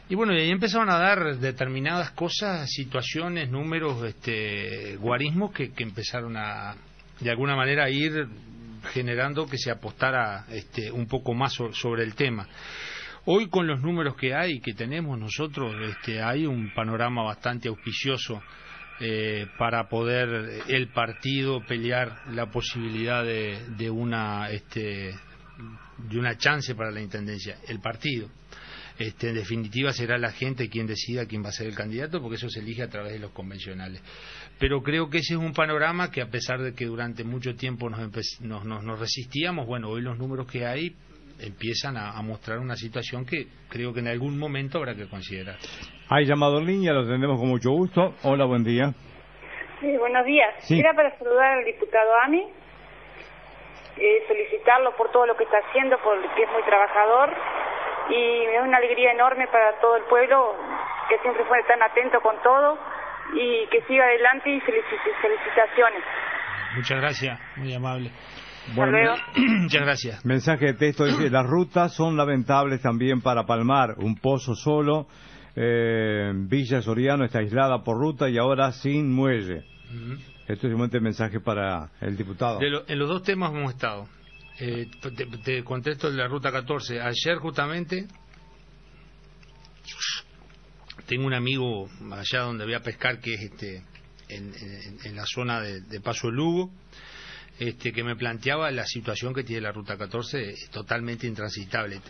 Y 0.07 0.15
bueno, 0.15 0.33
y 0.33 0.41
ahí 0.41 0.51
empezaron 0.51 0.89
a 0.89 0.99
dar 0.99 1.37
determinadas 1.37 2.11
cosas, 2.11 2.69
situaciones, 2.69 3.49
números, 3.49 4.03
este, 4.03 4.97
guarismos 4.97 5.51
que, 5.51 5.71
que 5.71 5.83
empezaron 5.83 6.37
a, 6.37 6.75
de 7.19 7.29
alguna 7.31 7.55
manera, 7.55 7.85
a 7.85 7.89
ir 7.89 8.27
generando 8.93 9.47
que 9.47 9.57
se 9.57 9.71
apostara 9.71 10.45
este, 10.49 10.91
un 10.91 11.07
poco 11.07 11.33
más 11.33 11.53
sobre 11.53 12.03
el 12.03 12.13
tema. 12.15 12.47
Hoy 13.25 13.49
con 13.49 13.65
los 13.65 13.81
números 13.81 14.15
que 14.15 14.35
hay, 14.35 14.59
que 14.59 14.73
tenemos 14.73 15.17
nosotros, 15.17 15.73
este, 15.89 16.21
hay 16.21 16.45
un 16.45 16.71
panorama 16.75 17.23
bastante 17.23 17.67
auspicioso 17.67 18.41
eh, 18.99 19.47
para 19.57 19.89
poder 19.89 20.61
el 20.67 20.89
partido 20.89 21.65
pelear 21.65 22.29
la 22.29 22.45
posibilidad 22.51 23.23
de, 23.25 23.89
una 23.89 24.49
este, 24.51 25.15
de 25.97 26.19
una 26.19 26.37
chance 26.37 26.75
para 26.75 26.91
la 26.91 27.01
intendencia. 27.01 27.57
El 27.67 27.79
partido. 27.79 28.29
Este, 28.97 29.29
en 29.29 29.35
definitiva 29.35 29.91
será 29.91 30.17
la 30.17 30.31
gente 30.31 30.69
quien 30.69 30.87
decida 30.87 31.25
quién 31.25 31.43
va 31.43 31.49
a 31.49 31.51
ser 31.51 31.67
el 31.67 31.75
candidato, 31.75 32.21
porque 32.21 32.35
eso 32.35 32.49
se 32.49 32.61
elige 32.61 32.83
a 32.83 32.89
través 32.89 33.13
de 33.13 33.19
los 33.19 33.31
convencionales. 33.31 34.01
Pero 34.57 34.81
creo 34.81 35.09
que 35.09 35.17
ese 35.17 35.33
es 35.33 35.39
un 35.39 35.53
panorama 35.53 36.11
que 36.11 36.21
a 36.21 36.29
pesar 36.29 36.61
de 36.61 36.73
que 36.73 36.85
durante 36.85 37.23
mucho 37.23 37.55
tiempo 37.55 37.89
nos, 37.89 37.99
nos, 38.41 38.65
nos 38.65 38.99
resistíamos, 38.99 39.67
bueno, 39.67 39.89
hoy 39.89 40.01
los 40.01 40.17
números 40.17 40.47
que 40.47 40.65
hay 40.65 40.95
empiezan 41.39 41.97
a, 41.97 42.21
mostrar 42.21 42.59
una 42.59 42.75
situación 42.75 43.25
que 43.25 43.47
creo 43.69 43.93
que 43.93 43.99
en 43.99 44.07
algún 44.07 44.39
momento 44.39 44.77
habrá 44.77 44.95
que 44.95 45.09
considerar. 45.09 45.57
Hay 46.09 46.25
llamado 46.25 46.59
en 46.59 46.65
línea, 46.65 46.93
lo 46.93 47.01
atendemos 47.01 47.39
con 47.39 47.49
mucho 47.49 47.71
gusto. 47.71 48.15
Hola, 48.23 48.45
buen 48.45 48.63
día. 48.63 48.93
Sí, 49.81 49.97
buenos 49.97 50.25
días. 50.25 50.71
Era 50.71 50.93
para 50.93 51.17
saludar 51.17 51.59
al 51.59 51.65
diputado 51.65 52.09
Ami, 52.23 52.47
eh, 53.97 54.23
solicitarlo 54.27 54.95
por 54.95 55.11
todo 55.11 55.25
lo 55.25 55.35
que 55.35 55.43
está 55.43 55.57
haciendo, 55.57 55.97
porque 56.01 56.43
es 56.43 56.49
muy 56.51 56.63
trabajador 56.63 57.33
y 58.09 58.45
me 58.45 58.53
da 58.53 58.63
una 58.63 58.77
alegría 58.77 59.11
enorme 59.11 59.47
para 59.47 59.79
todo 59.79 59.97
el 59.97 60.03
pueblo 60.03 60.55
que 61.09 61.17
siempre 61.19 61.43
fue 61.45 61.63
tan 61.63 61.81
atento 61.81 62.19
con 62.21 62.35
todo 62.41 62.77
y 63.33 63.67
que 63.67 63.81
siga 63.87 64.05
adelante 64.05 64.49
y 64.49 64.59
felicitaciones. 64.61 66.03
Muchas 66.75 66.99
gracias, 66.99 67.39
muy 67.57 67.73
amable. 67.73 68.11
Bueno, 68.73 69.15
muchas 69.61 69.81
gracias. 69.81 70.25
Mensaje 70.25 70.65
de 70.67 70.73
texto 70.73 71.05
dice, 71.05 71.29
las 71.31 71.45
rutas 71.45 71.93
son 71.93 72.17
lamentables 72.17 72.81
también 72.81 73.21
para 73.21 73.45
Palmar, 73.45 73.95
un 73.97 74.15
pozo 74.15 74.55
solo, 74.55 75.07
eh, 75.55 76.31
Villa 76.33 76.81
Soriano 76.81 77.23
está 77.23 77.39
aislada 77.39 77.83
por 77.83 77.97
ruta 77.97 78.29
y 78.29 78.37
ahora 78.37 78.71
sin 78.71 79.13
muelle. 79.13 79.63
Esto 80.47 80.67
es 80.67 80.73
un 80.73 80.89
mensaje 81.01 81.39
para 81.39 81.89
el 82.01 82.17
diputado. 82.17 82.59
en 82.61 82.99
los 82.99 83.07
dos 83.07 83.23
temas 83.23 83.51
hemos 83.51 83.73
estado. 83.73 84.05
Eh, 84.59 84.87
te, 85.43 85.63
contesto 85.63 86.09
de 86.09 86.17
la 86.17 86.27
ruta 86.27 86.51
14. 86.51 87.01
Ayer 87.01 87.37
justamente 87.37 88.07
tengo 91.07 91.25
un 91.25 91.33
amigo 91.33 91.89
allá 92.11 92.41
donde 92.41 92.65
voy 92.65 92.73
a 92.73 92.81
pescar 92.81 93.19
que 93.19 93.33
es 93.33 93.41
este 93.41 93.83
en, 94.29 95.15
la 95.15 95.25
zona 95.25 95.61
de, 95.61 95.81
de 95.81 96.01
Paso 96.01 96.31
Lugo 96.31 96.71
este, 97.59 97.93
que 97.93 98.03
me 98.03 98.15
planteaba 98.15 98.69
la 98.71 98.85
situación 98.85 99.33
que 99.33 99.43
tiene 99.43 99.61
la 99.61 99.71
Ruta 99.71 99.97
14 99.97 100.49
es 100.49 100.69
totalmente 100.71 101.25
intransitable. 101.25 102.01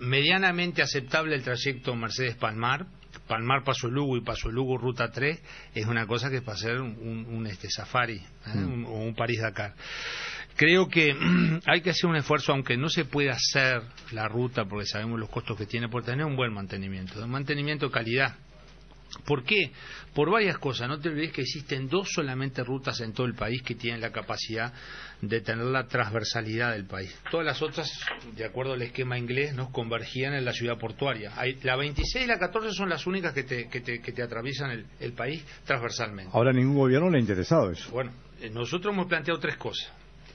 Medianamente 0.00 0.82
aceptable 0.82 1.34
el 1.34 1.42
trayecto 1.42 1.94
Mercedes-Palmar, 1.94 2.86
Palmar 3.28 3.64
Paso 3.64 3.88
Lugo 3.88 4.16
y 4.16 4.22
Paso 4.22 4.50
Lugo 4.50 4.78
Ruta 4.78 5.10
3 5.10 5.42
es 5.74 5.86
una 5.86 6.06
cosa 6.06 6.30
que 6.30 6.36
es 6.36 6.42
para 6.42 6.56
hacer 6.56 6.80
un, 6.80 7.46
este, 7.46 7.68
safari 7.70 8.16
¿eh? 8.16 8.54
mm. 8.54 8.86
o 8.86 9.04
un 9.04 9.14
París-Dakar. 9.14 9.74
Creo 10.56 10.88
que 10.88 11.14
hay 11.66 11.80
que 11.80 11.90
hacer 11.90 12.08
un 12.08 12.16
esfuerzo, 12.16 12.52
aunque 12.52 12.76
no 12.76 12.88
se 12.88 13.04
pueda 13.04 13.32
hacer 13.32 13.82
la 14.12 14.28
ruta, 14.28 14.64
porque 14.64 14.86
sabemos 14.86 15.18
los 15.18 15.28
costos 15.28 15.56
que 15.56 15.66
tiene, 15.66 15.88
por 15.88 16.04
tener 16.04 16.24
un 16.24 16.36
buen 16.36 16.52
mantenimiento, 16.52 17.22
un 17.22 17.30
mantenimiento 17.30 17.86
de 17.86 17.92
calidad 17.92 18.36
¿Por 19.24 19.44
qué? 19.44 19.70
Por 20.14 20.30
varias 20.30 20.58
cosas. 20.58 20.88
No 20.88 20.98
te 20.98 21.08
olvides 21.08 21.32
que 21.32 21.42
existen 21.42 21.88
dos 21.88 22.08
solamente 22.12 22.64
rutas 22.64 23.00
en 23.00 23.12
todo 23.12 23.26
el 23.26 23.34
país 23.34 23.62
que 23.62 23.74
tienen 23.74 24.00
la 24.00 24.10
capacidad 24.10 24.72
de 25.20 25.40
tener 25.40 25.64
la 25.66 25.86
transversalidad 25.86 26.72
del 26.72 26.86
país. 26.86 27.14
Todas 27.30 27.46
las 27.46 27.62
otras, 27.62 27.90
de 28.34 28.44
acuerdo 28.44 28.72
al 28.72 28.82
esquema 28.82 29.18
inglés, 29.18 29.54
nos 29.54 29.70
convergían 29.70 30.34
en 30.34 30.44
la 30.44 30.52
ciudad 30.52 30.78
portuaria. 30.78 31.32
la 31.62 31.76
26 31.76 32.24
y 32.24 32.26
la 32.26 32.38
14 32.38 32.72
son 32.72 32.88
las 32.88 33.06
únicas 33.06 33.32
que 33.32 33.44
te, 33.44 33.68
que 33.68 33.80
te, 33.80 34.22
atraviesan 34.22 34.86
el, 34.98 35.12
país 35.12 35.44
transversalmente. 35.64 36.30
Ahora 36.34 36.52
ningún 36.52 36.76
gobierno 36.76 37.10
le 37.10 37.18
ha 37.18 37.20
interesado 37.20 37.70
eso. 37.70 37.90
Bueno, 37.90 38.12
eh, 38.40 38.50
nosotros 38.50 38.92
hemos 38.94 39.06
planteado 39.06 39.38
tres 39.38 39.56
cosas. 39.56 39.92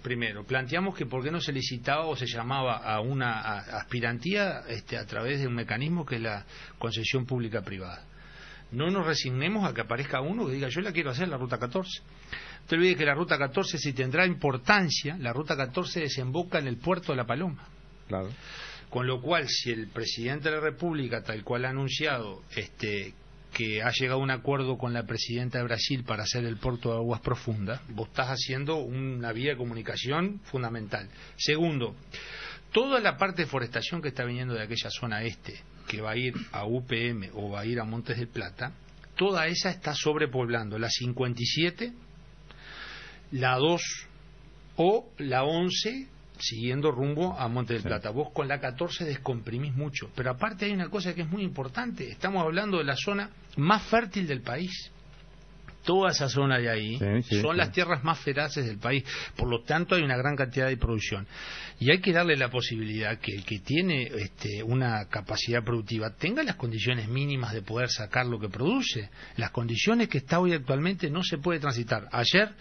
Primero, 0.07 0.45
planteamos 0.45 0.95
que 0.95 1.05
por 1.05 1.21
qué 1.21 1.31
no 1.31 1.41
se 1.41 1.51
licitaba 1.51 2.05
o 2.05 2.15
se 2.15 2.27
llamaba 2.27 2.77
a 2.77 3.01
una 3.01 3.41
aspirantía 3.59 4.61
este, 4.69 4.95
a 4.95 5.05
través 5.05 5.41
de 5.41 5.47
un 5.47 5.53
mecanismo 5.53 6.05
que 6.05 6.15
es 6.15 6.21
la 6.21 6.45
concesión 6.79 7.25
pública 7.25 7.61
privada 7.61 8.05
no 8.71 8.89
nos 8.89 9.05
resignemos 9.05 9.69
a 9.69 9.73
que 9.73 9.81
aparezca 9.81 10.21
uno 10.21 10.47
que 10.47 10.53
diga 10.53 10.69
yo 10.69 10.79
la 10.79 10.93
quiero 10.93 11.09
hacer 11.09 11.27
la 11.27 11.35
ruta 11.35 11.57
14. 11.57 12.01
No 12.01 12.67
te 12.67 12.75
olvides 12.75 12.95
que 12.95 13.05
la 13.05 13.15
ruta 13.15 13.37
14 13.37 13.77
si 13.77 13.91
tendrá 13.91 14.25
importancia, 14.25 15.17
la 15.19 15.33
ruta 15.33 15.57
14 15.57 15.99
desemboca 15.99 16.59
en 16.59 16.67
el 16.67 16.77
puerto 16.77 17.11
de 17.11 17.17
La 17.17 17.25
Paloma. 17.25 17.67
Claro. 18.07 18.29
Con 18.89 19.07
lo 19.07 19.21
cual, 19.21 19.49
si 19.49 19.71
el 19.71 19.89
presidente 19.89 20.49
de 20.49 20.55
la 20.55 20.61
República, 20.61 21.21
tal 21.21 21.43
cual 21.43 21.65
ha 21.65 21.69
anunciado, 21.69 22.43
este, 22.55 23.13
que 23.53 23.81
ha 23.81 23.91
llegado 23.91 24.19
a 24.19 24.23
un 24.23 24.31
acuerdo 24.31 24.77
con 24.77 24.93
la 24.93 25.03
presidenta 25.03 25.57
de 25.57 25.63
Brasil 25.63 26.03
para 26.03 26.23
hacer 26.23 26.45
el 26.45 26.57
puerto 26.57 26.91
de 26.91 26.97
aguas 26.97 27.21
profundas, 27.21 27.81
vos 27.89 28.07
estás 28.09 28.27
haciendo 28.27 28.77
una 28.77 29.31
vía 29.31 29.51
de 29.51 29.57
comunicación 29.57 30.39
fundamental. 30.43 31.09
Segundo, 31.37 31.95
toda 32.71 32.99
la 32.99 33.17
parte 33.17 33.43
de 33.43 33.47
forestación 33.47 34.01
que 34.01 34.09
está 34.09 34.25
viniendo 34.25 34.53
de 34.53 34.63
aquella 34.63 34.89
zona 34.89 35.23
este, 35.23 35.55
que 35.87 36.01
va 36.01 36.11
a 36.11 36.17
ir 36.17 36.33
a 36.51 36.65
UPM 36.65 37.31
o 37.33 37.49
va 37.49 37.61
a 37.61 37.65
ir 37.65 37.79
a 37.79 37.85
Montes 37.85 38.17
del 38.17 38.27
Plata, 38.27 38.73
toda 39.15 39.47
esa 39.47 39.69
está 39.69 39.95
sobrepoblando 39.95 40.77
la 40.77 40.89
57, 40.89 41.93
la 43.31 43.55
2 43.55 43.81
o 44.75 45.09
la 45.17 45.43
11 45.43 46.07
siguiendo 46.39 46.91
rumbo 46.91 47.37
a 47.37 47.47
Montes 47.47 47.77
del 47.77 47.83
Plata. 47.83 48.09
Vos 48.09 48.29
con 48.33 48.47
la 48.47 48.59
14 48.59 49.05
descomprimís 49.05 49.75
mucho, 49.75 50.09
pero 50.15 50.31
aparte 50.31 50.65
hay 50.65 50.71
una 50.71 50.89
cosa 50.89 51.13
que 51.13 51.21
es 51.21 51.29
muy 51.29 51.43
importante, 51.43 52.09
estamos 52.09 52.43
hablando 52.43 52.77
de 52.77 52.83
la 52.83 52.95
zona 52.95 53.29
más 53.55 53.83
fértil 53.83 54.27
del 54.27 54.41
país 54.41 54.91
toda 55.87 56.11
esa 56.11 56.27
zona 56.27 56.59
de 56.59 56.69
ahí 56.69 56.99
son 57.41 57.55
las 57.55 57.71
tierras 57.71 58.03
más 58.03 58.19
feraces 58.19 58.65
del 58.65 58.77
país. 58.77 59.05
Por 59.37 59.49
lo 59.49 59.63
tanto, 59.63 59.95
hay 59.95 60.03
una 60.03 60.17
gran 60.17 60.35
cantidad 60.35 60.67
de 60.67 60.75
producción. 60.75 61.25
Y 61.79 61.89
hay 61.89 62.01
que 62.01 62.11
darle 62.11 62.35
la 62.35 62.49
posibilidad 62.49 63.17
que 63.19 63.33
el 63.33 63.45
que 63.45 63.59
tiene 63.59 64.03
este, 64.03 64.61
una 64.63 65.05
capacidad 65.05 65.63
productiva 65.63 66.13
tenga 66.13 66.43
las 66.43 66.57
condiciones 66.57 67.07
mínimas 67.07 67.53
de 67.53 67.61
poder 67.61 67.89
sacar 67.89 68.25
lo 68.25 68.37
que 68.37 68.49
produce. 68.49 69.09
Las 69.37 69.51
condiciones 69.51 70.09
que 70.09 70.17
está 70.17 70.39
hoy 70.39 70.51
actualmente 70.51 71.09
no 71.09 71.23
se 71.23 71.37
puede 71.37 71.61
transitar. 71.61 72.09
Ayer 72.11 72.53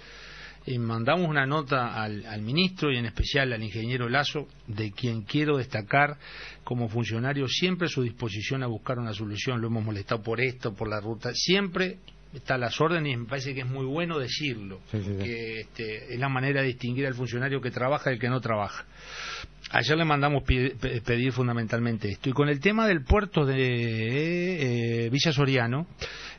mandamos 0.79 1.29
una 1.29 1.47
nota 1.47 2.03
al, 2.03 2.27
al, 2.27 2.43
ministro 2.43 2.93
y 2.93 2.97
en 2.97 3.07
especial 3.07 3.53
al 3.53 3.63
ingeniero 3.63 4.09
Lazo, 4.09 4.49
de 4.67 4.91
quien 4.93 5.23
quiero 5.23 5.59
destacar 5.59 6.19
como 6.65 6.89
funcionario 6.89 7.47
siempre 7.49 7.89
su 7.89 8.03
disposición 8.03 8.63
a 8.63 8.67
buscar 8.67 8.99
una 8.99 9.13
solución. 9.13 9.61
Lo 9.61 9.69
hemos 9.69 9.85
molestado 9.85 10.23
por 10.23 10.41
esto, 10.41 10.75
por 10.75 10.89
la 10.89 11.01
ruta. 11.01 11.31
Siempre 11.35 11.99
está 12.37 12.55
a 12.55 12.59
las 12.59 12.81
órdenes 12.81 13.15
y 13.15 13.17
me 13.17 13.27
parece 13.27 13.55
que 13.55 13.61
es 13.61 13.67
muy 13.67 13.85
bueno 13.85 14.19
decirlo, 14.19 14.81
que 14.91 15.61
este, 15.61 16.15
es 16.15 16.19
la 16.19 16.29
manera 16.29 16.61
de 16.61 16.69
distinguir 16.69 17.07
al 17.07 17.15
funcionario 17.15 17.61
que 17.61 17.71
trabaja 17.71 18.11
del 18.11 18.19
que 18.19 18.29
no 18.29 18.41
trabaja. 18.41 18.85
Ayer 19.71 19.97
le 19.97 20.05
mandamos 20.05 20.45
pedir 20.45 21.33
fundamentalmente 21.33 22.09
esto. 22.09 22.29
Y 22.29 22.33
con 22.33 22.49
el 22.49 22.61
tema 22.61 22.87
del 22.87 23.03
puerto 23.03 23.45
de 23.45 25.07
eh, 25.07 25.11
Villa 25.11 25.33
Soriano, 25.33 25.89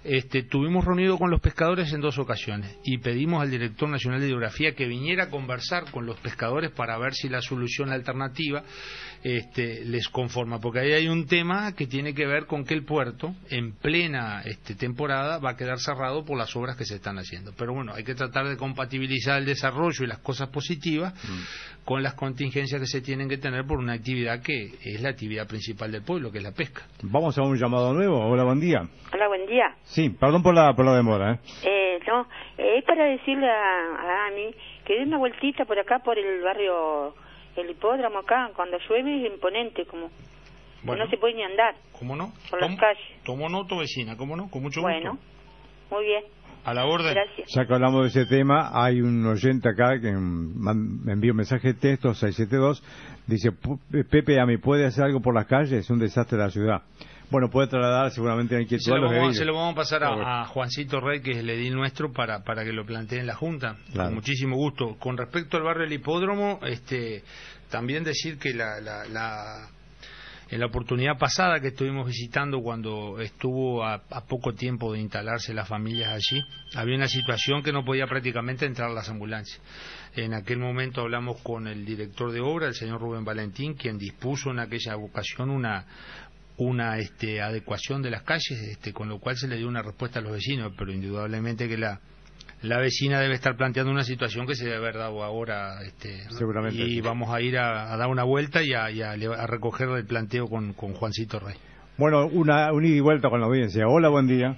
este, 0.06 0.44
tuvimos 0.44 0.86
reunido 0.86 1.18
con 1.18 1.30
los 1.30 1.42
pescadores 1.42 1.92
en 1.92 2.00
dos 2.00 2.18
ocasiones 2.18 2.78
y 2.86 3.00
pedimos 3.00 3.42
al 3.42 3.52
director 3.52 3.90
nacional 3.90 4.22
de 4.22 4.28
geografía 4.28 4.74
que 4.74 4.88
viniera 4.88 5.26
a 5.26 5.30
conversar 5.30 5.92
con 5.92 6.06
los 6.06 6.18
pescadores 6.20 6.72
para 6.72 6.98
ver 6.98 7.14
si 7.14 7.28
la 7.28 7.42
solución 7.42 7.92
alternativa 7.92 8.64
este, 9.36 9.84
les 9.84 10.08
conforma, 10.08 10.60
porque 10.60 10.80
ahí 10.80 10.94
hay 10.94 11.08
un 11.10 11.28
tema 11.28 11.76
que 11.76 11.86
tiene 11.86 12.14
que 12.14 12.26
ver 12.26 12.46
con 12.46 12.64
que 12.64 12.74
el 12.74 12.86
puerto 12.86 13.34
en 13.50 13.74
plena 13.74 14.42
este, 14.46 14.76
temporada 14.76 15.40
va 15.40 15.52
a 15.52 15.58
quedar 15.58 15.80
cerrado 15.80 16.24
por 16.24 16.38
las 16.38 16.56
obras 16.56 16.78
que 16.78 16.86
se 16.86 16.96
están 16.96 17.18
haciendo. 17.18 17.52
Pero 17.58 17.74
bueno, 17.74 17.92
hay 17.94 18.06
que 18.06 18.16
tratar 18.16 18.48
de 18.48 18.56
compatibilizar 18.56 19.40
el 19.40 19.46
desarrollo 19.46 20.06
y 20.06 20.08
las 20.08 20.20
cosas 20.20 20.48
positivas 20.50 21.14
mm. 21.14 21.84
con 21.84 22.04
las 22.04 22.14
contingencias 22.14 22.80
que 22.80 22.88
se 22.88 23.02
tienen 23.02 23.28
que 23.28 23.38
tener 23.38 23.66
por 23.66 23.80
una 23.80 23.94
actividad 23.94 24.42
que 24.42 24.72
es 24.84 25.02
la 25.02 25.10
actividad 25.10 25.46
principal 25.46 25.92
del 25.92 26.04
pueblo, 26.04 26.32
que 26.32 26.38
es 26.38 26.44
la 26.44 26.54
pesca. 26.54 26.84
Vamos 27.04 27.38
a 27.38 27.42
un 27.42 27.58
llamado 27.58 27.94
nuevo. 27.94 28.20
Hola, 28.20 28.46
buen 28.46 28.62
día. 28.62 28.80
Hola, 29.14 29.28
buen 29.28 29.46
día. 29.46 29.76
Sí, 29.84 30.10
perdón 30.10 30.42
por 30.42 30.56
la, 30.56 30.74
por 30.74 30.86
la 30.86 30.96
demora. 30.96 31.34
¿eh? 31.34 31.40
Eh, 31.64 32.00
no, 32.08 32.28
es 32.58 32.84
para 32.86 33.06
decirle 33.06 33.50
a, 33.50 33.56
a 33.56 34.28
Ami 34.28 34.56
que 34.86 34.94
dé 34.94 35.04
una 35.04 35.18
vueltita 35.18 35.66
por 35.66 35.78
acá, 35.78 36.00
por 36.00 36.18
el 36.18 36.42
barrio, 36.42 37.14
el 37.62 37.72
hipódromo 37.72 38.20
acá, 38.20 38.52
cuando 38.56 38.78
llueve 38.88 39.26
es 39.26 39.34
imponente, 39.34 39.86
como 39.86 40.10
bueno, 40.84 41.06
no 41.06 41.10
se 41.10 41.18
puede 41.18 41.34
ni 41.34 41.44
andar. 41.44 41.76
¿Cómo 41.98 42.16
no? 42.16 42.32
Por 42.50 42.62
las 42.62 42.76
calles. 42.80 43.04
Tomo 43.24 43.50
noto, 43.50 43.78
vecina, 43.78 44.16
¿cómo 44.16 44.36
no? 44.36 44.50
Con 44.50 44.62
mucho 44.62 44.82
gusto. 44.82 44.94
Bueno, 44.94 45.18
muy 45.90 46.06
bien. 46.06 46.24
A 46.64 46.74
la 46.74 46.86
orden. 46.86 47.14
Gracias. 47.14 47.50
Ya 47.56 47.66
que 47.66 47.74
hablamos 47.74 48.02
de 48.02 48.22
ese 48.22 48.30
tema, 48.30 48.72
hay 48.74 49.02
un 49.02 49.26
oyente 49.26 49.70
acá 49.70 50.00
que 50.02 50.12
me 50.12 51.14
envió 51.14 51.32
un 51.32 51.38
mensaje 51.38 51.70
de 51.70 51.74
texto 51.76 52.14
672, 52.14 52.84
dice, 53.26 53.52
Pepe, 54.10 54.40
¿a 54.40 54.46
mí 54.46 54.58
puede 54.58 54.86
hacer 54.86 55.06
algo 55.06 55.22
por 55.22 55.34
las 55.34 55.46
calles? 55.46 55.72
Es 55.72 55.90
un 55.90 56.00
desastre 56.00 56.38
de 56.38 56.44
la 56.44 56.50
ciudad. 56.50 56.82
Bueno, 57.30 57.50
puede 57.50 57.68
trasladar 57.68 58.12
seguramente 58.12 58.56
a 58.56 58.62
inquietud 58.62 58.86
se 58.86 58.92
lo, 58.92 59.12
vamos, 59.12 59.36
se 59.36 59.46
lo 59.46 59.54
vamos 59.54 59.74
a 59.74 59.76
pasar 59.76 60.04
a, 60.04 60.46
Juancito 60.46 61.02
Rey, 61.02 61.22
que 61.22 61.32
es 61.32 61.38
el 61.38 61.50
edil 61.50 61.76
nuestro, 61.76 62.14
para, 62.14 62.44
para 62.44 62.64
que 62.64 62.72
lo 62.72 62.86
plantee 62.86 63.20
en 63.20 63.28
la 63.28 63.36
Junta. 63.36 63.76
Con 63.94 64.14
muchísimo 64.14 64.56
gusto. 64.56 64.96
Con 64.98 65.18
respecto 65.18 65.58
al 65.58 65.64
barrio 65.64 65.84
del 65.84 65.94
Hipódromo, 65.94 66.60
este, 66.64 67.24
también 67.70 68.04
decir 68.06 68.38
que 68.40 68.54
la, 68.54 68.80
la, 68.80 69.68
en 70.50 70.60
la 70.62 70.68
oportunidad 70.68 71.18
pasada 71.18 71.60
que 71.60 71.70
estuvimos 71.70 72.08
visitando, 72.08 72.62
cuando 72.62 73.20
estuvo 73.20 73.84
a, 73.84 74.00
poco 74.28 74.54
tiempo 74.54 74.94
de 74.94 75.00
instalarse 75.00 75.54
las 75.54 75.68
familias 75.68 76.14
allí, 76.14 76.42
había 76.76 76.96
una 76.96 77.08
situación 77.08 77.62
que 77.62 77.74
no 77.74 77.84
podía 77.84 78.08
prácticamente 78.08 78.66
entrar 78.66 78.90
las 78.92 79.10
ambulancias. 79.10 79.62
En 80.16 80.34
aquel 80.34 80.60
momento 80.60 81.02
hablamos 81.02 81.42
con 81.42 81.68
el 81.68 81.86
director 81.86 82.32
de 82.32 82.40
obra, 82.40 82.68
el 82.68 82.74
señor 82.74 83.02
Rubén 83.02 83.26
Valentín, 83.26 83.74
quien 83.74 83.98
dispuso 83.98 84.52
en 84.52 84.60
aquella 84.60 84.96
ocasión 84.96 85.50
una, 85.50 85.86
una 86.58 86.98
este, 86.98 87.42
adecuación 87.42 88.02
de 88.02 88.10
las 88.10 88.24
calles, 88.24 88.52
este, 88.72 88.94
con 88.94 89.10
lo 89.10 89.20
cual 89.20 89.36
se 89.38 89.48
le 89.48 89.58
dio 89.58 89.68
una 89.68 89.82
respuesta 89.82 90.20
a 90.20 90.22
los 90.22 90.32
vecinos, 90.32 90.74
pero 90.78 90.92
indudablemente 90.92 91.68
que 91.68 91.78
la, 91.78 92.00
la 92.64 92.80
vecina 92.80 93.20
debe 93.20 93.36
estar 93.36 93.56
planteando 93.56 93.92
una 93.92 94.04
situación 94.04 94.48
que 94.48 94.56
se 94.56 94.66
debe 94.66 94.78
haber 94.78 94.96
dado 94.96 95.24
ahora. 95.24 95.82
Este, 95.86 96.24
Seguramente. 96.32 96.82
Y 96.82 97.02
vamos 97.02 97.30
a 97.30 97.42
ir 97.42 97.58
a, 97.58 97.96
dar 97.96 98.08
una 98.10 98.24
vuelta 98.24 98.64
y 98.64 98.74
a, 98.74 98.86
a, 98.86 99.48
recoger 99.48 99.90
el 99.90 100.06
planteo 100.08 100.48
con, 100.48 100.74
con, 100.74 100.94
Juancito 100.94 101.40
Rey. 101.40 101.56
Bueno, 101.98 102.28
una, 102.28 102.74
un 102.74 102.86
ida 102.86 102.96
y 102.96 103.00
vuelta 103.02 103.30
con 103.30 103.40
la 103.40 103.48
audiencia. 103.48 103.88
Hola, 103.88 104.10
buen 104.10 104.28
día. 104.28 104.58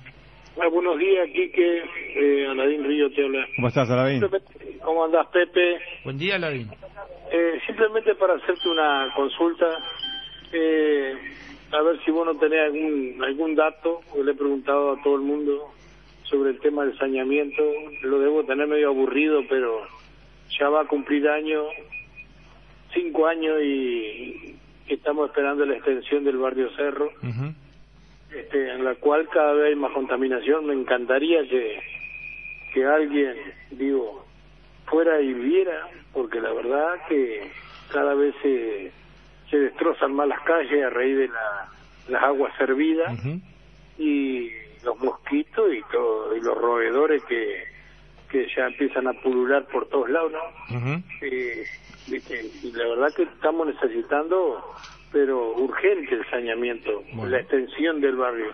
Hola, 0.56 0.70
buenos 0.70 0.98
días, 0.98 1.28
Quique. 1.34 1.84
Eh, 2.16 2.48
Aladín 2.48 2.86
Río 2.86 3.10
te 3.12 3.24
habla. 3.24 3.46
¿Cómo 3.56 3.68
estás, 3.68 3.90
Aladín? 3.90 4.22
¿Cómo 4.84 5.04
andás, 5.04 5.28
Pepe? 5.28 5.80
Buen 6.06 6.18
día, 6.18 6.36
Aladín. 6.36 6.70
Eh, 7.32 7.60
simplemente 7.68 8.16
para 8.16 8.36
hacerte 8.36 8.70
una 8.70 9.12
consulta. 9.16 9.68
Eh, 10.52 11.14
a 11.72 11.82
ver 11.82 12.00
si 12.04 12.12
vos 12.12 12.26
no 12.26 12.36
tenés 12.38 12.62
algún, 12.62 13.24
algún 13.24 13.56
dato, 13.56 14.02
le 14.24 14.32
he 14.32 14.36
preguntado 14.36 14.94
a 14.94 15.02
todo 15.04 15.16
el 15.16 15.22
mundo 15.22 15.72
sobre 16.24 16.52
el 16.52 16.60
tema 16.60 16.86
del 16.86 16.98
saneamiento, 16.98 17.64
lo 18.04 18.20
debo 18.20 18.44
tener 18.44 18.68
medio 18.68 18.90
aburrido, 18.90 19.42
pero 19.50 19.82
ya 20.60 20.70
va 20.70 20.82
a 20.82 20.88
cumplir 20.88 21.28
año, 21.28 21.64
cinco 22.94 23.28
años 23.28 23.62
y 23.64 24.56
estamos 24.88 25.30
esperando 25.30 25.66
la 25.66 25.76
extensión 25.76 26.24
del 26.24 26.38
barrio 26.38 26.70
Cerro, 26.76 27.12
este, 28.34 28.72
en 28.72 28.84
la 28.84 28.96
cual 28.96 29.28
cada 29.30 29.54
vez 29.54 29.70
hay 29.70 29.76
más 29.76 29.92
contaminación. 29.92 30.66
Me 30.66 30.74
encantaría 30.74 31.48
que, 31.48 31.80
que 32.74 32.86
alguien, 32.86 33.36
digo, 33.72 34.26
fuera 34.86 35.22
y 35.22 35.34
viera, 35.34 35.88
porque 36.14 36.42
la 36.42 36.52
verdad 36.54 36.96
que 37.08 37.52
cada 37.92 38.14
vez 38.16 38.36
se 38.42 38.92
se 39.50 39.58
destrozan 39.58 40.14
más 40.14 40.28
las 40.28 40.42
calles 40.42 40.84
a 40.84 40.90
raíz 40.90 41.18
de 41.18 41.28
la, 41.28 41.70
las 42.10 42.24
aguas 42.24 42.56
servidas 42.58 43.14
y 43.98 44.50
los 44.84 44.98
mosquitos 45.00 45.74
y 45.74 45.82
todo 45.92 46.36
y 46.36 46.42
los 46.42 46.58
roedores 46.58 47.24
que 47.26 47.64
que 48.30 48.48
ya 48.56 48.68
empiezan 48.68 49.08
a 49.08 49.14
pulular 49.14 49.66
por 49.66 49.88
todos 49.90 50.10
lados 50.10 50.32
¿no? 50.70 51.04
y 51.26 52.72
la 52.72 52.88
verdad 52.88 53.14
que 53.16 53.24
estamos 53.24 53.68
necesitando 53.68 54.64
pero 55.12 55.54
urgente 55.56 56.14
el 56.14 56.30
saneamiento 56.30 57.04
la 57.26 57.40
extensión 57.40 58.00
del 58.00 58.16
barrio. 58.16 58.52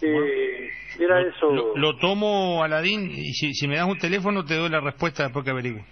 Eh, 0.00 0.70
era 0.98 1.20
lo, 1.20 1.28
eso. 1.28 1.76
lo, 1.76 1.96
tomo 1.96 2.62
Aladín 2.62 3.10
y 3.10 3.32
si, 3.32 3.54
si 3.54 3.68
me 3.68 3.76
das 3.76 3.86
un 3.88 3.98
teléfono 3.98 4.44
te 4.44 4.54
doy 4.54 4.68
la 4.68 4.80
respuesta 4.80 5.24
después 5.24 5.44
que 5.44 5.50
averiguo 5.50 5.82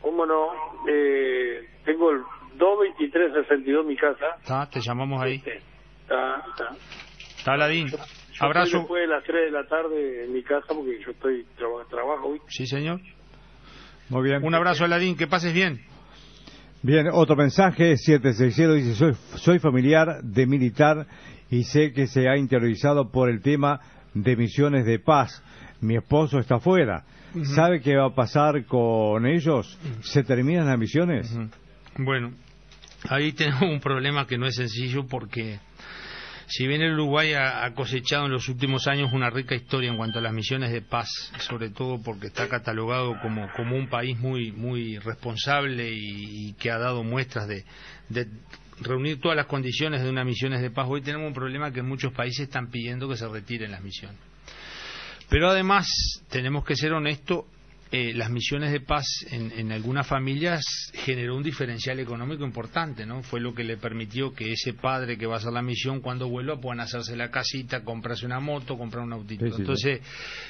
cómo 0.00 0.24
no 0.24 0.48
eh, 0.88 1.60
tengo 1.84 2.10
el 2.10 2.22
22362 2.58 3.86
mi 3.86 3.96
casa. 3.96 4.36
Está, 4.40 4.68
te 4.68 4.80
llamamos 4.80 5.22
ahí. 5.22 5.36
Está, 5.36 6.44
está. 6.50 6.76
Está, 7.38 7.52
Aladín. 7.52 7.88
Abrazo. 8.40 8.78
Después 8.78 9.02
de 9.02 9.08
las 9.08 9.24
3 9.24 9.44
de 9.44 9.50
la 9.50 9.66
tarde 9.66 10.24
en 10.24 10.32
mi 10.32 10.42
casa 10.42 10.66
porque 10.68 10.98
yo 11.04 11.10
estoy 11.12 11.44
trabajo 11.90 12.28
hoy. 12.28 12.40
Sí, 12.48 12.66
señor. 12.66 13.00
Muy 14.08 14.22
bien. 14.24 14.44
Un 14.44 14.54
abrazo, 14.54 14.84
Aladín. 14.84 15.16
Que 15.16 15.26
pases 15.26 15.54
bien. 15.54 15.80
Bien, 16.82 17.06
otro 17.12 17.36
mensaje, 17.36 17.96
760 17.96 18.74
dice, 18.74 18.94
soy, 18.94 19.14
soy 19.36 19.58
familiar 19.60 20.20
de 20.22 20.46
militar 20.46 21.06
y 21.48 21.62
sé 21.62 21.92
que 21.92 22.08
se 22.08 22.28
ha 22.28 22.36
interiorizado 22.36 23.12
por 23.12 23.30
el 23.30 23.40
tema 23.40 23.80
de 24.14 24.34
misiones 24.34 24.84
de 24.84 24.98
paz. 24.98 25.44
Mi 25.80 25.96
esposo 25.96 26.38
está 26.40 26.56
afuera. 26.56 27.04
¿Sabe 27.54 27.80
qué 27.80 27.96
va 27.96 28.06
a 28.06 28.14
pasar 28.14 28.66
con 28.66 29.26
ellos? 29.26 29.78
¿Se 30.02 30.22
terminan 30.22 30.66
las 30.66 30.78
misiones? 30.78 31.34
Bueno, 31.96 32.32
ahí 33.08 33.32
tenemos 33.34 33.62
un 33.62 33.80
problema 33.80 34.26
que 34.26 34.38
no 34.38 34.46
es 34.46 34.56
sencillo 34.56 35.06
porque 35.06 35.58
si 36.46 36.66
bien 36.66 36.82
el 36.82 36.94
Uruguay 36.94 37.32
ha, 37.34 37.72
cosechado 37.74 38.26
en 38.26 38.32
los 38.32 38.48
últimos 38.48 38.86
años 38.86 39.12
una 39.12 39.30
rica 39.30 39.54
historia 39.54 39.90
en 39.90 39.96
cuanto 39.96 40.18
a 40.18 40.22
las 40.22 40.34
misiones 40.34 40.70
de 40.70 40.82
paz, 40.82 41.08
sobre 41.38 41.70
todo 41.70 42.02
porque 42.02 42.26
está 42.26 42.48
catalogado 42.48 43.18
como, 43.22 43.50
como 43.56 43.76
un 43.76 43.88
país 43.88 44.18
muy, 44.18 44.52
muy 44.52 44.98
responsable 44.98 45.90
y, 45.92 46.52
que 46.54 46.70
ha 46.70 46.78
dado 46.78 47.04
muestras 47.04 47.48
de, 47.48 47.64
de, 48.10 48.28
reunir 48.80 49.20
todas 49.20 49.36
las 49.36 49.46
condiciones 49.46 50.02
de 50.02 50.10
unas 50.10 50.26
misiones 50.26 50.60
de 50.60 50.70
paz, 50.70 50.86
hoy 50.90 51.00
tenemos 51.00 51.26
un 51.26 51.34
problema 51.34 51.72
que 51.72 51.82
muchos 51.82 52.12
países 52.12 52.40
están 52.40 52.70
pidiendo 52.70 53.08
que 53.08 53.16
se 53.16 53.28
retiren 53.28 53.70
las 53.70 53.82
misiones. 53.82 54.18
Pero 55.30 55.48
además 55.48 55.86
tenemos 56.28 56.64
que 56.64 56.76
ser 56.76 56.92
honestos 56.92 57.44
eh, 57.94 58.14
las 58.14 58.30
misiones 58.30 58.72
de 58.72 58.80
paz 58.80 59.04
en, 59.30 59.70
algunas 59.70 60.06
familias 60.06 60.64
generó 60.94 61.36
un 61.36 61.42
diferencial 61.42 62.00
económico 62.00 62.42
importante, 62.42 63.04
¿no? 63.04 63.22
Fue 63.22 63.38
lo 63.38 63.54
que 63.54 63.64
le 63.64 63.76
permitió 63.76 64.32
que 64.32 64.50
ese 64.50 64.72
padre 64.72 65.18
que 65.18 65.26
va 65.26 65.34
a 65.34 65.36
hacer 65.36 65.52
la 65.52 65.60
misión 65.60 66.00
cuando 66.00 66.26
vuelva 66.26 66.58
puedan 66.58 66.80
hacerse 66.80 67.14
la 67.16 67.30
casita, 67.30 67.84
comprarse 67.84 68.24
una 68.24 68.40
moto, 68.40 68.78
comprar 68.78 69.04
un 69.04 69.12
autito. 69.12 69.44
Entonces, 69.44 70.00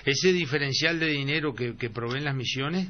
ese 0.05 0.33
diferencial 0.33 1.00
de 1.00 1.09
dinero 1.09 1.52
que, 1.52 1.74
proveen 1.90 2.26
las 2.26 2.37
misiones 2.37 2.88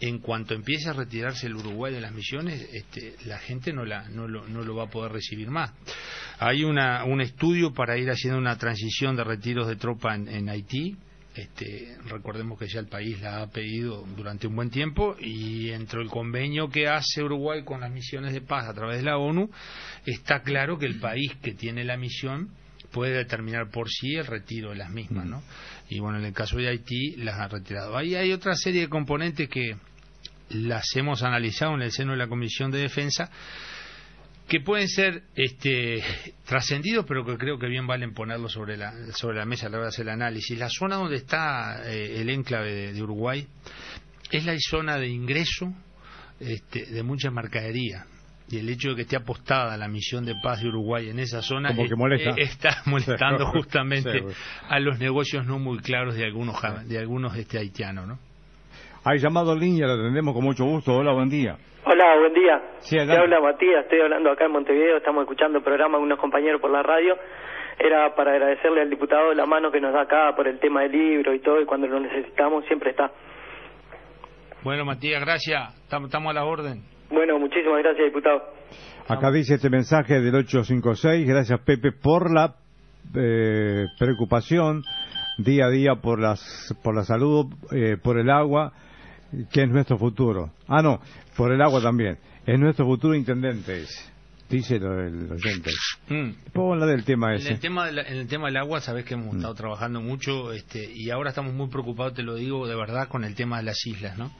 en 0.00 0.20
cuanto 0.20 0.54
empiece 0.54 0.88
a 0.88 0.92
retirarse 0.92 1.48
el 1.48 1.56
Uruguay 1.56 1.92
de 1.92 2.00
las 2.00 2.12
misiones, 2.12 2.64
este, 2.72 3.16
la 3.26 3.38
gente 3.38 3.72
no, 3.72 3.84
la, 3.84 4.08
no, 4.08 4.28
lo, 4.28 4.46
no 4.46 4.62
lo 4.62 4.76
va 4.76 4.84
a 4.84 4.90
poder 4.90 5.10
recibir 5.10 5.50
más. 5.50 5.72
Hay 6.38 6.62
una, 6.62 7.02
un 7.02 7.20
estudio 7.20 7.72
para 7.72 7.98
ir 7.98 8.08
haciendo 8.08 8.38
una 8.38 8.56
transición 8.56 9.16
de 9.16 9.24
retiros 9.24 9.66
de 9.66 9.74
tropa 9.74 10.14
en 10.14 10.48
Haití, 10.48 10.96
Este, 11.38 11.96
recordemos 12.06 12.58
que 12.58 12.66
ya 12.66 12.80
el 12.80 12.88
país 12.88 13.20
la 13.20 13.42
ha 13.42 13.46
pedido 13.46 14.04
durante 14.16 14.48
un 14.48 14.56
buen 14.56 14.70
tiempo 14.70 15.14
y 15.20 15.70
entre 15.70 16.02
el 16.02 16.08
convenio 16.08 16.68
que 16.68 16.88
hace 16.88 17.22
Uruguay 17.22 17.62
con 17.62 17.80
las 17.80 17.92
misiones 17.92 18.32
de 18.32 18.40
paz 18.40 18.66
a 18.66 18.74
través 18.74 18.96
de 18.96 19.04
la 19.04 19.18
ONU, 19.18 19.48
está 20.04 20.42
claro 20.42 20.78
que 20.78 20.86
el 20.86 20.98
país 20.98 21.32
que 21.40 21.52
tiene 21.54 21.84
la 21.84 21.96
misión 21.96 22.48
puede 22.90 23.12
determinar 23.12 23.70
por 23.70 23.88
sí 23.88 24.16
el 24.16 24.26
retiro 24.26 24.70
de 24.70 24.76
las 24.78 24.90
mismas, 24.90 25.26
¿no? 25.26 25.44
Y 25.88 26.00
bueno, 26.00 26.18
en 26.18 26.24
el 26.24 26.32
caso 26.32 26.56
de 26.56 26.70
Haití 26.70 27.14
las 27.18 27.38
ha 27.38 27.46
retirado. 27.46 27.96
Ahí 27.96 28.16
hay 28.16 28.32
otra 28.32 28.56
serie 28.56 28.80
de 28.80 28.88
componentes 28.88 29.48
que 29.48 29.76
las 30.50 30.86
hemos 30.96 31.22
analizado 31.22 31.74
en 31.74 31.82
el 31.82 31.92
seno 31.92 32.12
de 32.12 32.18
la 32.18 32.26
Comisión 32.26 32.72
de 32.72 32.78
Defensa 32.78 33.30
que 34.48 34.60
pueden 34.60 34.88
ser 34.88 35.22
este, 35.36 36.02
trascendidos, 36.46 37.04
pero 37.06 37.24
que 37.24 37.36
creo 37.36 37.58
que 37.58 37.68
bien 37.68 37.86
valen 37.86 38.14
ponerlos 38.14 38.52
sobre 38.52 38.76
la, 38.76 38.92
sobre 39.12 39.38
la 39.38 39.44
mesa 39.44 39.66
a 39.66 39.70
la 39.70 39.76
hora 39.76 39.86
de 39.86 39.90
hacer 39.90 40.06
el 40.06 40.12
análisis. 40.12 40.58
La 40.58 40.70
zona 40.70 40.96
donde 40.96 41.16
está 41.16 41.82
eh, 41.84 42.20
el 42.20 42.30
enclave 42.30 42.92
de, 42.92 43.02
Uruguay 43.02 43.46
es 44.30 44.44
la 44.44 44.54
zona 44.58 44.96
de 44.96 45.08
ingreso 45.08 45.72
este, 46.40 46.86
de 46.86 47.02
mucha 47.02 47.30
mercadería. 47.30 48.06
Y 48.50 48.56
el 48.56 48.68
hecho 48.70 48.90
de 48.90 48.96
que 48.96 49.02
esté 49.02 49.16
apostada 49.16 49.76
la 49.76 49.88
misión 49.88 50.24
de 50.24 50.34
paz 50.42 50.62
de 50.62 50.68
Uruguay 50.68 51.10
en 51.10 51.18
esa 51.18 51.42
zona 51.42 51.70
eh, 51.70 51.76
está 52.38 52.82
molestando 52.86 53.46
justamente 53.48 54.24
a 54.66 54.80
los 54.80 54.98
negocios 54.98 55.46
no 55.46 55.58
muy 55.58 55.78
claros 55.80 56.14
de 56.14 56.24
algunos, 56.24 56.56
de 56.86 56.98
algunos 56.98 57.36
este, 57.36 57.58
haitianos. 57.58 58.08
¿no? 58.08 58.18
Hay 59.04 59.18
llamado 59.18 59.52
en 59.52 59.60
línea, 59.60 59.86
lo 59.86 59.94
atendemos 59.94 60.34
con 60.34 60.44
mucho 60.44 60.64
gusto. 60.64 60.94
Hola, 60.96 61.12
buen 61.12 61.28
día. 61.28 61.56
Hola, 61.84 62.18
buen 62.18 62.34
día. 62.34 62.62
Sí, 62.80 62.96
Te 62.96 63.16
habla 63.16 63.40
Matías, 63.40 63.84
estoy 63.84 64.00
hablando 64.00 64.30
acá 64.30 64.44
en 64.44 64.52
Montevideo, 64.52 64.98
estamos 64.98 65.22
escuchando 65.22 65.58
el 65.58 65.64
programa 65.64 65.96
con 65.96 66.04
unos 66.04 66.18
compañeros 66.18 66.60
por 66.60 66.70
la 66.70 66.82
radio. 66.82 67.16
Era 67.78 68.14
para 68.14 68.32
agradecerle 68.32 68.82
al 68.82 68.90
diputado 68.90 69.32
la 69.34 69.46
mano 69.46 69.70
que 69.70 69.80
nos 69.80 69.92
da 69.94 70.02
acá 70.02 70.34
por 70.34 70.48
el 70.48 70.58
tema 70.58 70.82
del 70.82 70.92
libro 70.92 71.32
y 71.32 71.40
todo, 71.40 71.60
y 71.60 71.64
cuando 71.64 71.86
lo 71.86 72.00
necesitamos 72.00 72.64
siempre 72.66 72.90
está. 72.90 73.10
Bueno, 74.64 74.84
Matías, 74.84 75.20
gracias. 75.20 75.74
Estamos 75.84 76.12
a 76.14 76.32
la 76.32 76.44
orden. 76.44 76.82
Bueno, 77.10 77.38
muchísimas 77.38 77.78
gracias, 77.78 78.06
diputado. 78.06 78.42
Acá 79.08 79.30
dice 79.30 79.54
este 79.54 79.70
mensaje 79.70 80.20
del 80.20 80.34
856. 80.34 81.26
Gracias, 81.26 81.60
Pepe, 81.60 81.92
por 81.92 82.30
la 82.34 82.56
eh, 83.16 83.86
preocupación 83.98 84.82
día 85.38 85.66
a 85.66 85.70
día 85.70 85.94
por, 86.02 86.20
las, 86.20 86.76
por 86.82 86.94
la 86.94 87.04
salud, 87.04 87.46
eh, 87.72 87.96
por 88.02 88.18
el 88.18 88.28
agua 88.28 88.72
que 89.50 89.62
es 89.62 89.68
nuestro 89.68 89.98
futuro. 89.98 90.52
Ah, 90.66 90.82
no, 90.82 91.00
por 91.36 91.52
el 91.52 91.60
agua 91.60 91.80
también. 91.80 92.18
Es 92.46 92.58
nuestro 92.58 92.86
futuro 92.86 93.14
intendente, 93.14 93.84
dice 94.48 94.76
el 94.76 95.32
oyente. 95.32 95.70
Mm. 96.08 96.50
Puedo 96.52 96.72
hablar 96.72 96.88
del 96.88 97.04
tema 97.04 97.34
ese. 97.34 97.48
En 97.48 97.54
el 97.54 97.60
tema, 97.60 97.90
en 97.90 98.16
el 98.16 98.26
tema 98.26 98.46
del 98.46 98.56
agua, 98.56 98.80
sabes 98.80 99.04
que 99.04 99.14
hemos 99.14 99.34
mm. 99.34 99.36
estado 99.36 99.54
trabajando 99.54 100.00
mucho 100.00 100.52
este, 100.52 100.90
y 100.92 101.10
ahora 101.10 101.30
estamos 101.30 101.52
muy 101.52 101.68
preocupados, 101.68 102.14
te 102.14 102.22
lo 102.22 102.36
digo 102.36 102.66
de 102.66 102.74
verdad, 102.74 103.08
con 103.08 103.24
el 103.24 103.34
tema 103.34 103.58
de 103.58 103.64
las 103.64 103.86
islas, 103.86 104.16
¿no? 104.16 104.32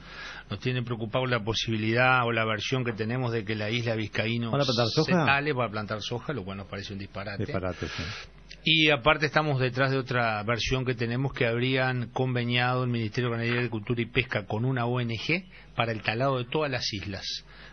Nos 0.49 0.59
tiene 0.59 0.81
preocupado 0.81 1.27
la 1.27 1.43
posibilidad 1.43 2.25
o 2.25 2.31
la 2.31 2.43
versión 2.43 2.83
que 2.83 2.93
tenemos 2.93 3.31
de 3.31 3.45
que 3.45 3.55
la 3.55 3.69
isla 3.69 3.93
Vizcaíno 3.93 4.51
se 4.63 5.03
sale 5.03 5.53
para 5.53 5.69
plantar 5.69 6.01
soja, 6.01 6.33
lo 6.33 6.43
cual 6.43 6.57
nos 6.57 6.67
parece 6.67 6.93
un 6.93 6.99
disparate. 6.99 7.45
Disparate, 7.45 7.87
sí. 7.87 8.03
Y 8.63 8.89
aparte 8.89 9.25
estamos 9.25 9.59
detrás 9.59 9.91
de 9.91 9.97
otra 9.97 10.43
versión 10.43 10.85
que 10.85 10.93
tenemos 10.93 11.33
que 11.33 11.47
habrían 11.47 12.09
conveniado 12.09 12.83
el 12.83 12.89
Ministerio 12.89 13.29
de 13.29 13.49
Agricultura 13.49 14.01
y 14.01 14.05
Pesca 14.05 14.45
con 14.45 14.65
una 14.65 14.85
ONG 14.85 15.45
para 15.75 15.91
el 15.91 16.01
talado 16.01 16.37
de 16.37 16.45
todas 16.45 16.69
las 16.69 16.91
islas 16.93 17.25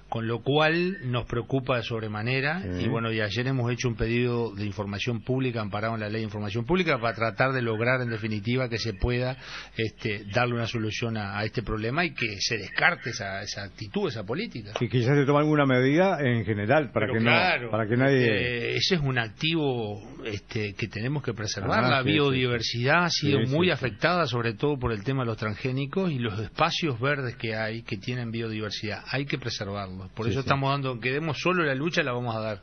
con 0.09 0.29
lo 0.29 0.40
cual 0.40 0.99
nos 1.03 1.27
preocupa 1.27 1.77
de 1.77 1.83
sobremanera 1.83 2.62
y 2.81 2.88
bueno, 2.88 3.11
y 3.12 3.21
ayer 3.21 3.47
hemos 3.49 3.73
hecho 3.73 3.88
un 3.88 3.97
pedido 3.97 4.55
de 4.55 4.64
información 4.64 5.21
pública 5.21 5.61
amparado 5.61 5.95
en 5.95 6.01
la 6.01 6.09
ley 6.09 6.21
de 6.21 6.27
información 6.27 6.64
pública 6.64 6.99
para 6.99 7.14
tratar 7.14 7.53
de 7.53 7.61
lograr 7.61 8.01
en 8.01 8.11
definitiva 8.11 8.69
que 8.69 8.79
se 8.79 8.95
pueda 8.95 9.37
este, 9.77 10.25
darle 10.33 10.55
una 10.55 10.66
solución 10.66 11.16
a, 11.16 11.45
este 11.45 11.62
problema 11.62 12.05
y 12.05 12.14
que 12.14 12.37
se 12.38 12.57
descarte 12.57 13.11
esa, 13.11 13.42
esa 13.42 13.64
actitud, 13.64 14.09
esa 14.09 14.25
política. 14.25 14.73
Y 14.81 14.88
que 14.88 15.01
ya 15.01 15.14
se 15.14 15.25
tome 15.25 15.40
alguna 15.40 15.66
medida 15.66 16.19
en 16.21 16.45
general 16.45 16.92
para 16.92 17.09
que 17.09 17.21
no 17.21 17.71
para 17.71 17.88
que 17.88 17.97
nadie 17.97 18.27
este, 18.27 18.77
ese 18.77 18.95
es 18.97 19.01
un 19.01 19.19
activo 19.19 20.01
este, 20.25 20.75
que 20.75 20.87
tenemos 20.87 21.23
que 21.23 21.35
preservar, 21.35 21.85
ah, 21.85 21.90
la 21.90 22.03
biodiversidad 22.03 23.05
ha 23.05 23.11
sido 23.11 23.40
muy 23.49 23.71
afectada 23.71 24.27
sobre 24.27 24.55
todo 24.55 24.79
por 24.79 24.92
el 24.92 25.03
tema 25.03 25.23
de 25.23 25.27
los 25.27 25.37
transgénicos 25.37 26.11
y 26.12 26.19
los 26.19 26.38
espacios 26.38 27.01
verdes 27.01 27.37
que 27.37 27.57
hay 27.57 27.83
que 27.83 27.97
tienen 27.97 28.31
biodiversidad, 28.31 29.03
hay 29.11 29.27
que 29.27 29.38
preservarlos 29.38 29.97
por 30.14 30.29
eso 30.29 30.40
estamos 30.40 30.71
dando, 30.71 31.01
que 31.01 31.11
demos 31.11 31.38
solo 31.40 31.64
la 31.64 31.75
lucha, 31.75 32.03
la 32.03 32.12
vamos 32.12 32.35
a 32.37 32.40
dar. 32.40 32.59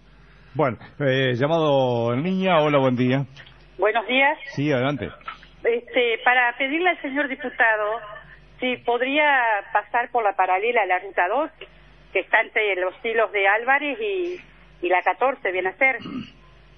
Bueno, 0.53 0.77
eh, 0.99 1.33
llamado 1.33 2.13
en 2.13 2.23
línea, 2.23 2.59
hola, 2.59 2.77
buen 2.77 2.95
día. 2.95 3.25
Buenos 3.77 4.05
días. 4.07 4.37
Sí, 4.55 4.71
adelante. 4.71 5.09
Este, 5.63 6.19
para 6.23 6.55
pedirle 6.57 6.89
al 6.89 7.01
señor 7.01 7.27
diputado 7.27 7.99
si 8.59 8.77
podría 8.77 9.25
pasar 9.73 10.09
por 10.11 10.23
la 10.23 10.33
paralela 10.33 10.83
a 10.83 10.85
la 10.85 10.99
ruta 10.99 11.27
2, 11.27 11.51
que 12.13 12.19
está 12.19 12.41
entre 12.41 12.75
los 12.75 12.93
hilos 13.03 13.31
de 13.31 13.47
Álvarez 13.47 13.97
y, 13.99 14.85
y 14.85 14.89
la 14.89 15.01
14, 15.01 15.51
viene 15.51 15.69
a 15.69 15.77
ser. 15.77 15.97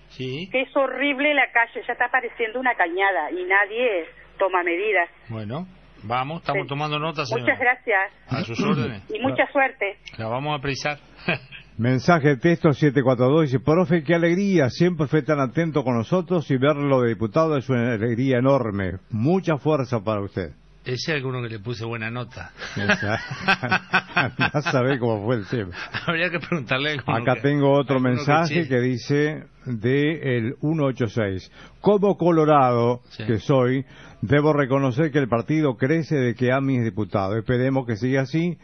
Sí. 0.10 0.47
Que 0.51 0.62
es 0.62 0.75
horrible 0.75 1.34
la 1.34 1.51
calle, 1.51 1.82
ya 1.86 1.93
está 1.93 2.08
pareciendo 2.10 2.60
una 2.60 2.75
cañada 2.75 3.32
y 3.32 3.43
nadie 3.43 4.06
toma 4.38 4.63
medidas. 4.63 5.10
Bueno. 5.30 5.67
Vamos, 6.07 6.41
estamos 6.41 6.67
tomando 6.67 6.99
notas. 6.99 7.29
Muchas 7.31 7.59
gracias. 7.59 8.11
A 8.27 8.43
sus 8.43 8.59
órdenes. 8.61 9.03
Y 9.09 9.19
mucha 9.19 9.45
suerte. 9.51 9.97
La 10.17 10.27
vamos 10.27 10.57
a 10.57 10.61
precisar. 10.61 10.99
Mensaje 11.77 12.29
de 12.29 12.37
texto 12.37 12.71
742 12.71 13.51
dice, 13.51 13.59
profe, 13.59 14.03
qué 14.03 14.15
alegría, 14.15 14.69
siempre 14.69 15.07
fue 15.07 15.23
tan 15.23 15.41
atento 15.41 15.83
con 15.83 15.97
nosotros 15.97 16.49
y 16.49 16.57
verlo 16.57 17.01
de 17.01 17.09
diputado 17.09 17.57
es 17.57 17.69
una 17.69 17.93
alegría 17.93 18.37
enorme. 18.37 18.99
Mucha 19.09 19.57
fuerza 19.57 19.99
para 20.01 20.21
usted. 20.21 20.53
Ese 20.86 21.12
es 21.12 21.17
alguno 21.17 21.41
que 21.41 21.50
le 21.50 21.60
puse 21.60 21.84
buena 21.84 22.12
nota. 22.12 22.52
ya 22.78 24.62
sabe 24.62 25.00
cómo 25.00 25.26
fue 25.26 25.38
el 25.38 25.48
tema. 25.48 25.71
Habría 26.06 26.30
que 26.30 26.39
preguntarle. 26.39 27.00
Acá 27.08 27.41
tengo 27.41 27.71
otro 27.71 28.00
mensaje 28.00 28.67
que, 28.67 28.80
dice 28.80 29.45
de 29.65 30.38
el 30.38 30.56
186. 30.62 31.52
Como 31.82 32.17
colorado 32.17 33.02
que 33.17 33.39
soy, 33.39 33.84
debo 34.21 34.54
reconocer 34.54 35.12
que 35.12 35.17
el 35.17 35.28
partido 35.28 35.76
crece 35.76 36.15
de 36.15 36.36
que 36.36 36.52
a 36.52 36.62
mis 36.62 36.84
diputados. 36.84 37.36
Esperemos 37.38 37.88
que 37.88 37.95
siga 37.95 38.21
así 38.21 38.58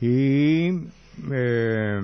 y 0.00 0.70
eh, 1.32 2.00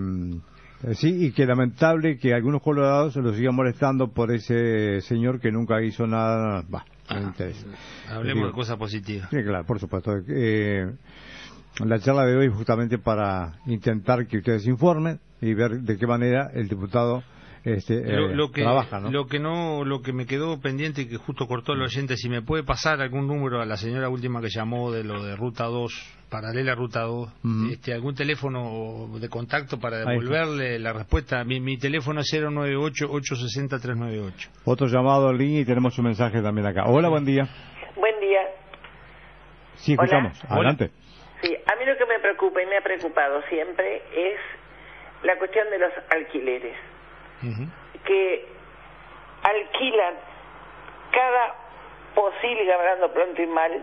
sí 0.94 1.26
y 1.26 1.32
que 1.32 1.46
lamentable 1.46 2.16
que 2.18 2.32
algunos 2.32 2.62
colorados 2.62 3.14
se 3.14 3.20
lo 3.20 3.34
sigan 3.34 3.56
molestando 3.56 4.12
por 4.12 4.32
ese 4.32 5.00
señor 5.00 5.40
que 5.40 5.50
nunca 5.50 5.82
hizo 5.82 6.06
nada. 6.06 6.64
Ah, 7.08 7.32
hablemos 8.08 8.46
de 8.46 8.52
cosas 8.52 8.76
positivas. 8.76 9.28
Sí, 9.30 9.42
claro, 9.42 9.64
por 9.64 9.80
supuesto. 9.80 10.12
Eh, 10.28 10.90
la 11.84 11.98
charla 12.00 12.24
de 12.26 12.36
hoy 12.36 12.48
justamente 12.48 12.98
para 12.98 13.58
intentar 13.66 14.26
que 14.26 14.38
ustedes 14.38 14.66
informen 14.66 15.20
y 15.40 15.54
ver 15.54 15.80
de 15.80 15.96
qué 15.96 16.06
manera 16.06 16.50
el 16.54 16.68
diputado 16.68 17.22
este, 17.64 18.02
lo, 18.04 18.46
eh, 18.46 18.50
que, 18.52 18.62
trabaja, 18.62 18.98
¿no? 18.98 19.08
Lo 19.10 19.26
que 19.26 19.38
no, 19.38 19.84
lo 19.84 20.02
que 20.02 20.12
me 20.12 20.26
quedó 20.26 20.60
pendiente 20.60 21.02
y 21.02 21.08
que 21.08 21.16
justo 21.16 21.46
cortó 21.46 21.74
el 21.74 21.82
oyente, 21.82 22.16
si 22.16 22.28
me 22.28 22.42
puede 22.42 22.64
pasar 22.64 23.00
algún 23.00 23.28
número 23.28 23.62
a 23.62 23.66
la 23.66 23.76
señora 23.76 24.08
última 24.08 24.40
que 24.40 24.48
llamó 24.48 24.90
de 24.90 25.04
lo 25.04 25.22
de 25.22 25.36
Ruta 25.36 25.66
2, 25.66 26.24
paralela 26.28 26.74
Ruta 26.74 27.02
2, 27.02 27.28
este, 27.70 27.92
algún 27.92 28.16
teléfono 28.16 29.16
de 29.18 29.28
contacto 29.28 29.78
para 29.78 29.98
devolverle 29.98 30.80
la 30.80 30.92
respuesta. 30.92 31.44
Mi, 31.44 31.60
mi 31.60 31.78
teléfono 31.78 32.18
es 32.20 32.34
098-860-398. 32.34 34.48
Otro 34.64 34.88
llamado 34.88 35.30
en 35.30 35.38
línea 35.38 35.60
y 35.60 35.64
tenemos 35.64 35.96
un 35.98 36.06
mensaje 36.06 36.42
también 36.42 36.66
acá. 36.66 36.86
Hola, 36.86 37.10
buen 37.10 37.24
día. 37.24 37.48
Buen 37.94 38.18
día. 38.20 38.40
Sí, 39.76 39.92
escuchamos. 39.92 40.36
Adelante. 40.48 40.90
Sí, 41.42 41.54
a 41.54 41.76
mí 41.76 41.84
lo 41.86 41.96
que 41.96 42.06
me 42.06 42.18
preocupa 42.20 42.60
y 42.60 42.66
me 42.66 42.78
ha 42.78 42.82
preocupado 42.82 43.40
siempre 43.48 44.02
es 44.14 44.40
la 45.22 45.38
cuestión 45.38 45.70
de 45.70 45.78
los 45.78 45.92
alquileres 46.10 46.76
que 48.04 48.46
alquilan 49.42 50.14
cada 51.10 51.54
posible, 52.14 52.72
hablando 52.72 53.12
pronto 53.12 53.42
y 53.42 53.46
mal, 53.46 53.82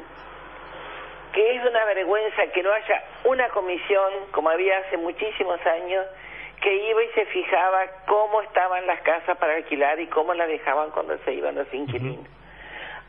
que 1.33 1.55
es 1.55 1.65
una 1.65 1.85
vergüenza 1.85 2.47
que 2.53 2.63
no 2.63 2.71
haya 2.71 3.03
una 3.25 3.49
comisión, 3.49 4.11
como 4.31 4.49
había 4.49 4.77
hace 4.79 4.97
muchísimos 4.97 5.59
años, 5.65 6.05
que 6.61 6.75
iba 6.89 7.03
y 7.03 7.09
se 7.09 7.25
fijaba 7.27 7.85
cómo 8.07 8.41
estaban 8.41 8.85
las 8.85 9.01
casas 9.01 9.37
para 9.37 9.55
alquilar 9.55 9.99
y 9.99 10.07
cómo 10.07 10.33
las 10.33 10.47
dejaban 10.47 10.91
cuando 10.91 11.17
se 11.19 11.33
iban 11.33 11.55
los 11.55 11.73
inquilinos. 11.73 12.27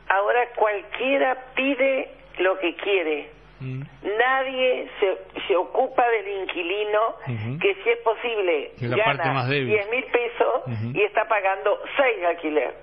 Ahora 0.07 0.47
cualquiera 0.55 1.37
pide 1.55 2.11
lo 2.37 2.57
que 2.59 2.75
quiere 2.75 3.29
Mm. 3.61 3.83
Nadie 4.17 4.89
se, 4.99 5.41
se 5.47 5.55
ocupa 5.55 6.03
del 6.09 6.27
inquilino 6.41 7.15
que 7.61 7.75
si 7.83 7.89
es 7.91 7.99
posible 7.99 8.71
gana 8.79 9.47
10 9.47 9.89
mil 9.91 10.03
pesos 10.05 10.63
y 10.95 11.01
está 11.03 11.27
pagando 11.27 11.79
6 11.95 12.19
de 12.19 12.25
alquiler. 12.25 12.73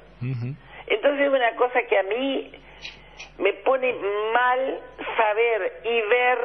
Entonces 0.87 1.27
es 1.27 1.33
una 1.33 1.55
cosa 1.57 1.83
que 1.83 1.99
a 1.99 2.03
mí 2.05 2.53
me 3.39 3.53
pone 3.65 3.93
mal 4.33 4.81
saber 5.17 5.81
y 5.85 6.01
ver 6.09 6.39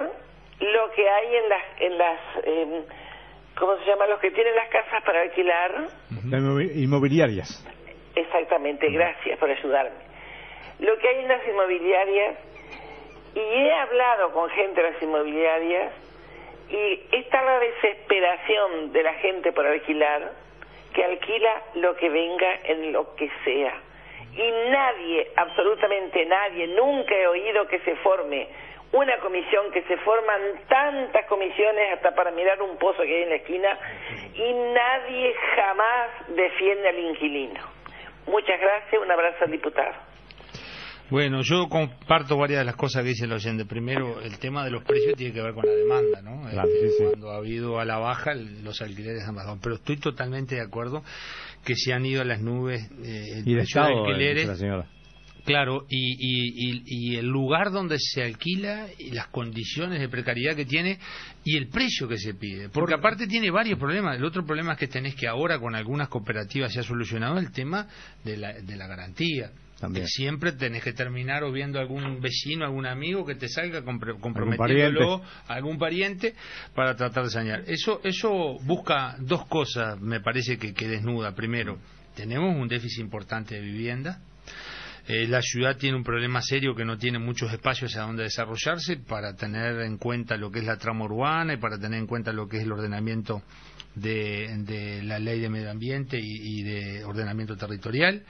lo 0.59 0.91
que 0.95 1.09
hay 1.09 1.35
en 1.35 1.49
las 1.49 1.61
en 1.79 1.97
las 1.97 2.19
eh, 2.43 2.83
¿cómo 3.57 3.77
se 3.77 3.85
llama? 3.85 4.07
los 4.07 4.19
que 4.19 4.31
tienen 4.31 4.55
las 4.55 4.69
casas 4.69 5.03
para 5.03 5.21
alquilar. 5.21 5.87
Inmobiliarias. 6.75 7.67
Exactamente 8.15 8.89
gracias 8.89 9.37
por 9.37 9.49
ayudarme. 9.49 10.13
Lo 10.79 10.97
que 10.97 11.07
hay 11.07 11.19
en 11.19 11.27
las 11.27 11.47
inmobiliarias 11.47 12.35
y 13.35 13.39
he 13.39 13.73
hablado 13.73 14.31
con 14.31 14.49
gente 14.51 14.81
de 14.81 14.91
las 14.91 15.01
inmobiliarias 15.01 15.93
y 16.69 17.01
está 17.11 17.41
la 17.43 17.59
desesperación 17.59 18.91
de 18.91 19.03
la 19.03 19.13
gente 19.15 19.51
por 19.51 19.65
alquilar 19.65 20.31
que 20.93 21.03
alquila 21.03 21.61
lo 21.75 21.95
que 21.95 22.09
venga 22.09 22.59
en 22.65 22.91
lo 22.93 23.15
que 23.15 23.29
sea. 23.43 23.73
Y 24.35 24.51
nadie, 24.69 25.31
absolutamente 25.35 26.25
nadie, 26.25 26.67
nunca 26.67 27.15
he 27.15 27.27
oído 27.27 27.67
que 27.67 27.79
se 27.79 27.95
forme 27.97 28.47
una 28.91 29.17
comisión, 29.17 29.71
que 29.71 29.81
se 29.83 29.97
forman 29.97 30.41
tantas 30.67 31.25
comisiones 31.25 31.93
hasta 31.93 32.13
para 32.13 32.31
mirar 32.31 32.61
un 32.61 32.77
pozo 32.77 33.01
que 33.01 33.15
hay 33.15 33.23
en 33.23 33.29
la 33.29 33.35
esquina 33.35 33.77
y 34.35 34.53
nadie 34.53 35.35
jamás 35.55 36.09
defiende 36.27 36.89
al 36.89 36.99
inquilino. 36.99 37.61
Muchas 38.27 38.59
gracias, 38.59 39.01
un 39.01 39.11
abrazo 39.11 39.45
al 39.45 39.51
diputado. 39.51 40.12
Bueno, 41.13 41.43
yo 41.43 41.69
comparto 41.69 42.37
varias 42.37 42.61
de 42.61 42.65
las 42.65 42.75
cosas 42.75 43.03
que 43.03 43.09
dice 43.09 43.25
el 43.25 43.33
oyente. 43.33 43.65
Primero, 43.65 44.19
el 44.19 44.39
tema 44.39 44.65
de 44.65 44.71
los 44.71 44.83
precios 44.83 45.15
tiene 45.15 45.31
que 45.31 45.43
ver 45.43 45.53
con 45.53 45.63
la 45.63 45.71
demanda, 45.71 46.23
¿no? 46.23 46.49
Este, 46.49 47.05
cuando 47.11 47.29
ha 47.29 47.37
habido 47.37 47.79
a 47.79 47.85
la 47.85 47.99
baja, 47.99 48.33
los 48.33 48.81
alquileres 48.81 49.21
han 49.27 49.35
bajado. 49.35 49.59
Pero 49.61 49.75
estoy 49.75 49.97
totalmente 49.97 50.55
de 50.55 50.61
acuerdo 50.61 51.03
que 51.63 51.75
se 51.75 51.93
han 51.93 52.03
ido 52.03 52.23
a 52.23 52.25
las 52.25 52.41
nubes 52.41 52.89
eh, 53.03 53.43
el 53.43 53.47
y 53.47 53.53
de 53.53 53.63
alquileres. 53.75 54.59
Claro, 55.45 55.85
y, 55.87 57.15
el 57.15 57.27
lugar 57.27 57.69
donde 57.69 57.97
se 57.99 58.23
alquila 58.23 58.87
y 58.97 59.11
las 59.11 59.27
condiciones 59.27 59.99
de 59.99 60.09
precariedad 60.09 60.55
que 60.55 60.65
tiene 60.65 60.97
y 61.43 61.57
el 61.57 61.67
precio 61.67 62.07
que 62.07 62.17
se 62.17 62.33
pide. 62.33 62.69
Porque 62.69 62.95
aparte 62.95 63.27
tiene 63.27 63.51
varios 63.51 63.77
problemas. 63.77 64.17
El 64.17 64.25
otro 64.25 64.43
problema 64.47 64.73
es 64.73 64.79
que 64.79 64.87
tenés 64.87 65.13
que 65.13 65.27
ahora 65.27 65.59
con 65.59 65.75
algunas 65.75 66.07
cooperativas 66.07 66.73
se 66.73 66.79
ha 66.79 66.83
solucionado 66.83 67.37
el 67.37 67.51
tema 67.51 67.87
de 68.23 68.35
la, 68.37 68.53
de 68.53 68.75
la 68.75 68.87
garantía. 68.87 69.51
También. 69.83 70.07
Siempre 70.07 70.53
tenés 70.53 70.81
que 70.81 70.93
terminar 70.93 71.43
o 71.43 71.51
viendo 71.51 71.77
algún 71.77 72.21
vecino, 72.21 72.63
algún 72.63 72.85
amigo 72.85 73.25
que 73.25 73.35
te 73.35 73.49
salga 73.49 73.83
comprometiéndolo, 73.83 75.21
algún 75.47 75.77
pariente, 75.77 76.35
para 76.73 76.95
tratar 76.95 77.25
de 77.25 77.29
sanear. 77.29 77.63
Eso, 77.67 77.99
eso 78.05 78.57
busca 78.61 79.17
dos 79.19 79.45
cosas, 79.47 79.99
me 79.99 80.21
parece 80.21 80.57
que, 80.57 80.73
que 80.73 80.87
desnuda. 80.87 81.35
Primero, 81.35 81.79
tenemos 82.15 82.55
un 82.55 82.69
déficit 82.69 83.01
importante 83.01 83.55
de 83.55 83.61
vivienda 83.61 84.21
eh, 85.05 85.27
la 85.27 85.41
ciudad 85.41 85.75
tiene 85.75 85.97
un 85.97 86.03
problema 86.03 86.41
serio 86.41 86.73
que 86.73 86.85
no 86.85 86.97
tiene 86.97 87.19
muchos 87.19 87.51
espacios 87.51 87.97
a 87.97 88.03
donde 88.03 88.23
desarrollarse 88.23 88.95
para 88.95 89.35
tener 89.35 89.81
en 89.81 89.97
cuenta 89.97 90.37
lo 90.37 90.49
que 90.49 90.59
es 90.59 90.65
la 90.65 90.77
trama 90.77 91.03
urbana 91.03 91.55
y 91.55 91.57
para 91.57 91.77
tener 91.77 91.99
en 91.99 92.07
cuenta 92.07 92.31
lo 92.31 92.47
que 92.47 92.57
es 92.57 92.63
el 92.63 92.71
ordenamiento 92.71 93.43
de, 93.95 95.01
la 95.03 95.19
ley 95.19 95.41
de 95.41 95.49
medio 95.49 95.69
ambiente 95.69 96.17
y, 96.21 96.63
de 96.63 97.03
ordenamiento 97.03 97.57
territorial. 97.57 98.23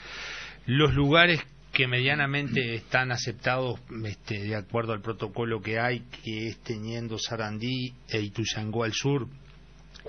Los 0.66 0.94
lugares 0.94 1.42
que 1.74 1.88
medianamente 1.88 2.76
están 2.76 3.12
aceptados 3.12 3.82
este, 4.06 4.44
de 4.44 4.56
acuerdo 4.56 4.94
al 4.94 5.02
protocolo 5.02 5.62
que 5.62 5.78
hay, 5.78 6.06
que 6.24 6.48
es 6.48 6.60
teniendo 6.60 7.18
Sarandí 7.20 7.94
e 8.08 8.22
Ituzangó 8.22 8.86
al 8.86 8.94
sur, 8.94 9.28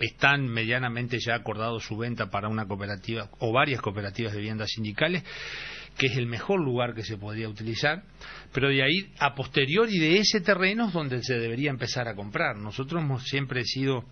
están 0.00 0.46
medianamente 0.46 1.18
ya 1.18 1.34
acordados 1.34 1.84
su 1.84 1.96
venta 1.96 2.30
para 2.30 2.48
una 2.48 2.66
cooperativa 2.66 3.30
o 3.40 3.52
varias 3.52 3.80
cooperativas 3.80 4.32
de 4.32 4.38
viviendas 4.38 4.70
sindicales 4.70 5.24
que 5.96 6.06
es 6.06 6.16
el 6.16 6.26
mejor 6.26 6.60
lugar 6.60 6.94
que 6.94 7.04
se 7.04 7.16
podría 7.16 7.48
utilizar, 7.48 8.02
pero 8.52 8.68
de 8.68 8.82
ahí 8.82 9.12
a 9.18 9.34
posteriori 9.34 9.98
de 9.98 10.18
ese 10.18 10.40
terreno 10.40 10.88
es 10.88 10.92
donde 10.92 11.22
se 11.22 11.38
debería 11.38 11.70
empezar 11.70 12.08
a 12.08 12.14
comprar. 12.14 12.56
Nosotros 12.56 13.02
hemos 13.02 13.24
siempre 13.24 13.64
sido 13.64 14.04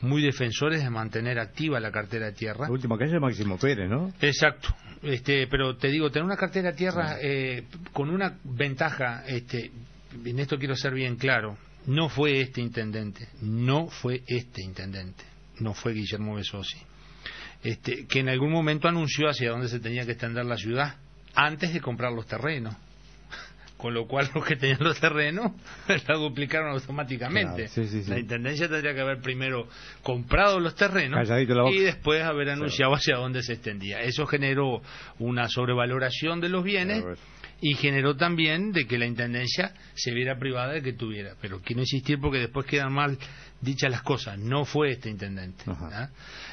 muy 0.00 0.22
defensores 0.22 0.82
de 0.82 0.90
mantener 0.90 1.38
activa 1.38 1.80
la 1.80 1.90
cartera 1.90 2.26
de 2.26 2.32
tierra. 2.32 2.66
La 2.66 2.72
última 2.72 2.96
calle 2.96 3.16
es 3.16 3.20
Máximo 3.20 3.58
Pérez, 3.58 3.88
¿no? 3.88 4.12
Exacto. 4.20 4.68
Este, 5.02 5.46
pero 5.46 5.76
te 5.76 5.88
digo, 5.88 6.10
tener 6.10 6.24
una 6.24 6.36
cartera 6.36 6.72
de 6.72 6.76
tierra 6.76 7.18
eh, 7.20 7.64
con 7.92 8.10
una 8.10 8.38
ventaja, 8.44 9.24
este, 9.26 9.70
en 10.24 10.38
esto 10.38 10.58
quiero 10.58 10.74
ser 10.74 10.92
bien 10.92 11.16
claro, 11.16 11.56
no 11.86 12.08
fue 12.08 12.40
este 12.40 12.60
intendente, 12.60 13.28
no 13.40 13.88
fue 13.88 14.22
este 14.26 14.62
intendente, 14.62 15.24
no 15.60 15.72
fue 15.72 15.92
Guillermo 15.92 16.34
Besosi, 16.34 16.78
este, 17.62 18.06
que 18.06 18.20
en 18.20 18.28
algún 18.28 18.50
momento 18.50 18.88
anunció 18.88 19.28
hacia 19.28 19.50
dónde 19.50 19.68
se 19.68 19.80
tenía 19.80 20.04
que 20.04 20.12
extender 20.12 20.44
la 20.44 20.56
ciudad 20.56 20.96
antes 21.34 21.72
de 21.72 21.80
comprar 21.80 22.12
los 22.12 22.26
terrenos. 22.26 22.74
Con 23.78 23.94
lo 23.94 24.06
cual 24.06 24.28
los 24.34 24.44
que 24.44 24.56
tenían 24.56 24.80
los 24.80 25.00
terrenos 25.00 25.52
la 26.08 26.14
duplicaron 26.16 26.72
automáticamente. 26.72 27.68
La 28.08 28.18
Intendencia 28.18 28.68
tendría 28.68 28.92
que 28.92 29.00
haber 29.00 29.20
primero 29.20 29.68
comprado 30.02 30.60
los 30.60 30.74
terrenos 30.74 31.26
y 31.72 31.78
después 31.78 32.22
haber 32.22 32.50
anunciado 32.50 32.94
hacia 32.94 33.16
dónde 33.16 33.42
se 33.42 33.54
extendía. 33.54 34.00
Eso 34.02 34.26
generó 34.26 34.82
una 35.18 35.48
sobrevaloración 35.48 36.40
de 36.40 36.50
los 36.50 36.62
bienes 36.62 37.04
y 37.60 37.74
generó 37.74 38.16
también 38.16 38.72
de 38.72 38.86
que 38.86 38.98
la 38.98 39.06
Intendencia 39.06 39.74
se 39.94 40.12
viera 40.12 40.38
privada 40.38 40.74
de 40.74 40.82
que 40.82 40.92
tuviera. 40.92 41.34
Pero 41.40 41.60
quiero 41.60 41.82
insistir 41.82 42.20
porque 42.20 42.38
después 42.38 42.66
quedan 42.66 42.92
mal 42.92 43.18
dichas 43.60 43.90
las 43.90 44.02
cosas. 44.02 44.38
No 44.38 44.64
fue 44.64 44.92
este 44.92 45.10
intendente. 45.10 45.64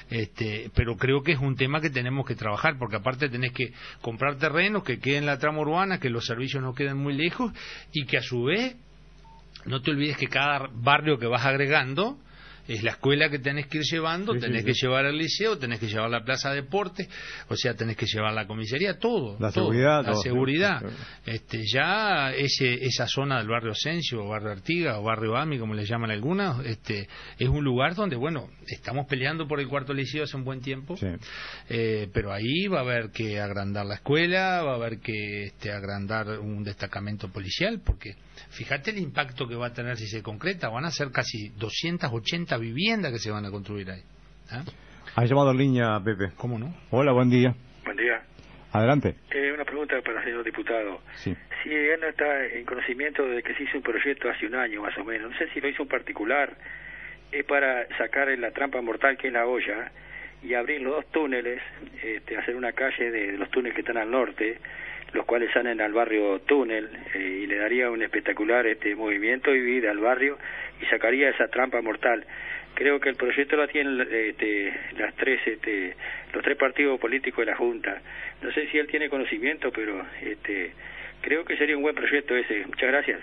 Este, 0.10 0.72
pero 0.74 0.98
creo 0.98 1.22
que 1.22 1.34
es 1.34 1.40
un 1.40 1.56
tema 1.56 1.80
que 1.82 1.90
tenemos 1.90 2.26
que 2.26 2.36
trabajar, 2.36 2.78
porque 2.80 2.96
aparte 2.96 3.30
tenés 3.30 3.52
que 3.52 3.74
comprar 4.02 4.38
terrenos 4.38 4.84
que 4.84 5.00
queden 5.00 5.20
en 5.20 5.26
la 5.28 5.38
trama 5.38 5.60
urbana, 5.60 6.00
que 6.00 6.10
los 6.10 6.26
servicios 6.26 6.64
no 6.64 6.74
queden 6.74 6.98
muy 6.98 7.14
lejos 7.14 7.52
y 7.92 8.06
que 8.06 8.18
a 8.18 8.22
su 8.22 8.44
vez 8.44 8.76
no 9.66 9.82
te 9.82 9.92
olvides 9.92 10.18
que 10.18 10.28
cada 10.28 10.70
barrio 10.74 11.18
que 11.18 11.28
vas 11.28 11.46
agregando 11.46 12.20
es 12.68 12.84
la 12.84 12.92
escuela 12.92 13.30
que 13.30 13.40
tenés 13.40 13.68
que 13.68 13.80
ir 13.80 13.84
llevando, 13.84 14.34
tenés 14.34 14.66
que 14.66 14.74
llevar 14.74 15.06
al 15.06 15.18
liceo, 15.18 15.58
tenés 15.58 15.80
que 15.80 15.88
llevar 15.88 16.10
la 16.10 16.24
plaza 16.24 16.50
de 16.50 16.62
deporte, 16.62 17.08
o 17.48 17.56
sea, 17.56 17.76
tenés 17.76 17.96
que 17.96 18.06
llevar 18.06 18.34
la 18.34 18.48
comisaría, 18.48 18.98
todo. 18.98 19.38
La 19.40 19.52
seguridad. 19.52 20.04
La 20.06 20.16
seguridad. 20.16 20.82
Este, 21.26 21.62
ya 21.72 22.32
ese, 22.34 22.86
esa 22.86 23.08
zona 23.08 23.38
del 23.38 23.48
barrio 23.48 23.72
Asensio, 23.72 24.24
o 24.24 24.30
barrio 24.30 24.52
Artiga, 24.52 25.00
o 25.00 25.04
barrio 25.04 25.36
Ami, 25.36 25.60
como 25.60 25.74
le 25.74 25.86
llaman 25.86 26.12
algunos, 26.12 26.66
este, 26.66 27.08
es 27.38 27.50
un 27.50 27.64
lugar 27.64 27.96
donde, 27.96 28.16
bueno, 28.16 28.50
estamos 28.68 29.06
peleando 29.08 29.48
por 29.48 29.60
el 29.60 29.68
cuarto 29.68 29.94
liceo 29.94 30.24
hace 30.24 30.38
un 30.38 30.44
buen 30.44 30.62
tiempo, 30.62 30.96
eh, 31.70 32.08
pero 32.14 32.34
ahí 32.34 32.68
va 32.68 32.80
a 32.80 32.82
haber 32.82 33.12
que 33.12 33.40
agrandar 33.40 33.86
la 33.86 33.96
escuela, 33.96 34.64
va 34.64 34.74
a 34.74 34.76
haber 34.76 35.00
que 35.00 35.46
este, 35.46 35.72
agrandar 35.72 36.40
un 36.40 36.64
destacamento 36.64 37.30
policial, 37.30 37.82
porque 37.86 38.16
fíjate 38.50 38.92
el 38.92 38.98
impacto 38.98 39.48
que 39.48 39.56
va 39.56 39.68
a 39.68 39.74
tener 39.74 39.98
si 39.98 40.08
se 40.08 40.22
concreta, 40.22 40.70
van 40.70 40.86
a 40.86 40.92
ser 40.92 41.12
casi 41.12 41.50
280 41.58 42.58
viviendas 42.58 43.12
que 43.12 43.20
se 43.20 43.32
van 43.32 43.46
a 43.46 43.52
construir 43.52 43.90
ahí. 43.90 44.02
¿Ah? 44.52 44.64
Ha 45.16 45.26
llamado 45.26 45.52
en 45.52 45.58
línea, 45.58 46.00
Pepe. 46.04 46.32
¿Cómo 46.36 46.60
no? 46.60 46.76
Hola, 46.92 47.14
buen 47.14 47.30
día. 47.30 47.56
Buen 47.84 47.98
día. 47.98 48.22
Adelante. 48.74 49.16
Eh, 49.32 49.52
una 49.54 49.64
pregunta 49.64 49.96
para 50.02 50.20
el 50.20 50.26
señor 50.26 50.44
diputado. 50.44 51.02
Sí. 51.16 51.34
Si 51.64 51.70
él 51.70 52.00
no 52.02 52.08
está 52.08 52.46
en 52.48 52.66
conocimiento 52.66 53.26
de 53.26 53.42
que 53.42 53.54
se 53.56 53.64
hizo 53.64 53.78
un 53.78 53.84
proyecto 53.84 54.30
hace 54.30 54.46
un 54.46 54.56
año 54.56 54.82
más 54.82 54.98
o 54.98 55.06
menos, 55.06 55.32
no 55.32 55.38
sé 55.38 55.48
si 55.54 55.62
lo 55.62 55.70
hizo 55.70 55.84
un 55.84 55.90
particular, 55.90 56.54
es 57.32 57.46
para 57.46 57.88
sacar 57.98 58.28
la 58.38 58.52
trampa 58.52 58.82
mortal 58.82 59.18
que 59.18 59.28
es 59.28 59.34
la 59.34 59.46
olla 59.46 59.92
y 60.44 60.54
abrir 60.54 60.82
los 60.82 60.96
dos 60.96 61.12
túneles, 61.12 61.62
este, 62.04 62.38
hacer 62.38 62.56
una 62.56 62.74
calle 62.74 63.10
de 63.10 63.38
los 63.38 63.50
túneles 63.50 63.74
que 63.74 63.82
están 63.82 63.98
al 63.98 64.12
norte, 64.12 64.60
los 65.16 65.26
cuales 65.26 65.50
salen 65.54 65.80
al 65.82 65.94
barrio 65.94 66.40
túnel 66.42 66.90
eh, 67.14 67.40
y 67.44 67.48
le 67.48 67.58
daría 67.58 67.90
un 67.90 68.04
espectacular 68.04 68.68
este 68.68 68.94
movimiento 68.96 69.56
y 69.56 69.62
vida 69.62 69.90
al 69.90 70.00
barrio 70.00 70.38
y 70.82 70.86
sacaría 70.86 71.30
esa 71.30 71.48
trampa 71.48 71.82
mortal. 71.82 72.26
Creo 72.74 73.00
que 73.00 73.10
el 73.10 73.16
proyecto 73.16 73.56
lo 73.56 73.68
tienen 73.68 74.02
este, 74.02 74.74
las 74.98 75.16
tres, 75.16 75.40
este, 75.48 75.96
los 76.34 76.44
tres 76.44 76.58
partidos 76.58 77.00
políticos 77.00 77.46
de 77.46 77.52
la 77.52 77.58
Junta. 77.58 78.02
No 78.42 78.52
sé 78.52 78.68
si 78.70 78.78
él 78.78 78.88
tiene 78.88 79.10
conocimiento, 79.10 79.72
pero 79.74 80.06
este, 80.22 80.74
creo 81.22 81.46
que 81.46 81.56
sería 81.56 81.78
un 81.78 81.84
buen 81.84 81.96
proyecto 81.96 82.36
ese. 82.36 82.66
Muchas 82.66 82.90
gracias. 82.90 83.22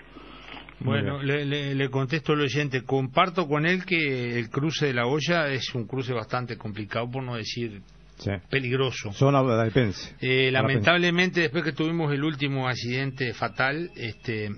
Bueno, 0.79 1.21
le, 1.21 1.45
le, 1.45 1.89
contesto 1.89 2.33
al 2.33 2.41
oyente. 2.41 2.83
Comparto 2.83 3.47
con 3.47 3.65
él 3.65 3.85
que 3.85 4.37
el 4.37 4.49
cruce 4.49 4.87
de 4.87 4.93
la 4.93 5.05
olla 5.05 5.47
es 5.47 5.73
un 5.75 5.85
cruce 5.85 6.11
bastante 6.13 6.57
complicado, 6.57 7.09
por 7.09 7.23
no 7.23 7.35
decir 7.35 7.79
peligroso. 8.49 9.11
Zona 9.13 9.43
de 9.43 9.93
eh, 10.21 10.51
lamentablemente, 10.51 11.41
después 11.41 11.63
que 11.63 11.73
tuvimos 11.73 12.11
el 12.13 12.23
último 12.23 12.67
accidente 12.67 13.33
fatal, 13.33 13.91
este, 13.95 14.49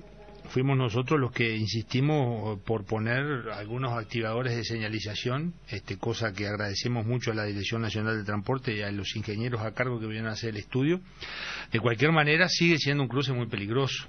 fuimos 0.49 0.77
nosotros 0.77 1.19
los 1.19 1.31
que 1.31 1.55
insistimos 1.55 2.59
por 2.61 2.85
poner 2.85 3.49
algunos 3.53 3.93
activadores 3.93 4.55
de 4.55 4.63
señalización, 4.63 5.53
este, 5.69 5.97
cosa 5.97 6.33
que 6.33 6.47
agradecemos 6.47 7.05
mucho 7.05 7.31
a 7.31 7.35
la 7.35 7.45
Dirección 7.45 7.81
Nacional 7.81 8.17
de 8.17 8.23
Transporte 8.23 8.75
y 8.75 8.81
a 8.81 8.91
los 8.91 9.15
ingenieros 9.15 9.61
a 9.61 9.73
cargo 9.73 9.99
que 9.99 10.05
vinieron 10.05 10.29
a 10.29 10.33
hacer 10.33 10.51
el 10.51 10.57
estudio. 10.57 11.01
De 11.71 11.79
cualquier 11.79 12.11
manera, 12.11 12.47
sigue 12.49 12.77
siendo 12.77 13.03
un 13.03 13.09
cruce 13.09 13.33
muy 13.33 13.47
peligroso. 13.47 14.05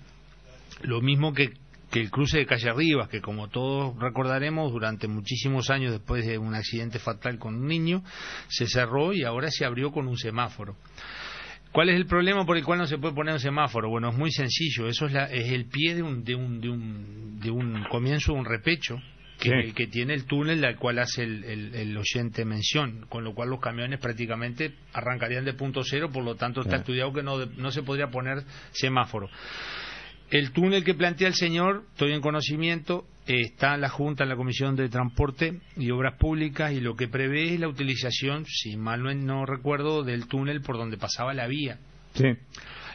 Lo 0.83 1.01
mismo 1.01 1.33
que 1.33 1.53
que 1.91 2.01
el 2.01 2.11
cruce 2.11 2.39
de 2.39 2.47
Calle 2.47 2.73
Rivas, 2.73 3.09
que 3.09 3.21
como 3.21 3.49
todos 3.49 3.97
recordaremos, 3.99 4.73
durante 4.73 5.09
muchísimos 5.09 5.71
años 5.71 5.93
después 5.93 6.27
de 6.27 6.39
un 6.39 6.55
accidente 6.55 6.99
fatal 6.99 7.39
con 7.39 7.55
un 7.55 7.67
niño, 7.67 8.03
se 8.49 8.67
cerró 8.67 9.13
y 9.13 9.23
ahora 9.23 9.51
se 9.51 9.65
abrió 9.65 9.93
con 9.93 10.09
un 10.09 10.17
semáforo. 10.17 10.77
¿Cuál 11.73 11.91
es 11.91 11.97
el 11.97 12.07
problema 12.07 12.47
por 12.47 12.57
el 12.57 12.65
cual 12.65 12.79
no 12.79 12.87
se 12.87 12.97
puede 12.99 13.15
poner 13.15 13.35
un 13.35 13.41
semáforo? 13.41 13.91
Bueno, 13.91 14.09
es 14.09 14.17
muy 14.17 14.33
sencillo. 14.33 14.89
Eso 14.89 15.07
es, 15.07 15.13
la, 15.13 15.25
es 15.27 15.51
el 15.53 15.67
pie 15.67 15.95
de 15.95 16.03
un, 16.03 16.25
de, 16.25 16.35
un, 16.35 16.61
de, 16.61 16.71
un, 16.71 17.39
de 17.39 17.51
un 17.51 17.85
comienzo 17.91 18.33
de 18.33 18.39
un 18.39 18.45
repecho 18.47 18.99
que 19.39 19.87
tiene 19.87 20.15
el 20.15 20.25
túnel 20.25 20.65
al 20.65 20.77
cual 20.77 20.99
hace 20.99 21.23
el, 21.23 21.97
oyente 21.97 22.45
mención, 22.45 23.05
con 23.09 23.23
lo 23.23 23.35
cual 23.35 23.51
los 23.51 23.61
camiones 23.61 24.01
prácticamente 24.01 24.73
arrancarían 24.93 25.45
de 25.45 25.53
punto 25.53 25.83
cero, 25.85 26.11
por 26.11 26.25
lo 26.25 26.37
tanto 26.37 26.63
está 26.63 26.77
estudiado 26.77 27.13
que 27.13 27.23
no, 27.23 27.45
no 27.45 27.71
se 27.71 27.83
podría 27.83 28.09
poner 28.09 28.43
semáforo. 28.73 29.29
El 30.31 30.51
túnel 30.53 30.85
que 30.85 30.95
plantea 30.95 31.29
el 31.29 31.35
señor, 31.35 31.85
estoy 31.93 32.13
en 32.13 32.21
conocimiento, 32.21 33.07
está 33.27 33.75
en 33.75 33.81
la 33.81 33.89
Junta, 33.89 34.25
en 34.25 34.31
la 34.31 34.37
Comisión 34.37 34.75
de 34.75 34.89
Transporte 34.89 35.61
y 35.77 35.91
Obras 35.91 36.19
Públicas 36.19 36.73
y 36.73 36.81
lo 36.81 36.97
que 36.97 37.09
prevé 37.09 37.55
es 37.55 37.61
la 37.61 37.69
utilización, 37.69 38.45
si 38.47 38.77
mal 38.77 39.03
no, 39.25 39.47
recuerdo, 39.47 40.03
del 40.03 40.27
túnel 40.27 40.63
por 40.63 40.77
donde 40.77 40.97
pasaba 40.97 41.33
la 41.33 41.47
vía. 41.47 41.79
Sí. 42.15 42.27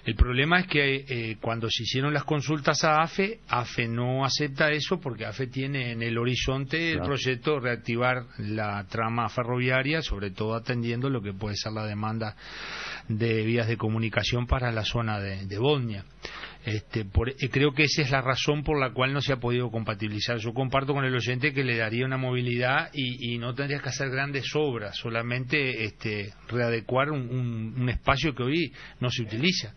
El 0.03 0.15
problema 0.15 0.59
es 0.59 0.67
que 0.67 1.05
eh, 1.07 1.37
cuando 1.39 1.69
se 1.69 1.83
hicieron 1.83 2.11
las 2.11 2.23
consultas 2.23 2.83
a 2.83 3.03
AFE, 3.03 3.39
AFE 3.47 3.87
no 3.87 4.25
acepta 4.25 4.71
eso 4.71 4.99
porque 4.99 5.25
AFE 5.25 5.45
tiene 5.45 5.91
en 5.91 6.01
el 6.01 6.17
horizonte 6.17 6.91
el 6.91 7.01
proyecto 7.01 7.53
de 7.53 7.59
reactivar 7.59 8.25
la 8.39 8.83
trama 8.87 9.29
ferroviaria, 9.29 10.01
sobre 10.01 10.31
todo 10.31 10.55
atendiendo 10.55 11.07
lo 11.09 11.21
que 11.21 11.33
puede 11.33 11.55
ser 11.55 11.73
la 11.73 11.85
demanda 11.85 12.35
de 13.07 13.45
vías 13.45 13.67
de 13.67 13.77
comunicación 13.77 14.47
para 14.47 14.71
la 14.71 14.83
zona 14.83 15.19
de, 15.19 15.45
de 15.45 15.59
Bosnia. 15.59 16.03
Este, 16.65 17.01
eh, 17.01 17.49
creo 17.49 17.73
que 17.73 17.83
esa 17.83 18.01
es 18.03 18.11
la 18.11 18.21
razón 18.21 18.63
por 18.63 18.79
la 18.79 18.93
cual 18.93 19.13
no 19.13 19.21
se 19.21 19.33
ha 19.33 19.37
podido 19.37 19.71
compatibilizar. 19.71 20.37
Yo 20.37 20.53
comparto 20.53 20.93
con 20.93 21.05
el 21.05 21.15
oyente 21.15 21.53
que 21.53 21.63
le 21.63 21.77
daría 21.77 22.05
una 22.05 22.17
movilidad 22.17 22.89
y, 22.93 23.37
no 23.39 23.55
tendrías 23.55 23.81
que 23.81 23.89
hacer 23.89 24.09
grandes 24.09 24.45
obras, 24.55 24.95
solamente 24.95 25.83
este, 25.83 26.33
readecuar 26.47 27.09
un 27.11 27.89
espacio 27.89 28.35
que 28.35 28.43
hoy 28.43 28.73
no 28.99 29.09
se 29.09 29.23
utiliza 29.23 29.73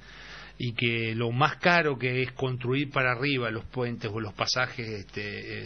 y 0.58 0.74
que 0.74 1.14
lo 1.14 1.30
más 1.32 1.56
caro 1.56 1.98
que 1.98 2.22
es 2.22 2.32
construir 2.32 2.90
para 2.90 3.12
arriba 3.12 3.50
los 3.50 3.64
puentes 3.64 4.10
o 4.12 4.20
los 4.20 4.32
pasajes 4.34 4.88
este, 4.88 5.20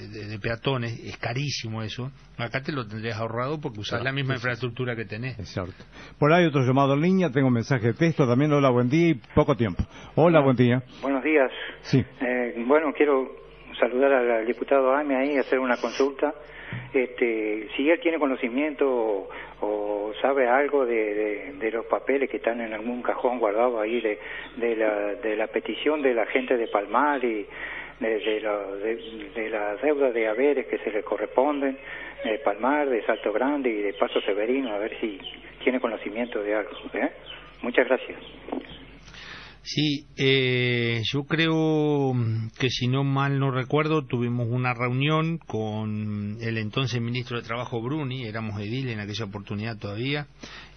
de, 0.08 0.38
peatones, 0.38 0.98
es 1.04 1.16
carísimo 1.18 1.82
eso, 1.82 2.10
acá 2.38 2.62
te 2.62 2.72
lo 2.72 2.86
tendrías 2.86 3.18
ahorrado 3.18 3.60
porque 3.60 3.80
usas 3.80 4.02
la 4.02 4.12
misma 4.12 4.34
infraestructura 4.34 4.96
que 4.96 5.04
tenés. 5.04 5.38
Exacto. 5.38 5.84
Por 6.18 6.32
ahí 6.32 6.46
otro 6.46 6.62
llamado 6.62 6.94
en 6.94 7.02
línea, 7.02 7.30
tengo 7.30 7.48
un 7.48 7.54
mensaje 7.54 7.88
de 7.88 7.94
texto 7.94 8.26
también, 8.26 8.52
hola, 8.52 8.70
buen 8.70 8.88
día 8.88 9.10
y 9.10 9.14
poco 9.34 9.56
tiempo. 9.56 9.84
Hola, 10.14 10.40
buen 10.40 10.56
día. 10.56 10.82
Buenos 11.02 11.22
días. 11.22 11.50
Sí. 11.82 12.04
Eh, 12.20 12.54
bueno, 12.66 12.92
quiero 12.96 13.28
saludar 13.78 14.12
al 14.12 14.46
diputado 14.46 14.94
Ame 14.94 15.16
ahí 15.16 15.34
y 15.34 15.38
hacer 15.38 15.58
una 15.58 15.76
consulta. 15.76 16.34
Este, 16.92 17.68
si 17.76 17.90
él 17.90 18.00
tiene 18.00 18.18
conocimiento 18.18 19.28
o, 19.60 20.12
sabe 20.22 20.48
algo 20.48 20.86
de, 20.86 21.54
los 21.72 21.86
papeles 21.86 22.30
que 22.30 22.38
están 22.38 22.60
en 22.60 22.72
algún 22.72 23.02
cajón 23.02 23.38
guardado 23.38 23.80
ahí 23.80 24.00
de, 24.00 24.18
de, 24.56 24.76
la, 24.76 25.14
de 25.14 25.36
la 25.36 25.46
petición 25.48 26.02
de 26.02 26.14
la 26.14 26.26
gente 26.26 26.56
de 26.56 26.66
Palmar 26.68 27.22
y 27.24 27.46
de, 28.00 28.40
la, 28.40 28.58
de, 29.34 29.50
las 29.50 29.82
deudas 29.82 30.14
de 30.14 30.28
haberes 30.28 30.66
que 30.66 30.78
se 30.78 30.90
le 30.90 31.02
corresponden, 31.02 31.76
de 32.24 32.38
Palmar, 32.38 32.88
de 32.88 33.02
Salto 33.02 33.32
Grande 33.32 33.70
y 33.70 33.82
de 33.82 33.92
Paso 33.94 34.20
Severino, 34.22 34.72
a 34.72 34.78
ver 34.78 34.98
si 35.00 35.20
tiene 35.62 35.80
conocimiento 35.80 36.42
de 36.42 36.54
algo. 36.54 36.70
¿eh? 36.94 37.10
Muchas 37.62 37.86
gracias. 37.86 38.18
Sí, 39.70 40.06
eh, 40.16 41.02
yo 41.12 41.24
creo 41.24 42.14
que 42.58 42.70
si 42.70 42.88
no 42.88 43.04
mal 43.04 43.38
no 43.38 43.50
recuerdo, 43.50 44.06
tuvimos 44.06 44.48
una 44.48 44.72
reunión 44.72 45.36
con 45.36 46.38
el 46.40 46.56
entonces 46.56 47.02
ministro 47.02 47.36
de 47.36 47.46
Trabajo 47.46 47.82
Bruni, 47.82 48.24
éramos 48.24 48.58
edil 48.62 48.88
en 48.88 48.98
aquella 48.98 49.26
oportunidad 49.26 49.76
todavía, 49.76 50.26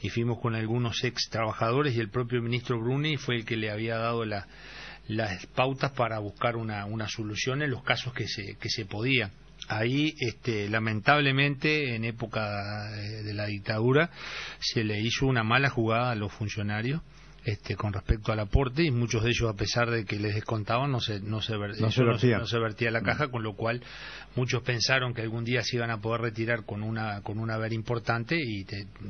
y 0.02 0.10
fuimos 0.10 0.42
con 0.42 0.56
algunos 0.56 1.06
ex 1.06 1.30
trabajadores 1.30 1.96
y 1.96 2.02
el 2.02 2.10
propio 2.10 2.42
ministro 2.42 2.82
Bruni 2.82 3.16
fue 3.16 3.38
el 3.38 3.46
que 3.46 3.56
le 3.56 3.72
había 3.72 3.96
dado 3.96 4.26
las 4.26 5.46
pautas 5.56 5.92
para 5.92 6.20
buscar 6.20 6.58
una, 6.58 6.86
una 6.86 7.08
solución 7.08 7.62
en 7.62 7.72
los 7.72 7.84
casos 7.84 8.14
que 8.14 8.28
se, 8.28 8.58
que 8.60 8.70
se 8.70 8.84
podía. 8.84 9.32
Ahí 9.70 10.16
este, 10.20 10.68
lamentablemente 10.68 11.96
en 11.96 12.04
época 12.04 12.92
de 12.92 13.34
la 13.34 13.46
dictadura 13.46 14.10
se 14.60 14.84
le 14.84 15.00
hizo 15.00 15.28
una 15.28 15.44
mala 15.44 15.70
jugada 15.70 16.12
a 16.12 16.16
los 16.16 16.34
funcionarios 16.34 17.02
este, 17.44 17.76
con 17.76 17.92
respecto 17.92 18.32
al 18.32 18.40
aporte 18.40 18.84
y 18.84 18.92
muchos 18.92 19.24
de 19.24 19.30
ellos 19.32 19.50
a 19.50 19.56
pesar 19.56 19.90
de 19.90 20.06
que 20.06 20.20
les 20.20 20.36
descontaban 20.36 20.92
no 20.92 21.00
se 21.00 21.20
no 21.22 21.42
se, 21.42 21.58
vertía. 21.58 22.92
la 22.92 23.02
caja 23.02 23.30
con 23.30 23.42
lo 23.42 23.56
cual 23.56 23.82
muchos 24.36 24.62
pensaron 24.62 25.16
que 25.16 25.22
algún 25.22 25.44
día 25.44 25.64
se 25.64 25.78
iban 25.78 25.90
a 25.90 26.00
poder 26.00 26.22
retirar 26.22 26.66
con 26.66 26.84
una 26.84 27.22
con 27.22 27.40
un 27.40 27.50
haber 27.50 27.74
importante 27.74 28.38
y 28.40 28.62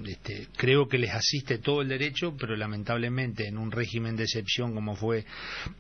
este, 0.08 0.48
creo 0.56 0.88
que 0.88 0.98
les 0.98 1.12
asiste 1.14 1.58
todo 1.58 1.82
el 1.82 1.90
derecho 1.90 2.34
pero 2.40 2.56
lamentablemente 2.56 3.48
en 3.48 3.58
un 3.58 3.70
régimen 3.70 4.16
de 4.16 4.24
excepción 4.24 4.74
como 4.74 4.96
fue 4.96 5.26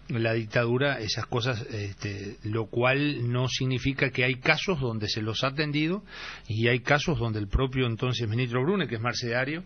la 0.09 0.33
dictadura 0.33 0.99
esas 0.99 1.27
cosas 1.27 1.61
este, 1.71 2.35
lo 2.43 2.65
cual 2.65 3.31
no 3.31 3.47
significa 3.47 4.09
que 4.09 4.25
hay 4.25 4.35
casos 4.35 4.81
donde 4.81 5.07
se 5.07 5.21
los 5.21 5.45
ha 5.45 5.47
atendido 5.47 6.03
y 6.49 6.67
hay 6.67 6.81
casos 6.81 7.17
donde 7.17 7.39
el 7.39 7.47
propio 7.47 7.87
entonces 7.87 8.27
ministro 8.27 8.61
Brune 8.61 8.89
que 8.89 8.95
es 8.95 9.01
mercedario 9.01 9.63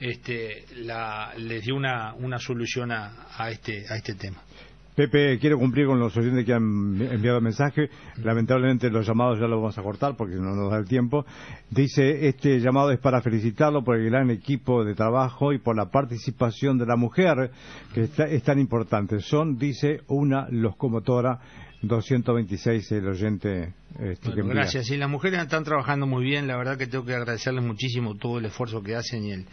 este, 0.00 0.64
la, 0.76 1.32
les 1.36 1.64
dio 1.64 1.76
una, 1.76 2.14
una 2.14 2.38
solución 2.38 2.92
a, 2.92 3.26
a, 3.36 3.50
este, 3.50 3.84
a 3.88 3.96
este 3.96 4.14
tema. 4.14 4.42
Pepe, 4.96 5.38
quiero 5.38 5.58
cumplir 5.58 5.86
con 5.86 6.00
los 6.00 6.16
oyentes 6.16 6.46
que 6.46 6.54
han 6.54 6.98
enviado 7.12 7.38
mensaje. 7.42 7.90
Lamentablemente 8.24 8.88
los 8.88 9.06
llamados 9.06 9.38
ya 9.38 9.46
los 9.46 9.60
vamos 9.60 9.76
a 9.76 9.82
cortar 9.82 10.16
porque 10.16 10.36
no 10.36 10.54
nos 10.54 10.70
da 10.70 10.78
el 10.78 10.86
tiempo. 10.86 11.26
Dice, 11.68 12.28
este 12.28 12.60
llamado 12.60 12.90
es 12.92 12.98
para 12.98 13.20
felicitarlo 13.20 13.84
por 13.84 13.96
el 13.96 14.08
gran 14.08 14.30
equipo 14.30 14.86
de 14.86 14.94
trabajo 14.94 15.52
y 15.52 15.58
por 15.58 15.76
la 15.76 15.90
participación 15.90 16.78
de 16.78 16.86
la 16.86 16.96
mujer, 16.96 17.50
que 17.92 18.04
es 18.04 18.42
tan 18.42 18.58
importante. 18.58 19.20
Son, 19.20 19.58
dice, 19.58 20.00
una 20.08 20.48
locomotora 20.48 21.40
226 21.82 22.92
el 22.92 23.06
oyente 23.06 23.74
este, 24.00 24.30
gracias 24.34 24.86
sí 24.86 24.96
las 24.96 25.10
mujeres 25.10 25.40
están 25.40 25.62
trabajando 25.62 26.06
muy 26.06 26.24
bien 26.24 26.46
la 26.46 26.56
verdad 26.56 26.78
que 26.78 26.86
tengo 26.86 27.04
que 27.04 27.14
agradecerles 27.14 27.62
muchísimo 27.62 28.16
todo 28.16 28.38
el 28.38 28.46
esfuerzo 28.46 28.82
que 28.82 28.96
hacen 28.96 29.24
y 29.24 29.32
el, 29.32 29.46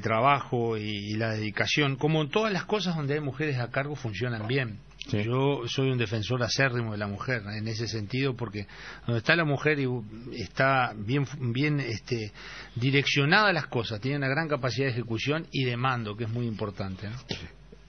trabajo 0.00 0.76
y, 0.76 1.14
la 1.14 1.32
dedicación 1.32 1.96
como 1.96 2.22
en 2.22 2.30
todas 2.30 2.52
las 2.52 2.64
cosas 2.64 2.96
donde 2.96 3.14
hay 3.14 3.20
mujeres 3.20 3.58
a 3.58 3.70
cargo 3.70 3.94
funcionan 3.94 4.46
bien. 4.46 4.78
Yo 5.10 5.62
soy 5.66 5.90
un 5.90 5.98
defensor 5.98 6.42
acérrimo 6.42 6.92
de 6.92 6.98
la 6.98 7.06
mujer 7.06 7.42
en 7.54 7.68
ese 7.68 7.86
sentido 7.86 8.34
porque 8.34 8.66
donde 9.06 9.18
está 9.18 9.36
la 9.36 9.44
mujer 9.44 9.78
y 9.78 9.86
está 10.32 10.94
bien 10.96 11.26
bien 11.52 11.78
este 11.78 12.32
direccionada 12.74 13.52
las 13.52 13.66
cosas 13.66 14.00
tiene 14.00 14.16
una 14.16 14.28
gran 14.28 14.48
capacidad 14.48 14.86
de 14.86 14.92
ejecución 14.92 15.46
y 15.52 15.64
de 15.64 15.76
mando 15.76 16.16
que 16.16 16.24
es 16.24 16.30
muy 16.30 16.46
importante 16.46 17.10
¿no? 17.10 17.16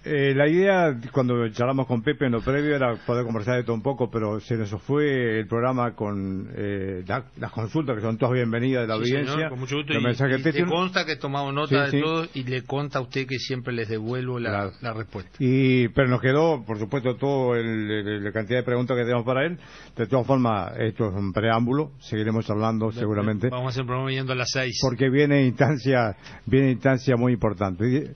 Eh, 0.06 0.36
la 0.36 0.47
idea, 0.47 0.95
cuando 1.12 1.49
charlamos 1.49 1.88
con 1.88 2.03
Pepe 2.03 2.28
en 2.28 2.34
lo 2.34 2.41
previo, 2.41 2.76
era 2.76 2.95
poder 3.08 3.26
conversar 3.26 3.56
de 3.56 3.64
todo 3.64 3.74
un 3.74 3.82
poco, 3.82 4.12
pero 4.12 4.39
se 4.39 4.56
nos 4.56 4.70
fue 4.84 5.39
el 5.39 5.47
programa 5.47 5.95
con 5.95 6.47
eh, 6.56 7.03
las 7.38 7.51
consultas, 7.51 7.95
que 7.95 8.01
son 8.03 8.16
todas 8.16 8.36
bienvenidas 8.36 8.84
de 8.84 8.88
la 8.88 8.93
audiencia. 8.93 9.49
con 9.49 9.60
mucho 9.60 9.78
gusto. 9.78 9.93
Y, 9.93 10.01
le 10.01 10.66
consta 10.66 11.06
que 11.06 11.14
he 11.14 11.18
tomado 11.18 11.51
nota 11.51 11.88
de 11.88 12.01
todo 12.01 12.28
y 12.36 12.43
le 12.43 12.64
consta 12.64 12.99
a 12.99 13.01
usted 13.01 13.26
que 13.26 13.39
siempre 13.39 13.74
les 13.74 13.89
devuelvo 13.89 14.39
la, 14.39 14.72
respuesta. 14.93 15.32
Y, 15.39 15.88
pero 15.89 16.08
nos 16.08 16.22
quedó, 16.22 16.64
por 16.64 16.78
supuesto, 16.78 17.16
todo 17.16 17.56
la 17.56 18.32
cantidad 18.32 18.60
de 18.60 18.64
preguntas 18.64 18.95
que 18.95 19.03
tenemos 19.03 19.26
para 19.26 19.45
él. 19.47 19.58
De 19.95 20.06
todas 20.06 20.28
formas, 20.28 20.74
esto 20.78 21.10
es 21.10 21.16
un 21.16 21.34
preámbulo, 21.34 21.93
seguiremos 21.99 22.47
hablando 22.51 22.91
seguramente. 22.91 23.49
Vamos 23.49 23.68
a 23.68 23.70
hacer 23.70 23.82
un 23.82 23.88
programa 23.88 24.12
yendo 24.12 24.34
a 24.34 24.36
las 24.36 24.51
seis. 24.51 24.78
Porque 24.84 25.10
viene 25.10 25.45
instancia, 25.45 26.16
viene 26.45 26.72
instancia 26.72 27.16
muy 27.18 27.34
importante. 27.34 28.14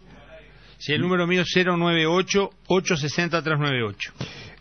Sí, 0.80 0.94
el 0.94 1.02
número 1.02 1.28
mío 1.28 1.42
es 1.42 1.50
098-860-398. 1.58 4.14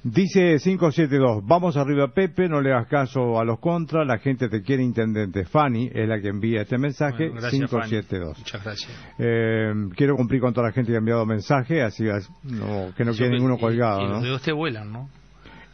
Dice 0.03 0.57
572, 0.59 1.45
vamos 1.45 1.77
arriba 1.77 2.09
Pepe, 2.09 2.49
no 2.49 2.61
le 2.61 2.73
hagas 2.73 2.89
caso 2.89 3.39
a 3.39 3.45
los 3.45 3.61
contras, 3.61 4.05
la 4.05 4.19
gente 4.19 4.49
te 4.49 4.63
quiere 4.63 4.83
intendente. 4.83 5.45
Fanny 5.45 5.91
es 5.93 6.09
la 6.09 6.21
que 6.21 6.27
envía 6.29 6.63
este 6.63 6.77
mensaje, 6.77 7.31
572. 7.31 8.39
Muchas 8.39 8.65
gracias. 8.65 8.91
Eh, 9.19 9.73
quiero 9.97 10.17
cumplir 10.17 10.41
con 10.41 10.53
toda 10.53 10.67
la 10.69 10.73
gente 10.73 10.91
que 10.91 10.97
ha 10.97 10.99
enviado 10.99 11.25
mensaje, 11.25 11.83
así 11.83 12.03
que 12.05 13.05
no 13.05 13.13
quede 13.13 13.31
ninguno 13.31 13.57
colgado. 13.57 14.09
los 14.09 14.23
dedos 14.23 14.43
te 14.43 14.51
vuelan, 14.53 14.93
¿no? 14.93 15.09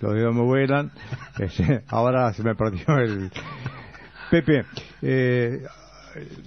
Los 0.00 0.14
dedos 0.14 0.34
me 0.34 0.42
vuelan. 0.42 0.92
Este, 1.38 1.84
ahora 1.88 2.32
se 2.34 2.42
me 2.42 2.54
perdió 2.54 2.98
el... 2.98 3.30
Pepe, 4.30 4.64
eh, 5.02 5.62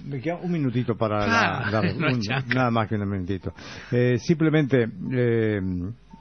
me 0.06 0.20
queda 0.20 0.36
un 0.36 0.52
minutito 0.52 0.96
para 0.96 1.26
nada 2.46 2.70
más 2.70 2.88
que 2.88 2.94
un 2.96 3.08
minutito. 3.08 3.52
Eh, 3.90 4.18
simplemente 4.18 4.88
eh, 5.12 5.60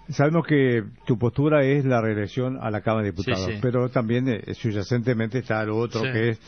sabemos 0.10 0.46
que 0.48 0.84
tu 1.06 1.18
postura 1.18 1.64
es 1.64 1.86
la 1.86 2.02
reelección 2.02 2.58
a 2.62 2.70
la 2.70 2.82
Cámara 2.82 3.04
de 3.06 3.12
Diputados, 3.12 3.50
pero 3.62 3.90
también 3.90 4.28
eh, 4.28 4.54
subyacentemente 4.54 5.40
está 5.40 5.64
lo 5.64 5.78
otro 5.78 6.02
que 6.02 6.30
es 6.30 6.40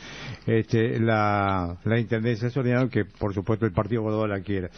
este, 0.46 0.98
la, 1.00 1.76
la 1.84 1.98
intendencia 1.98 2.50
Soriano, 2.50 2.88
que 2.88 3.04
por 3.04 3.34
supuesto 3.34 3.66
el 3.66 3.72
Partido 3.72 4.02
Córdoba 4.02 4.28
la 4.28 4.40
quiere. 4.40 4.70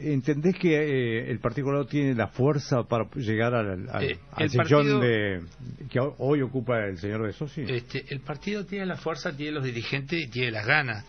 ¿Entendés 0.00 0.56
que 0.56 0.76
eh, 0.76 1.30
el 1.30 1.38
Partido 1.40 1.66
Colorado 1.66 1.88
tiene 1.88 2.14
la 2.14 2.28
fuerza 2.28 2.84
para 2.84 3.08
llegar 3.14 3.54
al, 3.54 3.88
al, 3.90 4.04
eh, 4.04 4.48
sillón 4.48 5.00
de, 5.00 5.42
que 5.90 5.98
hoy 6.18 6.42
ocupa 6.42 6.84
el 6.86 6.98
señor 6.98 7.26
de 7.26 7.32
Soci? 7.32 7.62
Este, 7.62 8.04
el 8.08 8.20
partido 8.20 8.64
tiene 8.64 8.86
la 8.86 8.96
fuerza, 8.96 9.36
tiene 9.36 9.52
los 9.52 9.64
dirigentes 9.64 10.20
y 10.20 10.28
tiene 10.28 10.50
las 10.50 10.66
ganas. 10.66 11.04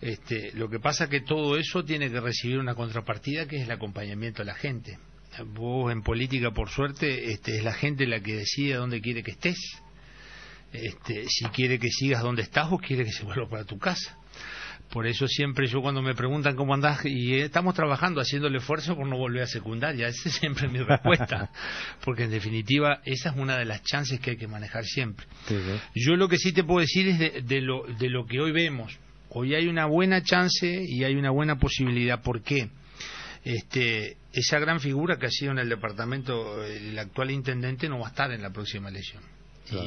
Este, 0.00 0.52
lo 0.54 0.68
que 0.70 0.80
pasa 0.80 1.04
es 1.04 1.10
que 1.10 1.20
todo 1.20 1.56
eso 1.56 1.84
tiene 1.84 2.10
que 2.10 2.20
recibir 2.20 2.58
una 2.58 2.74
contrapartida 2.74 3.46
que 3.46 3.56
es 3.56 3.64
el 3.64 3.70
acompañamiento 3.70 4.42
a 4.42 4.44
la 4.44 4.54
gente. 4.54 4.98
Vos 5.54 5.92
en 5.92 6.02
política, 6.02 6.50
por 6.50 6.70
suerte, 6.70 7.30
este, 7.32 7.58
es 7.58 7.64
la 7.64 7.72
gente 7.72 8.06
la 8.06 8.20
que 8.20 8.36
decide 8.36 8.74
dónde 8.74 9.00
quiere 9.00 9.22
que 9.22 9.32
estés 9.32 9.58
este, 10.72 11.24
si 11.28 11.44
quiere 11.46 11.78
que 11.78 11.88
sigas 11.88 12.22
donde 12.22 12.42
estás 12.42 12.68
o 12.70 12.78
quiere 12.78 13.04
que 13.04 13.12
se 13.12 13.24
vuelva 13.24 13.48
para 13.48 13.64
tu 13.64 13.78
casa. 13.78 14.16
Por 14.90 15.06
eso 15.06 15.28
siempre 15.28 15.68
yo 15.68 15.80
cuando 15.82 16.02
me 16.02 16.14
preguntan 16.14 16.56
cómo 16.56 16.74
andás, 16.74 17.04
y 17.04 17.36
estamos 17.36 17.74
trabajando, 17.74 18.20
haciendo 18.20 18.48
el 18.48 18.56
esfuerzo 18.56 18.96
por 18.96 19.06
no 19.06 19.16
volver 19.16 19.42
a 19.42 19.46
secundaria, 19.46 20.08
esa 20.08 20.28
es 20.28 20.34
siempre 20.34 20.68
mi 20.68 20.80
respuesta, 20.80 21.50
porque 22.04 22.24
en 22.24 22.30
definitiva 22.30 23.00
esa 23.04 23.30
es 23.30 23.36
una 23.36 23.56
de 23.56 23.66
las 23.66 23.82
chances 23.84 24.18
que 24.18 24.30
hay 24.30 24.36
que 24.36 24.48
manejar 24.48 24.84
siempre. 24.84 25.26
Yo 25.94 26.16
lo 26.16 26.28
que 26.28 26.38
sí 26.38 26.52
te 26.52 26.64
puedo 26.64 26.80
decir 26.80 27.06
es 27.06 27.46
de, 27.46 27.60
lo, 27.60 27.84
de 27.84 28.08
lo 28.10 28.26
que 28.26 28.40
hoy 28.40 28.50
vemos. 28.50 28.98
Hoy 29.28 29.54
hay 29.54 29.68
una 29.68 29.86
buena 29.86 30.22
chance 30.22 30.66
y 30.66 31.04
hay 31.04 31.14
una 31.14 31.30
buena 31.30 31.56
posibilidad. 31.56 32.20
¿Por 32.20 32.42
qué? 32.42 32.68
Este, 33.44 34.16
esa 34.32 34.58
gran 34.58 34.80
figura 34.80 35.18
que 35.18 35.26
ha 35.26 35.30
sido 35.30 35.52
en 35.52 35.60
el 35.60 35.68
departamento 35.68 36.64
el 36.64 36.98
actual 36.98 37.30
intendente 37.30 37.88
no 37.88 38.00
va 38.00 38.08
a 38.08 38.10
estar 38.10 38.32
en 38.32 38.42
la 38.42 38.50
próxima 38.50 38.88
elección 38.88 39.22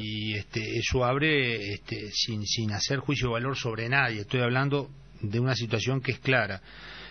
y 0.02 0.34
este, 0.36 0.78
eso 0.78 1.04
abre 1.04 1.74
este, 1.74 2.12
sin, 2.12 2.46
sin 2.46 2.72
hacer 2.72 3.00
juicio 3.00 3.28
de 3.28 3.34
valor 3.34 3.58
sobre 3.58 3.90
nadie. 3.90 4.22
Estoy 4.22 4.42
hablando 4.42 4.90
de 5.22 5.40
una 5.40 5.56
situación 5.56 6.02
que 6.02 6.12
es 6.12 6.20
clara. 6.20 6.62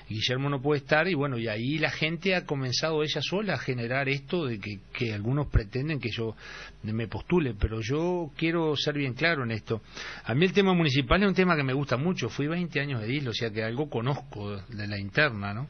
Guillermo 0.08 0.50
no 0.50 0.60
puede 0.60 0.80
estar 0.80 1.08
y 1.08 1.14
bueno, 1.14 1.38
y 1.38 1.48
ahí 1.48 1.78
la 1.78 1.90
gente 1.90 2.34
ha 2.34 2.44
comenzado 2.44 3.02
ella 3.02 3.20
sola 3.22 3.54
a 3.54 3.58
generar 3.58 4.08
esto 4.08 4.46
de 4.46 4.58
que, 4.58 4.80
que, 4.92 5.12
algunos 5.12 5.46
pretenden 5.48 6.00
que 6.00 6.10
yo 6.10 6.34
me 6.82 7.06
postule, 7.08 7.54
pero 7.54 7.80
yo 7.80 8.30
quiero 8.36 8.76
ser 8.76 8.94
bien 8.94 9.14
claro 9.14 9.44
en 9.44 9.52
esto. 9.52 9.80
A 10.24 10.34
mí 10.34 10.44
el 10.44 10.52
tema 10.52 10.74
municipal 10.74 11.22
es 11.22 11.28
un 11.28 11.34
tema 11.34 11.56
que 11.56 11.62
me 11.62 11.72
gusta 11.72 11.96
mucho, 11.96 12.28
fui 12.28 12.46
20 12.46 12.80
años 12.80 13.00
de 13.00 13.12
isla, 13.12 13.30
o 13.30 13.34
sea 13.34 13.50
que 13.50 13.62
algo 13.62 13.88
conozco 13.88 14.56
de 14.56 14.86
la 14.86 14.98
interna, 14.98 15.54
¿no? 15.54 15.68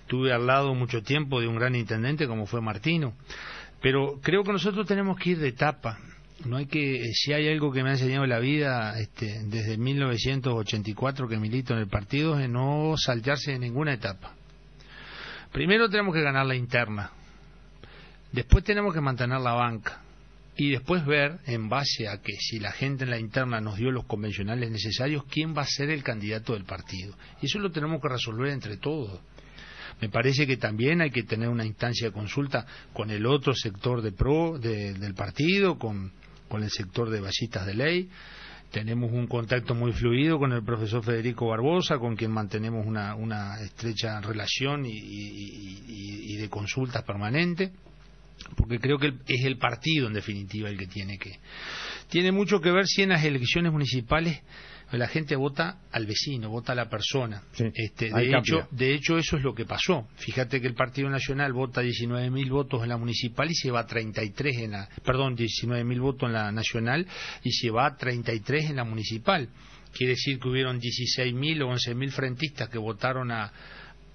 Estuve 0.00 0.32
al 0.32 0.46
lado 0.46 0.74
mucho 0.74 1.02
tiempo 1.02 1.40
de 1.40 1.46
un 1.46 1.56
gran 1.56 1.74
intendente 1.74 2.26
como 2.26 2.46
fue 2.46 2.60
Martino, 2.60 3.14
pero 3.80 4.20
creo 4.22 4.42
que 4.42 4.52
nosotros 4.52 4.86
tenemos 4.86 5.18
que 5.18 5.30
ir 5.30 5.38
de 5.38 5.48
etapa 5.48 5.98
no 6.44 6.56
hay 6.56 6.66
que 6.66 7.12
si 7.14 7.32
hay 7.32 7.48
algo 7.48 7.72
que 7.72 7.82
me 7.82 7.90
ha 7.90 7.92
enseñado 7.92 8.26
la 8.26 8.38
vida 8.38 8.98
este, 8.98 9.42
desde 9.44 9.76
1984 9.76 11.28
que 11.28 11.38
milito 11.38 11.74
en 11.74 11.80
el 11.80 11.88
partido 11.88 12.38
es 12.38 12.48
no 12.48 12.94
saltarse 12.96 13.52
en 13.52 13.60
ninguna 13.60 13.94
etapa. 13.94 14.34
Primero 15.52 15.88
tenemos 15.88 16.14
que 16.14 16.22
ganar 16.22 16.46
la 16.46 16.54
interna. 16.54 17.10
Después 18.32 18.64
tenemos 18.64 18.94
que 18.94 19.00
mantener 19.00 19.40
la 19.40 19.52
banca. 19.52 20.00
Y 20.54 20.70
después 20.70 21.06
ver 21.06 21.38
en 21.46 21.68
base 21.68 22.08
a 22.08 22.20
que 22.20 22.32
si 22.38 22.58
la 22.58 22.72
gente 22.72 23.04
en 23.04 23.10
la 23.10 23.18
interna 23.18 23.60
nos 23.60 23.76
dio 23.76 23.90
los 23.90 24.04
convencionales 24.04 24.70
necesarios 24.70 25.24
quién 25.24 25.56
va 25.56 25.62
a 25.62 25.66
ser 25.66 25.90
el 25.90 26.02
candidato 26.02 26.52
del 26.52 26.64
partido. 26.64 27.14
Y 27.40 27.46
eso 27.46 27.58
lo 27.58 27.70
tenemos 27.70 28.02
que 28.02 28.08
resolver 28.08 28.48
entre 28.48 28.76
todos. 28.76 29.18
Me 30.00 30.08
parece 30.08 30.46
que 30.46 30.56
también 30.56 31.00
hay 31.00 31.10
que 31.10 31.22
tener 31.22 31.48
una 31.48 31.64
instancia 31.64 32.08
de 32.08 32.12
consulta 32.12 32.66
con 32.92 33.10
el 33.10 33.24
otro 33.24 33.54
sector 33.54 34.02
de 34.02 34.12
pro 34.12 34.58
del 34.58 35.14
partido, 35.14 35.78
con 35.78 36.12
con 36.52 36.62
el 36.62 36.70
sector 36.70 37.08
de 37.08 37.22
vallistas 37.22 37.64
de 37.64 37.72
ley. 37.72 38.10
Tenemos 38.70 39.10
un 39.10 39.26
contacto 39.26 39.74
muy 39.74 39.90
fluido 39.92 40.38
con 40.38 40.52
el 40.52 40.62
profesor 40.62 41.02
Federico 41.02 41.46
Barbosa, 41.46 41.96
con 41.96 42.14
quien 42.14 42.30
mantenemos 42.30 42.86
una, 42.86 43.14
una 43.14 43.58
estrecha 43.62 44.20
relación 44.20 44.84
y, 44.84 46.36
de 46.36 46.48
consultas 46.50 47.04
permanentes, 47.04 47.70
porque 48.54 48.78
creo 48.78 48.98
que 48.98 49.14
es 49.26 49.44
el 49.46 49.56
partido, 49.56 50.08
en 50.08 50.12
definitiva, 50.12 50.68
el 50.68 50.76
que 50.76 50.88
tiene 50.88 51.16
que. 51.16 51.38
Tiene 52.10 52.32
mucho 52.32 52.60
que 52.60 52.70
ver 52.70 52.86
si 52.86 53.00
en 53.00 53.10
las 53.10 53.24
elecciones 53.24 53.72
municipales 53.72 54.42
la 54.98 55.08
gente 55.08 55.36
vota 55.36 55.78
al 55.90 56.06
vecino, 56.06 56.50
vota 56.50 56.72
a 56.72 56.74
la 56.74 56.88
persona. 56.88 57.42
este, 57.74 58.10
de, 58.10 58.36
hecho, 58.36 58.68
de 58.70 58.94
hecho, 58.94 59.16
eso 59.16 59.36
es 59.36 59.42
lo 59.42 59.54
que 59.54 59.64
pasó. 59.64 60.08
Fíjate 60.16 60.60
que 60.60 60.66
el 60.66 60.74
Partido 60.74 61.08
Nacional 61.08 61.52
vota 61.52 61.82
19.000 61.82 62.50
votos 62.50 62.82
en 62.82 62.90
la 62.90 62.98
municipal 62.98 63.50
y 63.50 63.54
se 63.54 63.70
va 63.70 63.80
a 63.80 63.86
33 63.86 64.58
en 64.58 64.72
la, 64.72 64.88
perdón, 65.04 65.36
19.000 65.36 66.00
votos 66.00 66.28
en 66.28 66.34
la 66.34 66.52
nacional 66.52 67.06
y 67.42 67.52
se 67.52 67.70
va 67.70 67.86
a 67.86 67.96
33 67.96 68.70
en 68.70 68.76
la 68.76 68.84
municipal. 68.84 69.48
Quiere 69.92 70.12
decir 70.12 70.38
que 70.38 70.48
hubieron 70.48 70.80
16.000 70.80 71.62
o 71.62 71.72
11.000 71.72 72.10
frentistas 72.10 72.68
que 72.68 72.78
votaron 72.78 73.30
a, 73.30 73.52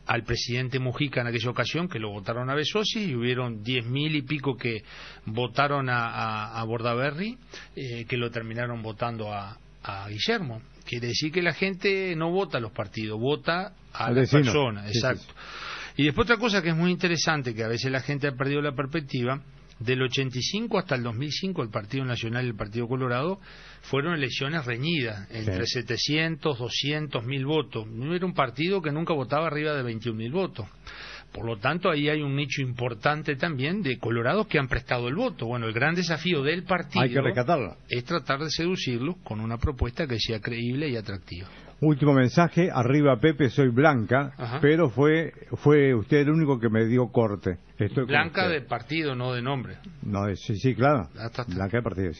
al 0.07 0.23
presidente 0.23 0.79
Mujica 0.79 1.21
en 1.21 1.27
aquella 1.27 1.49
ocasión, 1.49 1.87
que 1.87 1.99
lo 1.99 2.09
votaron 2.09 2.49
a 2.49 2.55
Besosi, 2.55 3.11
y 3.11 3.15
hubieron 3.15 3.61
diez 3.61 3.85
mil 3.85 4.15
y 4.15 4.21
pico 4.21 4.55
que 4.55 4.83
votaron 5.25 5.89
a, 5.89 6.59
a, 6.59 6.63
Bordaberry, 6.63 7.37
eh, 7.75 8.05
que 8.05 8.17
lo 8.17 8.31
terminaron 8.31 8.81
votando 8.81 9.33
a, 9.33 9.57
a 9.87 10.07
Guillermo. 10.09 10.61
Quiere 10.85 11.07
decir 11.07 11.31
que 11.31 11.41
la 11.41 11.53
gente 11.53 12.15
no 12.15 12.31
vota 12.31 12.57
a 12.57 12.61
los 12.61 12.71
partidos, 12.71 13.19
vota 13.19 13.73
a 13.93 14.11
la 14.11 14.25
persona, 14.25 14.87
exacto. 14.87 15.33
Y 15.95 16.03
después 16.03 16.25
otra 16.25 16.37
cosa 16.37 16.61
que 16.61 16.69
es 16.69 16.75
muy 16.75 16.91
interesante, 16.91 17.55
que 17.55 17.63
a 17.63 17.67
veces 17.67 17.91
la 17.91 18.01
gente 18.01 18.27
ha 18.27 18.31
perdido 18.33 18.61
la 18.61 18.73
perspectiva, 18.73 19.41
del 19.79 20.01
85 20.01 20.79
hasta 20.79 20.95
el 20.95 21.03
2005 21.03 21.61
el 21.61 21.69
Partido 21.69 22.03
Nacional 22.03 22.45
y 22.45 22.49
el 22.49 22.55
Partido 22.55 22.87
Colorado 22.87 23.39
fueron 23.81 24.13
elecciones 24.13 24.65
reñidas, 24.65 25.29
entre 25.31 25.65
700, 25.65 26.57
200 26.57 27.23
mil 27.25 27.45
votos. 27.45 27.87
No 27.87 28.15
era 28.15 28.25
un 28.25 28.33
partido 28.33 28.81
que 28.81 28.91
nunca 28.91 29.13
votaba 29.13 29.47
arriba 29.47 29.73
de 29.73 29.83
21 29.83 30.17
mil 30.17 30.31
votos. 30.31 30.65
Por 31.31 31.45
lo 31.45 31.57
tanto, 31.57 31.89
ahí 31.89 32.09
hay 32.09 32.21
un 32.21 32.35
nicho 32.35 32.61
importante 32.61 33.35
también 33.35 33.81
de 33.81 33.97
colorados 33.99 34.47
que 34.47 34.59
han 34.59 34.67
prestado 34.67 35.07
el 35.07 35.15
voto. 35.15 35.45
Bueno, 35.45 35.67
el 35.67 35.73
gran 35.73 35.93
desafío 35.93 36.41
del 36.41 36.63
partido 36.63 37.05
es 37.89 38.05
tratar 38.05 38.39
de 38.39 38.49
seducirlos 38.49 39.17
con 39.23 39.39
una 39.39 39.57
propuesta 39.57 40.07
que 40.07 40.17
sea 40.19 40.39
creíble 40.39 40.89
y 40.89 40.95
atractiva. 40.95 41.47
Último 41.79 42.13
mensaje, 42.13 42.71
arriba 42.73 43.19
Pepe, 43.19 43.51
soy 43.51 43.69
Blanca, 43.69 44.31
pero 44.61 44.89
fue 44.89 45.31
fue 45.57 45.93
usted 45.93 46.17
el 46.17 46.31
único 46.31 46.59
que 46.59 46.69
me 46.69 46.85
dio 46.85 47.09
corte. 47.11 47.59
Blanca 48.07 48.47
de 48.47 48.61
partido, 48.61 49.13
no 49.13 49.33
de 49.33 49.43
nombre. 49.43 49.77
No, 50.01 50.23
sí, 50.35 50.55
sí, 50.55 50.73
claro. 50.73 51.07
Blanca 51.49 51.77
de 51.77 51.83
partido. 51.83 52.11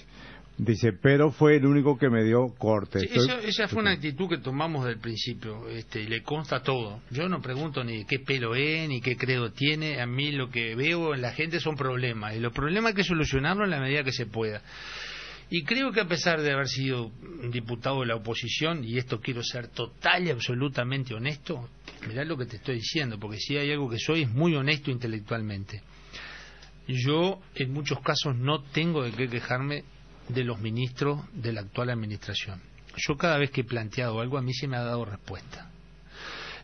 Dice, 0.58 0.91
pero 0.91 1.32
fue 1.32 1.58
el 1.58 1.68
único 1.68 1.99
que 1.99 2.10
me 2.10 2.24
dio 2.24 2.47
corte. 2.58 2.99
esa 3.43 3.68
fue 3.68 3.80
una 3.80 3.91
actitud 3.91 4.28
que 4.28 4.39
tomamos 4.39 4.86
del 4.86 4.97
principio, 4.97 5.70
este, 5.70 6.01
y 6.01 6.08
le 6.08 6.24
consta 6.24 6.64
todo. 6.64 7.01
Yo 7.12 7.30
no 7.30 7.41
pregunto 7.41 7.84
ni 7.84 8.05
qué 8.05 8.20
pelo 8.20 8.55
es, 8.55 8.89
ni 8.89 8.99
qué 8.99 9.16
credo 9.16 9.51
tiene. 9.51 10.01
A 10.01 10.08
mí 10.08 10.32
lo 10.32 10.49
que 10.49 10.76
veo 10.76 11.14
en 11.14 11.22
la 11.22 11.32
gente 11.32 11.60
son 11.60 11.76
problemas, 11.76 12.36
y 12.36 12.39
los 12.39 12.53
problemas 12.53 12.89
hay 12.89 12.95
que 12.95 13.03
solucionarlos 13.03 13.66
en 13.66 13.72
la 13.72 13.80
medida 13.80 14.03
que 14.03 14.12
se 14.12 14.26
pueda. 14.26 14.64
Y 15.49 15.64
creo 15.64 15.91
que 15.91 16.01
a 16.01 16.08
pesar 16.08 16.41
de 16.41 16.51
haber 16.51 16.68
sido 16.68 17.12
diputado 17.51 18.01
de 18.01 18.08
la 18.08 18.16
oposición, 18.16 18.84
y 18.84 18.97
esto 18.97 19.22
quiero 19.22 19.43
ser 19.43 19.68
total 19.68 20.26
y 20.26 20.32
absolutamente 20.32 21.14
honesto, 21.14 21.70
mirá 22.08 22.26
lo 22.26 22.36
que 22.36 22.47
te 22.47 22.58
estoy 22.58 22.76
diciendo, 22.76 23.20
porque 23.20 23.38
si 23.38 23.55
hay 23.58 23.72
algo 23.72 23.89
que 23.89 23.99
soy 23.99 24.24
es 24.24 24.30
muy 24.30 24.55
honesto 24.55 24.89
intelectualmente. 24.89 25.84
Yo 26.88 27.41
en 27.53 27.72
muchos 27.72 27.99
casos 27.99 28.36
no 28.36 28.64
tengo 28.64 29.03
de 29.03 29.12
qué 29.12 29.30
quejarme 29.30 29.84
de 30.30 30.43
los 30.43 30.59
ministros 30.59 31.21
de 31.34 31.53
la 31.53 31.61
actual 31.61 31.89
administración. 31.89 32.61
Yo 32.95 33.15
cada 33.15 33.38
vez 33.38 33.51
que 33.51 33.61
he 33.61 33.65
planteado 33.65 34.19
algo 34.19 34.38
a 34.38 34.41
mí 34.41 34.53
se 34.53 34.67
me 34.67 34.78
ha 34.78 34.84
dado 34.84 35.05
respuesta. 35.05 35.71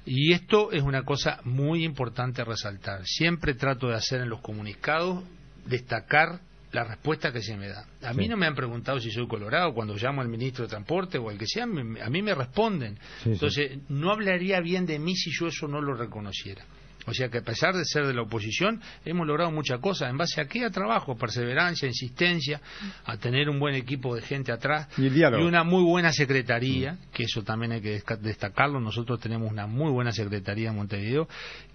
Y 0.06 0.34
esto 0.34 0.72
es 0.72 0.84
una 0.84 1.04
cosa 1.04 1.40
muy 1.44 1.86
importante 1.86 2.44
resaltar. 2.44 3.06
Siempre 3.06 3.54
trato 3.54 3.88
de 3.88 3.96
hacer 3.96 4.22
en 4.22 4.30
los 4.30 4.42
comunicados 4.42 5.24
destacar 5.66 6.42
la 6.74 6.84
respuesta 6.84 7.32
que 7.32 7.42
se 7.42 7.56
me 7.56 7.70
da. 7.70 7.86
A 8.02 8.14
mí 8.14 8.28
no 8.28 8.36
me 8.36 8.48
han 8.48 8.56
preguntado 8.56 9.00
si 9.00 9.12
soy 9.12 9.28
colorado 9.28 9.74
cuando 9.74 9.96
llamo 9.96 10.22
al 10.22 10.28
ministro 10.28 10.66
de 10.66 10.70
Transporte 10.70 11.20
o 11.20 11.30
al 11.30 11.38
que 11.38 11.46
sea, 11.46 11.64
a 11.64 12.10
mí 12.10 12.22
me 12.22 12.34
responden. 12.34 12.98
Entonces, 13.26 13.78
no 13.90 14.12
hablaría 14.12 14.60
bien 14.60 14.86
de 14.86 14.98
mí 14.98 15.16
si 15.16 15.30
yo 15.32 15.48
eso 15.48 15.68
no 15.68 15.80
lo 15.80 15.94
reconociera. 15.94 16.66
O 17.06 17.14
sea 17.14 17.30
que 17.30 17.40
a 17.40 17.42
pesar 17.42 17.76
de 17.76 17.84
ser 17.86 18.06
de 18.06 18.14
la 18.14 18.22
oposición, 18.22 18.82
hemos 19.06 19.28
logrado 19.28 19.52
muchas 19.52 19.80
cosas. 19.80 20.10
¿En 20.10 20.18
base 20.18 20.42
a 20.42 20.46
qué? 20.46 20.66
A 20.66 20.70
trabajo, 20.70 21.16
perseverancia, 21.16 21.88
insistencia, 21.88 22.62
a 23.06 23.18
tener 23.18 23.50
un 23.50 23.60
buen 23.60 23.76
equipo 23.76 24.16
de 24.16 24.22
gente 24.22 24.52
atrás 24.52 24.88
y, 24.98 25.08
una 25.24 25.64
muy 25.64 25.84
buena 25.84 26.12
secretaría, 26.12 26.94
mm. 26.94 26.98
que 27.14 27.24
eso 27.24 27.44
también 27.44 27.74
hay 27.74 27.82
que 27.82 28.02
destacarlo. 28.22 28.80
Nosotros 28.80 29.20
tenemos 29.20 29.52
una 29.52 29.68
muy 29.68 29.92
buena 29.92 30.12
secretaría 30.12 30.70
en 30.70 30.76
Montevideo, 30.76 31.28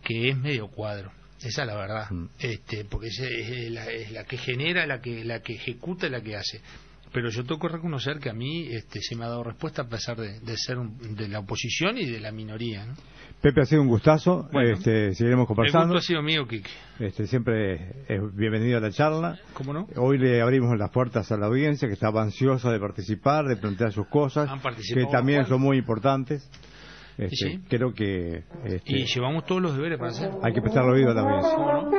que 0.02 0.30
es 0.30 0.36
medio 0.36 0.68
cuadro. 0.68 1.12
Esa 1.40 1.62
es 1.62 1.68
la 1.68 1.76
verdad, 1.76 2.10
mm. 2.10 2.28
este, 2.40 2.84
porque 2.84 3.08
es, 3.08 4.10
la, 4.10 4.24
que 4.24 4.38
genera, 4.38 4.86
la 4.86 5.00
que, 5.00 5.24
la 5.24 5.40
que 5.40 5.54
ejecuta 5.54 6.06
y 6.06 6.10
la 6.10 6.20
que 6.20 6.36
hace 6.36 6.60
pero 7.12 7.30
yo 7.30 7.44
tengo 7.44 7.60
que 7.60 7.68
reconocer 7.68 8.18
que 8.18 8.30
a 8.30 8.32
mí 8.32 8.66
este, 8.70 9.00
se 9.00 9.16
me 9.16 9.24
ha 9.24 9.28
dado 9.28 9.42
respuesta 9.42 9.82
a 9.82 9.88
pesar 9.88 10.16
de, 10.16 10.56
ser 10.56 10.78
de 10.78 11.28
la 11.28 11.40
oposición 11.40 11.98
y 11.98 12.06
de 12.06 12.20
la 12.20 12.32
minoría. 12.32 12.86
¿no? 12.86 12.94
Pepe, 13.40 13.60
ha 13.60 13.64
sido 13.64 13.82
un 13.82 13.88
gustazo. 13.88 14.48
este, 14.64 15.14
seguiremos 15.14 15.46
conversando. 15.46 15.86
El 15.86 15.92
gusto 15.92 15.98
ha 15.98 16.06
sido 16.06 16.22
mío, 16.22 16.46
Kike. 16.46 16.70
Este, 16.98 17.26
siempre 17.26 18.04
es 18.08 18.20
bienvenido 18.34 18.78
a 18.78 18.80
la 18.80 18.90
charla. 18.90 19.38
¿Cómo 19.52 19.72
no? 19.72 19.86
Hoy 19.96 20.18
le 20.18 20.40
abrimos 20.40 20.76
las 20.76 20.90
puertas 20.90 21.30
a 21.30 21.36
la 21.36 21.46
audiencia 21.46 21.86
que 21.86 21.94
estaba 21.94 22.22
ansiosa 22.22 22.72
de 22.72 22.80
participar, 22.80 23.46
de 23.46 23.56
plantear 23.56 23.92
sus 23.92 24.08
cosas, 24.08 24.50
que 24.92 25.06
también 25.06 25.46
son 25.46 25.60
muy 25.60 25.78
importantes. 25.78 26.50
Este, 27.16 27.60
Creo 27.68 27.92
que. 27.92 28.44
Este, 28.64 28.82
y 28.86 29.04
llevamos 29.04 29.44
todos 29.44 29.60
los 29.60 29.76
deberes 29.76 29.98
para 29.98 30.10
hacer. 30.10 30.30
Hay 30.42 30.52
que 30.52 30.60
prestar 30.60 30.84
oído 30.84 31.10
a 31.10 31.14
la 31.14 31.22
audiencia. 31.22 31.97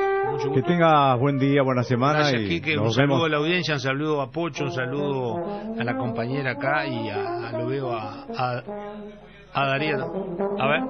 Que 0.54 0.62
tenga 0.62 1.16
buen 1.16 1.38
día, 1.38 1.62
buena 1.64 1.84
semana. 1.84 2.32
y 2.32 2.78
un 2.78 2.92
saludo 2.94 3.26
a 3.26 3.30
la 3.30 3.38
audiencia, 3.38 3.74
un 3.76 3.80
saludo 3.80 4.22
a 4.22 4.32
Pocho, 4.32 4.66
un 4.66 4.72
saludo 4.72 5.38
a 5.80 5.84
la 5.84 5.98
compañera 5.98 6.52
acá 6.52 6.86
y 6.88 7.10
a, 7.10 7.52
lo 7.52 7.68
veo 7.68 7.92
a 7.92 8.26
A 9.54 9.66
Darío. 9.66 9.98
A 10.60 10.68
ver. 10.68 10.82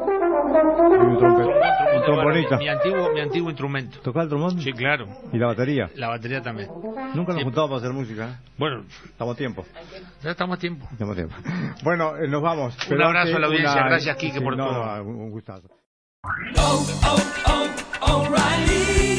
Un. 0.99 1.19
Mi, 2.59 2.67
antiguo, 2.67 3.11
mi 3.13 3.19
antiguo 3.19 3.49
instrumento. 3.49 3.99
¿Tocaba 4.01 4.23
el 4.23 4.29
trombón? 4.29 4.59
Sí, 4.61 4.71
claro. 4.73 5.07
¿Y 5.31 5.37
la 5.37 5.47
batería? 5.47 5.89
La 5.95 6.09
batería 6.09 6.41
también. 6.41 6.69
Nunca 7.13 7.33
nos 7.33 7.43
juntamos 7.43 7.69
para 7.69 7.77
hacer 7.77 7.93
música. 7.93 8.29
¿eh? 8.29 8.35
Bueno. 8.57 8.83
Estamos 9.05 9.35
a 9.35 9.37
tiempo. 9.37 9.65
Ya 10.23 10.31
estamos 10.31 10.57
a 10.57 10.59
tiempo. 10.59 10.87
Estamos 10.91 11.13
a 11.13 11.15
tiempo. 11.15 11.35
Bueno, 11.83 12.17
eh, 12.17 12.27
nos 12.27 12.41
vamos. 12.41 12.77
Un 12.89 13.01
abrazo 13.01 13.37
a 13.37 13.39
la 13.39 13.47
audiencia. 13.47 13.83
Gracias, 13.83 14.17
Kike, 14.17 14.41
por 14.41 14.57
todo. 14.57 15.03
un 15.03 15.31
gustazo. 15.31 15.69
Oh, 16.57 16.85
oh, 17.05 17.67
oh, 18.01 19.18